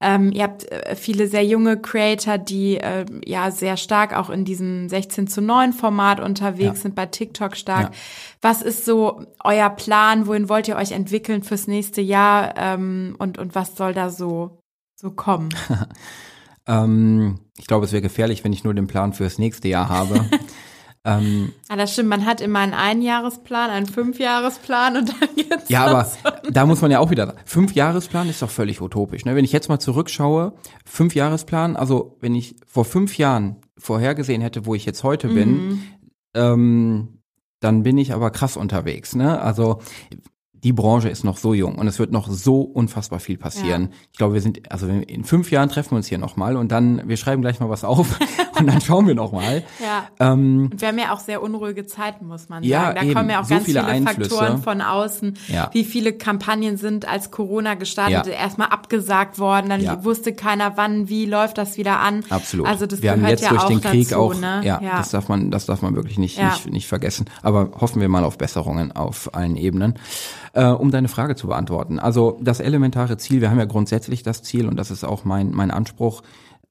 Ähm, 0.00 0.30
ihr 0.32 0.42
habt 0.42 0.70
äh, 0.70 0.94
viele 0.94 1.26
sehr 1.26 1.44
junge 1.44 1.80
Creator, 1.80 2.36
die 2.36 2.76
äh, 2.76 3.06
ja 3.24 3.50
sehr 3.50 3.76
stark 3.76 4.14
auch 4.16 4.28
in 4.28 4.44
diesem 4.44 4.88
16 4.88 5.26
zu 5.26 5.40
9 5.40 5.72
Format 5.72 6.20
unterwegs 6.20 6.76
ja. 6.78 6.82
sind, 6.82 6.94
bei 6.94 7.06
TikTok 7.06 7.56
stark. 7.56 7.84
Ja. 7.84 7.90
Was 8.42 8.60
ist 8.60 8.84
so 8.84 9.24
euer 9.42 9.70
Plan? 9.70 10.26
Wohin 10.26 10.48
wollt 10.48 10.68
ihr 10.68 10.76
euch 10.76 10.92
entwickeln 10.92 11.42
fürs 11.42 11.66
nächste 11.66 12.02
Jahr? 12.02 12.54
Ähm, 12.56 13.16
und, 13.18 13.38
und 13.38 13.54
was 13.54 13.76
soll 13.76 13.94
da 13.94 14.10
so, 14.10 14.58
so 14.96 15.10
kommen? 15.10 15.48
ähm, 16.66 17.40
ich 17.56 17.66
glaube, 17.66 17.86
es 17.86 17.92
wäre 17.92 18.02
gefährlich, 18.02 18.44
wenn 18.44 18.52
ich 18.52 18.64
nur 18.64 18.74
den 18.74 18.86
Plan 18.88 19.14
fürs 19.14 19.38
nächste 19.38 19.68
Jahr 19.68 19.88
habe. 19.88 20.28
Ähm, 21.06 21.52
ah, 21.68 21.76
das 21.76 21.92
stimmt. 21.92 22.08
Man 22.08 22.26
hat 22.26 22.40
immer 22.40 22.58
einen 22.58 22.74
Einjahresplan, 22.74 23.70
einen 23.70 23.86
Fünfjahresplan 23.86 24.96
und 24.96 25.08
dann 25.08 25.28
geht's 25.36 25.68
Ja, 25.68 25.86
aber 25.86 26.10
da 26.50 26.66
muss 26.66 26.82
man 26.82 26.90
ja 26.90 26.98
auch 26.98 27.10
wieder. 27.10 27.36
Fünfjahresplan 27.44 28.28
ist 28.28 28.42
doch 28.42 28.50
völlig 28.50 28.80
utopisch. 28.82 29.24
Ne? 29.24 29.36
Wenn 29.36 29.44
ich 29.44 29.52
jetzt 29.52 29.68
mal 29.68 29.78
zurückschaue, 29.78 30.54
Fünfjahresplan, 30.84 31.76
also 31.76 32.16
wenn 32.20 32.34
ich 32.34 32.56
vor 32.66 32.84
fünf 32.84 33.18
Jahren 33.18 33.56
vorhergesehen 33.78 34.42
hätte, 34.42 34.66
wo 34.66 34.74
ich 34.74 34.84
jetzt 34.84 35.04
heute 35.04 35.28
bin, 35.28 35.68
mhm. 35.68 35.82
ähm, 36.34 37.08
dann 37.60 37.84
bin 37.84 37.98
ich 37.98 38.12
aber 38.12 38.30
krass 38.30 38.56
unterwegs. 38.56 39.14
Ne? 39.14 39.40
Also 39.40 39.80
die 40.66 40.72
Branche 40.72 41.08
ist 41.08 41.22
noch 41.22 41.36
so 41.36 41.54
jung 41.54 41.76
und 41.76 41.86
es 41.86 42.00
wird 42.00 42.10
noch 42.10 42.28
so 42.28 42.62
unfassbar 42.62 43.20
viel 43.20 43.38
passieren. 43.38 43.82
Ja. 43.82 43.88
Ich 44.10 44.18
glaube, 44.18 44.34
wir 44.34 44.40
sind, 44.40 44.72
also 44.72 44.88
in 44.88 45.22
fünf 45.22 45.52
Jahren 45.52 45.68
treffen 45.68 45.92
wir 45.92 45.98
uns 45.98 46.08
hier 46.08 46.18
nochmal 46.18 46.56
und 46.56 46.72
dann, 46.72 47.08
wir 47.08 47.16
schreiben 47.16 47.40
gleich 47.40 47.60
mal 47.60 47.70
was 47.70 47.84
auf 47.84 48.18
und 48.58 48.66
dann 48.66 48.80
schauen 48.80 49.06
wir 49.06 49.14
nochmal. 49.14 49.62
Ja. 49.80 50.08
Ähm, 50.18 50.70
und 50.72 50.80
wir 50.80 50.88
haben 50.88 50.98
ja 50.98 51.12
auch 51.12 51.20
sehr 51.20 51.40
unruhige 51.40 51.86
Zeiten, 51.86 52.26
muss 52.26 52.48
man 52.48 52.64
ja, 52.64 52.82
sagen. 52.82 52.96
Da 52.96 53.02
eben, 53.04 53.14
kommen 53.14 53.30
ja 53.30 53.40
auch 53.42 53.44
so 53.44 53.54
ganz 53.54 53.64
viele, 53.64 53.84
viele 53.84 54.02
Faktoren 54.02 54.60
von 54.60 54.80
außen. 54.80 55.34
Ja. 55.46 55.70
Wie 55.72 55.84
viele 55.84 56.14
Kampagnen 56.14 56.78
sind 56.78 57.06
als 57.06 57.30
Corona 57.30 57.74
gestartet, 57.74 58.26
ja. 58.26 58.32
erstmal 58.32 58.70
abgesagt 58.70 59.38
worden, 59.38 59.68
dann 59.68 59.80
ja. 59.80 60.02
wusste 60.02 60.34
keiner 60.34 60.76
wann, 60.76 61.08
wie 61.08 61.26
läuft 61.26 61.58
das 61.58 61.78
wieder 61.78 62.00
an. 62.00 62.24
Absolut. 62.28 62.66
Also 62.66 62.86
das 62.86 63.02
wir 63.02 63.12
gehört 63.12 63.22
haben 63.22 63.30
jetzt 63.30 63.44
ja 63.44 63.50
durch 63.50 63.62
auch 63.62 63.68
den 63.68 63.80
Krieg 63.80 64.08
dazu, 64.08 64.20
auch, 64.20 64.34
ne? 64.34 64.62
ja, 64.64 64.80
ja, 64.82 64.98
das 64.98 65.10
darf 65.10 65.28
man, 65.28 65.52
das 65.52 65.66
darf 65.66 65.80
man 65.80 65.94
wirklich 65.94 66.18
nicht, 66.18 66.42
nicht, 66.42 66.72
nicht 66.72 66.88
vergessen. 66.88 67.26
Aber 67.42 67.70
hoffen 67.80 68.00
wir 68.00 68.08
mal 68.08 68.24
auf 68.24 68.36
Besserungen 68.36 68.90
auf 68.90 69.32
allen 69.32 69.54
Ebenen. 69.54 69.94
Äh, 70.56 70.70
um 70.70 70.90
deine 70.90 71.08
Frage 71.08 71.36
zu 71.36 71.48
beantworten. 71.48 71.98
Also 71.98 72.38
das 72.40 72.60
elementare 72.60 73.18
Ziel, 73.18 73.42
wir 73.42 73.50
haben 73.50 73.58
ja 73.58 73.66
grundsätzlich 73.66 74.22
das 74.22 74.42
Ziel 74.42 74.68
und 74.68 74.76
das 74.76 74.90
ist 74.90 75.04
auch 75.04 75.26
mein, 75.26 75.50
mein 75.50 75.70
Anspruch, 75.70 76.22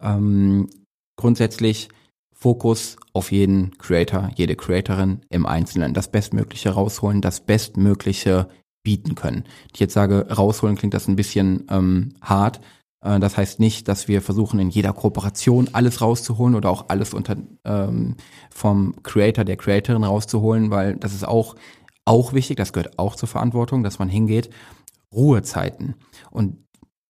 ähm, 0.01 0.67
grundsätzlich 1.15 1.89
Fokus 2.35 2.97
auf 3.13 3.31
jeden 3.31 3.77
Creator, 3.77 4.31
jede 4.33 4.55
Creatorin 4.55 5.21
im 5.29 5.45
Einzelnen, 5.45 5.93
das 5.93 6.09
Bestmögliche 6.09 6.71
rausholen, 6.71 7.21
das 7.21 7.41
Bestmögliche 7.41 8.49
bieten 8.83 9.13
können. 9.13 9.43
Ich 9.71 9.79
jetzt 9.79 9.93
sage, 9.93 10.29
rausholen 10.35 10.77
klingt 10.77 10.95
das 10.95 11.07
ein 11.07 11.15
bisschen 11.15 11.67
ähm, 11.69 12.13
hart. 12.23 12.61
Äh, 13.05 13.19
das 13.19 13.37
heißt 13.37 13.59
nicht, 13.59 13.87
dass 13.87 14.07
wir 14.07 14.23
versuchen, 14.23 14.59
in 14.59 14.71
jeder 14.71 14.93
Kooperation 14.93 15.69
alles 15.73 16.01
rauszuholen 16.01 16.55
oder 16.55 16.71
auch 16.71 16.85
alles 16.87 17.13
unter 17.13 17.35
ähm, 17.65 18.15
vom 18.49 18.95
Creator, 19.03 19.45
der 19.45 19.57
Creatorin 19.57 20.03
rauszuholen, 20.03 20.71
weil 20.71 20.95
das 20.95 21.13
ist 21.13 21.27
auch 21.27 21.55
auch 22.05 22.33
wichtig, 22.33 22.57
das 22.57 22.73
gehört 22.73 22.97
auch 22.99 23.15
zur 23.15 23.27
Verantwortung, 23.27 23.83
dass 23.83 23.99
man 23.99 24.09
hingeht, 24.09 24.49
Ruhezeiten. 25.11 25.95
Und 26.31 26.57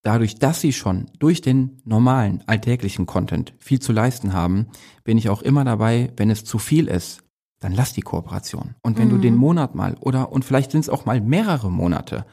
dadurch, 0.03 0.35
dass 0.35 0.61
sie 0.61 0.73
schon 0.73 1.07
durch 1.19 1.41
den 1.41 1.81
normalen, 1.83 2.43
alltäglichen 2.47 3.05
Content 3.05 3.53
viel 3.59 3.79
zu 3.79 3.91
leisten 3.91 4.33
haben, 4.33 4.67
bin 5.03 5.17
ich 5.17 5.29
auch 5.29 5.41
immer 5.41 5.65
dabei, 5.65 6.11
wenn 6.17 6.29
es 6.29 6.45
zu 6.45 6.59
viel 6.59 6.87
ist, 6.87 7.23
dann 7.59 7.73
lass 7.73 7.93
die 7.93 8.01
Kooperation. 8.01 8.75
Und 8.81 8.97
wenn 8.97 9.07
mhm. 9.07 9.11
du 9.11 9.17
den 9.17 9.35
Monat 9.35 9.75
mal 9.75 9.95
oder 9.99 10.31
und 10.31 10.45
vielleicht 10.45 10.71
sind 10.71 10.81
es 10.81 10.89
auch 10.89 11.05
mal 11.05 11.21
mehrere 11.21 11.71
Monate, 11.71 12.25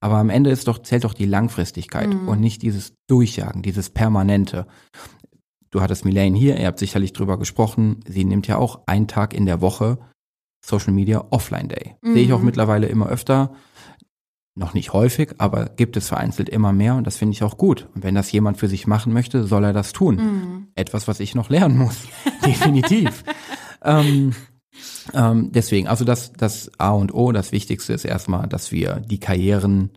aber 0.00 0.16
am 0.16 0.28
Ende 0.28 0.50
ist 0.50 0.68
doch, 0.68 0.80
zählt 0.80 1.04
doch 1.04 1.14
die 1.14 1.24
Langfristigkeit 1.24 2.12
mhm. 2.12 2.28
und 2.28 2.40
nicht 2.40 2.60
dieses 2.60 2.92
Durchjagen, 3.06 3.62
dieses 3.62 3.88
Permanente. 3.88 4.66
Du 5.70 5.80
hattest 5.80 6.04
Milane 6.04 6.36
hier, 6.36 6.58
ihr 6.58 6.66
habt 6.66 6.78
sicherlich 6.78 7.14
drüber 7.14 7.38
gesprochen. 7.38 8.00
Sie 8.06 8.24
nimmt 8.24 8.46
ja 8.46 8.58
auch 8.58 8.82
einen 8.86 9.08
Tag 9.08 9.32
in 9.32 9.46
der 9.46 9.62
Woche 9.62 9.98
Social 10.64 10.94
Media 10.94 11.22
Offline 11.30 11.68
Day. 11.68 11.96
Mhm. 12.00 12.14
Sehe 12.14 12.24
ich 12.24 12.32
auch 12.32 12.38
mhm. 12.38 12.46
mittlerweile 12.46 12.86
immer 12.86 13.08
öfter. 13.08 13.52
Noch 14.56 14.72
nicht 14.72 14.92
häufig, 14.92 15.34
aber 15.38 15.66
gibt 15.66 15.96
es 15.96 16.08
vereinzelt 16.08 16.48
immer 16.48 16.72
mehr 16.72 16.94
und 16.94 17.06
das 17.06 17.16
finde 17.16 17.32
ich 17.32 17.42
auch 17.42 17.58
gut. 17.58 17.88
Und 17.94 18.04
wenn 18.04 18.14
das 18.14 18.30
jemand 18.32 18.56
für 18.56 18.68
sich 18.68 18.86
machen 18.86 19.12
möchte, 19.12 19.44
soll 19.44 19.64
er 19.64 19.72
das 19.72 19.92
tun. 19.92 20.16
Mhm. 20.16 20.68
Etwas, 20.74 21.06
was 21.06 21.20
ich 21.20 21.34
noch 21.34 21.50
lernen 21.50 21.76
muss. 21.76 22.04
Definitiv. 22.46 23.24
ähm, 23.82 24.32
ähm, 25.12 25.52
deswegen, 25.52 25.88
also 25.88 26.04
das, 26.04 26.32
das 26.32 26.70
A 26.78 26.92
und 26.92 27.12
O, 27.12 27.32
das 27.32 27.52
Wichtigste 27.52 27.92
ist 27.92 28.04
erstmal, 28.04 28.48
dass 28.48 28.72
wir 28.72 29.00
die 29.00 29.20
Karrieren 29.20 29.90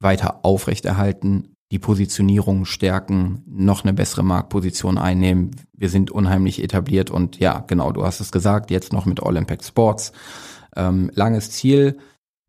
weiter 0.00 0.44
aufrechterhalten, 0.44 1.54
die 1.70 1.78
Positionierung 1.78 2.64
stärken, 2.64 3.44
noch 3.46 3.84
eine 3.84 3.92
bessere 3.92 4.24
Marktposition 4.24 4.98
einnehmen. 4.98 5.52
Wir 5.72 5.88
sind 5.88 6.10
unheimlich 6.10 6.62
etabliert 6.62 7.10
und 7.10 7.38
ja, 7.38 7.64
genau, 7.66 7.92
du 7.92 8.04
hast 8.04 8.20
es 8.20 8.32
gesagt, 8.32 8.70
jetzt 8.70 8.92
noch 8.92 9.06
mit 9.06 9.22
All 9.22 9.36
Impact 9.36 9.64
Sports. 9.64 10.12
Ähm, 10.74 11.10
langes 11.14 11.50
Ziel, 11.50 11.98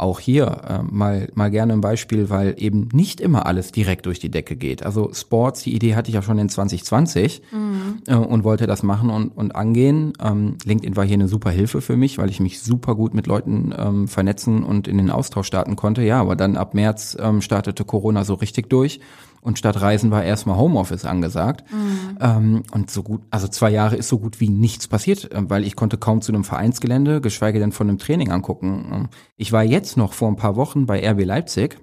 auch 0.02 0.20
hier 0.20 0.62
äh, 0.68 0.84
mal, 0.84 1.30
mal 1.36 1.52
gerne 1.52 1.74
ein 1.74 1.82
Beispiel, 1.82 2.30
weil 2.30 2.56
eben 2.58 2.90
nicht 2.92 3.22
immer 3.22 3.46
alles 3.46 3.72
direkt 3.72 4.06
durch 4.08 4.20
die 4.20 4.30
Decke 4.30 4.56
geht. 4.56 4.84
Also 4.84 5.12
Sports, 5.14 5.64
die 5.64 5.76
Idee 5.76 5.96
hatte 5.96 6.10
ich 6.10 6.16
ja 6.16 6.22
schon 6.22 6.40
in 6.40 6.50
2020 6.50 7.42
mhm. 7.52 8.02
äh, 8.08 8.16
und 8.16 8.44
wollte 8.44 8.68
das 8.68 8.84
machen 8.84 9.10
und, 9.10 9.30
und 9.30 9.56
angehen. 9.56 10.14
Ähm, 10.22 10.58
LinkedIn 10.64 10.96
war 10.96 11.06
hier 11.06 11.16
eine 11.16 11.28
super 11.28 11.52
Hilfe 11.52 11.82
für 11.82 11.98
mich, 11.98 12.18
weil 12.18 12.30
ich 12.30 12.40
mich 12.40 12.62
super 12.62 12.96
gut 12.96 13.14
mit 13.14 13.28
Leuten 13.28 13.74
ähm, 13.78 14.08
vernetzen 14.08 14.64
und 14.64 14.88
in 14.88 14.98
den 14.98 15.12
Austausch 15.12 15.48
starten 15.48 15.76
konnte. 15.76 16.02
Ja, 16.02 16.20
aber 16.20 16.36
dann 16.36 16.58
ab 16.58 16.74
März 16.74 17.16
ähm, 17.20 17.42
startete 17.42 17.86
Corona 17.86 18.24
so 18.24 18.34
richtig 18.34 18.70
durch. 18.70 19.00
Und 19.42 19.58
statt 19.58 19.82
Reisen 19.82 20.12
war 20.12 20.24
erstmal 20.24 20.58
Homeoffice 20.58 21.06
angesagt. 21.06 21.64
Mhm. 21.72 22.18
Ähm, 22.20 22.64
und 22.72 22.92
so 22.92 23.04
gut, 23.04 23.22
also 23.32 23.48
zwei 23.48 23.72
Jahre 23.72 23.96
ist 23.96 24.08
so 24.08 24.20
gut 24.20 24.40
wie 24.40 24.50
nichts 24.50 24.88
passiert, 24.88 25.32
äh, 25.32 25.50
weil 25.50 25.66
ich 25.66 25.76
konnte 25.76 25.98
kaum 25.98 26.22
zu 26.22 26.32
einem 26.32 26.44
Vereinsgelände, 26.44 27.22
geschweige 27.22 27.60
denn 27.60 27.72
von 27.72 27.90
einem 27.90 27.98
Training 27.98 28.32
angucken. 28.32 28.92
Ähm, 28.92 29.10
ich 29.38 29.52
war 29.52 29.64
jetzt 29.64 29.98
noch 29.98 30.14
vor 30.14 30.30
ein 30.30 30.36
paar 30.36 30.56
Wochen 30.56 30.86
bei 30.86 31.08
RB 31.08 31.26
Leipzig 31.26 31.80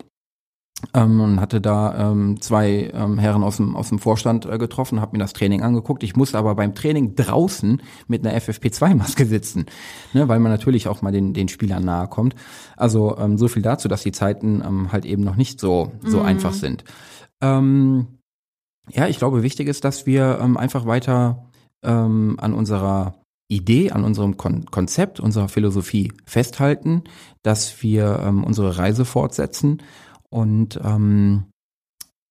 ähm, 0.94 1.20
und 1.20 1.40
hatte 1.40 1.61
da 1.61 2.11
ähm, 2.11 2.40
zwei 2.40 2.90
ähm, 2.94 3.18
Herren 3.18 3.42
aus 3.42 3.56
dem, 3.56 3.74
aus 3.74 3.88
dem 3.88 3.98
Vorstand 3.98 4.46
äh, 4.46 4.59
getroffen, 4.59 5.00
habe 5.00 5.16
mir 5.16 5.22
das 5.22 5.32
Training 5.32 5.62
angeguckt. 5.62 6.02
Ich 6.02 6.16
musste 6.16 6.38
aber 6.38 6.54
beim 6.54 6.74
Training 6.74 7.16
draußen 7.16 7.82
mit 8.06 8.24
einer 8.24 8.38
FFP2-Maske 8.38 9.26
sitzen, 9.26 9.66
ne, 10.12 10.28
weil 10.28 10.38
man 10.38 10.52
natürlich 10.52 10.88
auch 10.88 11.02
mal 11.02 11.12
den, 11.12 11.34
den 11.34 11.48
Spielern 11.48 11.84
nahe 11.84 12.06
kommt. 12.06 12.34
Also 12.76 13.16
ähm, 13.18 13.38
so 13.38 13.48
viel 13.48 13.62
dazu, 13.62 13.88
dass 13.88 14.02
die 14.02 14.12
Zeiten 14.12 14.62
ähm, 14.64 14.92
halt 14.92 15.04
eben 15.04 15.24
noch 15.24 15.36
nicht 15.36 15.61
so, 15.61 15.92
so 16.04 16.20
mhm. 16.20 16.26
einfach 16.26 16.52
sind. 16.52 16.84
Ähm, 17.43 18.18
ja, 18.91 19.07
ich 19.07 19.18
glaube, 19.18 19.43
wichtig 19.43 19.68
ist, 19.68 19.84
dass 19.84 20.07
wir 20.07 20.39
ähm, 20.41 20.57
einfach 20.57 20.86
weiter 20.86 21.51
ähm, 21.82 22.36
an 22.41 22.55
unserer 22.55 23.14
Idee, 23.49 23.91
an 23.91 24.05
unserem 24.05 24.36
Kon 24.36 24.66
Konzept, 24.66 25.20
unserer 25.20 25.49
Philosophie 25.49 26.12
festhalten, 26.26 27.05
dass 27.43 27.82
wir 27.82 28.20
ähm, 28.22 28.45
unsere 28.45 28.78
Reise 28.78 29.05
fortsetzen. 29.05 29.82
Und 30.28 30.78
ähm, 30.84 31.47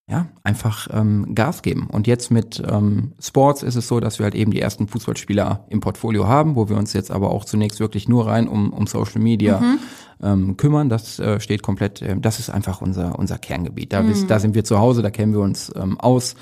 ja, 0.10 0.28
einfach 0.43 0.88
ähm, 0.91 1.36
Gas 1.36 1.62
geben. 1.62 1.88
Und 1.91 2.08
jetzt 2.08 2.32
mit 2.32 2.64
ähm, 2.66 3.12
Sports 3.20 3.62
ist 3.62 3.76
es 3.76 3.89
so, 3.89 3.99
dass 3.99 4.20
wir 4.20 4.24
halt 4.24 4.36
eben 4.36 4.51
die 4.51 4.62
ersten 4.62 4.88
Fußballspieler 4.88 5.66
im 5.70 5.82
Portfolio 5.82 6.28
haben, 6.28 6.55
wo 6.55 6.70
wir 6.70 6.78
uns 6.78 6.93
jetzt 6.93 7.12
aber 7.12 7.30
auch 7.32 7.43
zunächst 7.43 7.82
wirklich 7.82 8.08
nur 8.08 8.28
rein 8.28 8.47
um, 8.47 8.72
um 8.72 8.88
Social 8.88 9.22
Media 9.22 9.60
mhm. 9.60 9.80
ähm, 10.24 10.58
kümmern. 10.58 10.88
Das 10.88 11.20
äh, 11.20 11.41
steht 11.41 11.62
komplett, 11.62 12.01
äh, 12.01 12.16
das 12.18 12.39
ist 12.39 12.49
einfach 12.49 12.80
unser, 12.80 13.20
unser 13.20 13.38
Kerngebiet. 13.38 13.91
Da, 13.91 14.01
mhm. 14.01 14.28
da 14.28 14.39
sind 14.39 14.55
wir 14.55 14.64
zu 14.64 14.80
Hause, 14.80 15.01
da 15.01 15.12
kennen 15.12 15.34
wir 15.34 15.41
uns 15.41 15.74
ähm, 15.76 15.99
aus. 15.99 16.36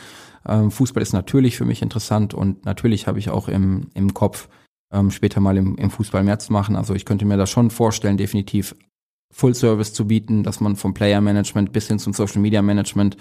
Ähm, 0.48 0.70
Fußball 0.70 1.02
ist 1.02 1.14
natürlich 1.14 1.58
für 1.58 1.66
mich 1.66 1.82
interessant 1.82 2.36
und 2.36 2.66
natürlich 2.66 3.08
habe 3.08 3.18
ich 3.18 3.32
auch 3.32 3.48
im, 3.48 3.88
im 3.96 4.14
Kopf, 4.14 4.48
ähm, 4.94 5.10
später 5.10 5.40
mal 5.40 5.58
im, 5.58 5.76
im 5.78 5.90
Fußball 5.90 6.24
mehr 6.24 6.38
zu 6.38 6.54
machen. 6.54 6.76
Also 6.76 6.94
ich 6.94 7.04
könnte 7.04 7.26
mir 7.26 7.38
das 7.38 7.50
schon 7.50 7.72
vorstellen, 7.72 8.18
definitiv 8.18 8.76
Full 9.32 9.56
Service 9.56 9.92
zu 9.92 10.08
bieten, 10.08 10.44
dass 10.44 10.62
man 10.62 10.76
vom 10.76 10.94
Player 10.94 11.20
Management 11.20 11.74
bis 11.74 11.88
hin 11.88 12.00
zum 12.00 12.14
Social 12.14 12.42
Media 12.42 12.62
Management 12.62 13.18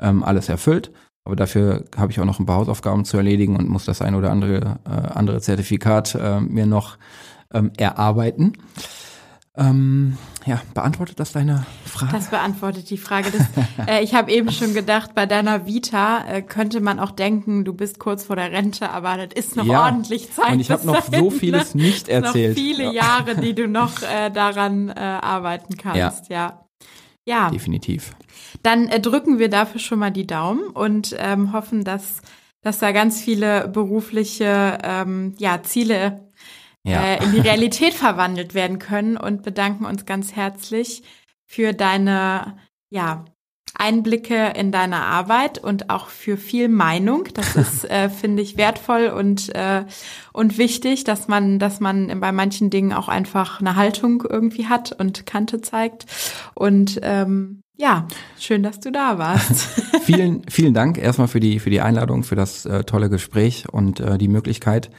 ähm, 0.00 0.22
alles 0.22 0.48
erfüllt. 0.48 0.92
Aber 1.24 1.36
dafür 1.36 1.84
habe 1.96 2.12
ich 2.12 2.20
auch 2.20 2.26
noch 2.26 2.38
ein 2.38 2.46
paar 2.46 2.56
Hausaufgaben 2.56 3.04
zu 3.04 3.16
erledigen 3.16 3.56
und 3.56 3.68
muss 3.68 3.86
das 3.86 4.02
ein 4.02 4.14
oder 4.14 4.30
andere 4.30 4.78
äh, 4.84 4.90
andere 4.90 5.40
Zertifikat 5.40 6.14
äh, 6.14 6.40
mir 6.40 6.66
noch 6.66 6.98
ähm, 7.52 7.72
erarbeiten. 7.76 8.52
Ähm, 9.56 10.18
ja, 10.46 10.60
beantwortet 10.74 11.20
das 11.20 11.30
deine 11.30 11.64
Frage? 11.86 12.12
Das 12.12 12.28
beantwortet 12.28 12.90
die 12.90 12.98
Frage. 12.98 13.30
Das, 13.30 13.46
äh, 13.86 14.02
ich 14.02 14.12
habe 14.14 14.32
eben 14.32 14.50
schon 14.50 14.74
gedacht, 14.74 15.14
bei 15.14 15.26
deiner 15.26 15.64
Vita 15.64 16.26
äh, 16.26 16.42
könnte 16.42 16.80
man 16.80 16.98
auch 16.98 17.12
denken, 17.12 17.64
du 17.64 17.72
bist 17.72 18.00
kurz 18.00 18.24
vor 18.24 18.34
der 18.34 18.50
Rente, 18.50 18.90
aber 18.90 19.16
das 19.16 19.32
ist 19.32 19.54
noch 19.54 19.64
ja, 19.64 19.84
ordentlich 19.84 20.32
Zeit. 20.32 20.52
Und 20.52 20.60
ich 20.60 20.72
habe 20.72 20.84
noch 20.84 21.08
dahin, 21.08 21.20
so 21.20 21.30
vieles 21.30 21.74
nicht 21.76 22.08
erzählt. 22.08 22.56
Noch 22.56 22.62
viele 22.62 22.84
ja. 22.86 22.92
Jahre, 22.92 23.36
die 23.36 23.54
du 23.54 23.68
noch 23.68 24.02
äh, 24.02 24.30
daran 24.30 24.88
äh, 24.88 24.94
arbeiten 24.98 25.76
kannst, 25.76 26.28
ja. 26.30 26.36
ja. 26.36 26.63
Ja. 27.26 27.50
Definitiv. 27.50 28.14
Dann 28.62 28.88
äh, 28.88 29.00
drücken 29.00 29.38
wir 29.38 29.48
dafür 29.48 29.80
schon 29.80 29.98
mal 29.98 30.10
die 30.10 30.26
Daumen 30.26 30.68
und 30.68 31.14
ähm, 31.18 31.52
hoffen, 31.52 31.84
dass, 31.84 32.20
dass 32.60 32.78
da 32.78 32.92
ganz 32.92 33.20
viele 33.20 33.68
berufliche 33.68 34.78
ähm, 34.82 35.34
ja, 35.38 35.62
Ziele 35.62 36.30
ja. 36.82 37.02
äh, 37.02 37.24
in 37.24 37.32
die 37.32 37.40
Realität 37.48 37.94
verwandelt 37.94 38.54
werden 38.54 38.78
können 38.78 39.16
und 39.16 39.42
bedanken 39.42 39.86
uns 39.86 40.04
ganz 40.04 40.36
herzlich 40.36 41.02
für 41.46 41.72
deine 41.72 42.58
ja, 42.90 43.24
Einblicke 43.74 44.52
in 44.56 44.72
deine 44.72 45.02
Arbeit 45.02 45.58
und 45.58 45.90
auch 45.90 46.08
für 46.08 46.36
viel 46.36 46.68
Meinung. 46.68 47.28
Das 47.34 47.56
ist, 47.56 47.90
äh, 47.90 48.08
finde 48.08 48.42
ich, 48.42 48.56
wertvoll 48.56 49.08
und, 49.08 49.54
äh, 49.54 49.84
und 50.32 50.58
wichtig, 50.58 51.04
dass 51.04 51.28
man, 51.28 51.58
dass 51.58 51.80
man 51.80 52.20
bei 52.20 52.32
manchen 52.32 52.70
Dingen 52.70 52.92
auch 52.92 53.08
einfach 53.08 53.60
eine 53.60 53.76
Haltung 53.76 54.24
irgendwie 54.28 54.66
hat 54.66 54.92
und 54.92 55.26
Kante 55.26 55.60
zeigt. 55.60 56.06
Und 56.54 57.00
ähm, 57.02 57.60
ja, 57.76 58.06
schön, 58.38 58.62
dass 58.62 58.80
du 58.80 58.92
da 58.92 59.18
warst. 59.18 59.62
vielen, 60.02 60.48
vielen 60.48 60.74
Dank 60.74 60.96
erstmal 60.96 61.28
für 61.28 61.40
die, 61.40 61.58
für 61.58 61.70
die 61.70 61.80
Einladung, 61.80 62.22
für 62.22 62.36
das 62.36 62.64
äh, 62.66 62.84
tolle 62.84 63.10
Gespräch 63.10 63.66
und 63.70 63.98
äh, 63.98 64.16
die 64.16 64.28
Möglichkeit, 64.28 64.90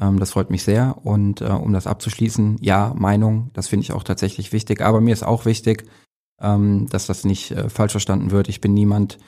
ähm, 0.00 0.18
das 0.18 0.32
freut 0.32 0.50
mich 0.50 0.62
sehr. 0.62 0.96
Und 1.04 1.40
äh, 1.40 1.46
um 1.46 1.72
das 1.72 1.86
abzuschließen, 1.86 2.58
ja, 2.60 2.94
Meinung, 2.96 3.50
das 3.52 3.68
finde 3.68 3.84
ich 3.84 3.92
auch 3.92 4.02
tatsächlich 4.02 4.52
wichtig. 4.52 4.80
Aber 4.80 5.00
mir 5.00 5.12
ist 5.12 5.22
auch 5.22 5.44
wichtig, 5.44 5.84
ähm, 6.40 6.88
dass 6.90 7.06
das 7.06 7.24
nicht 7.24 7.50
äh, 7.50 7.68
falsch 7.68 7.92
verstanden 7.92 8.30
wird. 8.30 8.48
Ich 8.48 8.60
bin 8.60 8.74
niemand, 8.74 9.18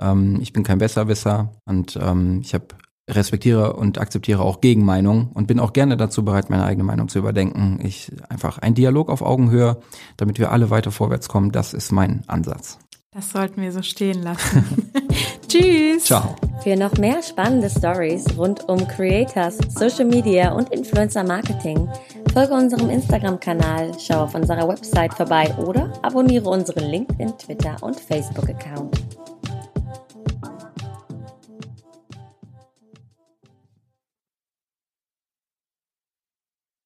ähm, 0.00 0.38
ich 0.40 0.52
bin 0.52 0.64
kein 0.64 0.78
Besserwisser 0.78 1.52
und 1.64 1.98
ähm, 2.00 2.40
ich 2.42 2.54
habe 2.54 2.66
respektiere 3.10 3.74
und 3.74 3.98
akzeptiere 3.98 4.42
auch 4.42 4.60
Gegenmeinung 4.60 5.30
und 5.34 5.46
bin 5.46 5.60
auch 5.60 5.72
gerne 5.74 5.96
dazu 5.96 6.24
bereit, 6.24 6.48
meine 6.48 6.64
eigene 6.64 6.84
Meinung 6.84 7.08
zu 7.08 7.18
überdenken. 7.18 7.78
Ich 7.82 8.10
einfach 8.28 8.58
ein 8.58 8.74
Dialog 8.74 9.10
auf 9.10 9.20
Augenhöhe, 9.20 9.78
damit 10.16 10.38
wir 10.38 10.50
alle 10.50 10.70
weiter 10.70 10.90
vorwärts 10.90 11.28
kommen. 11.28 11.52
Das 11.52 11.74
ist 11.74 11.92
mein 11.92 12.22
Ansatz. 12.28 12.78
Das 13.12 13.30
sollten 13.30 13.60
wir 13.60 13.72
so 13.72 13.82
stehen 13.82 14.22
lassen. 14.22 14.90
Tschüss. 15.54 16.06
Ciao. 16.06 16.34
Für 16.64 16.74
noch 16.74 16.96
mehr 16.98 17.22
spannende 17.22 17.70
Stories 17.70 18.24
rund 18.36 18.68
um 18.68 18.88
Creators, 18.88 19.58
Social 19.68 20.04
Media 20.04 20.52
und 20.52 20.70
Influencer 20.70 21.22
Marketing 21.22 21.88
folge 22.34 22.52
unserem 22.52 22.90
Instagram-Kanal, 22.90 23.92
schau 24.04 24.24
auf 24.24 24.34
unserer 24.34 24.66
Website 24.66 25.14
vorbei 25.14 25.54
oder 25.64 25.92
abonniere 26.02 26.50
unseren 26.50 26.90
LinkedIn, 26.90 27.38
Twitter 27.38 27.76
und 27.80 27.98
Facebook-Account. 28.00 29.03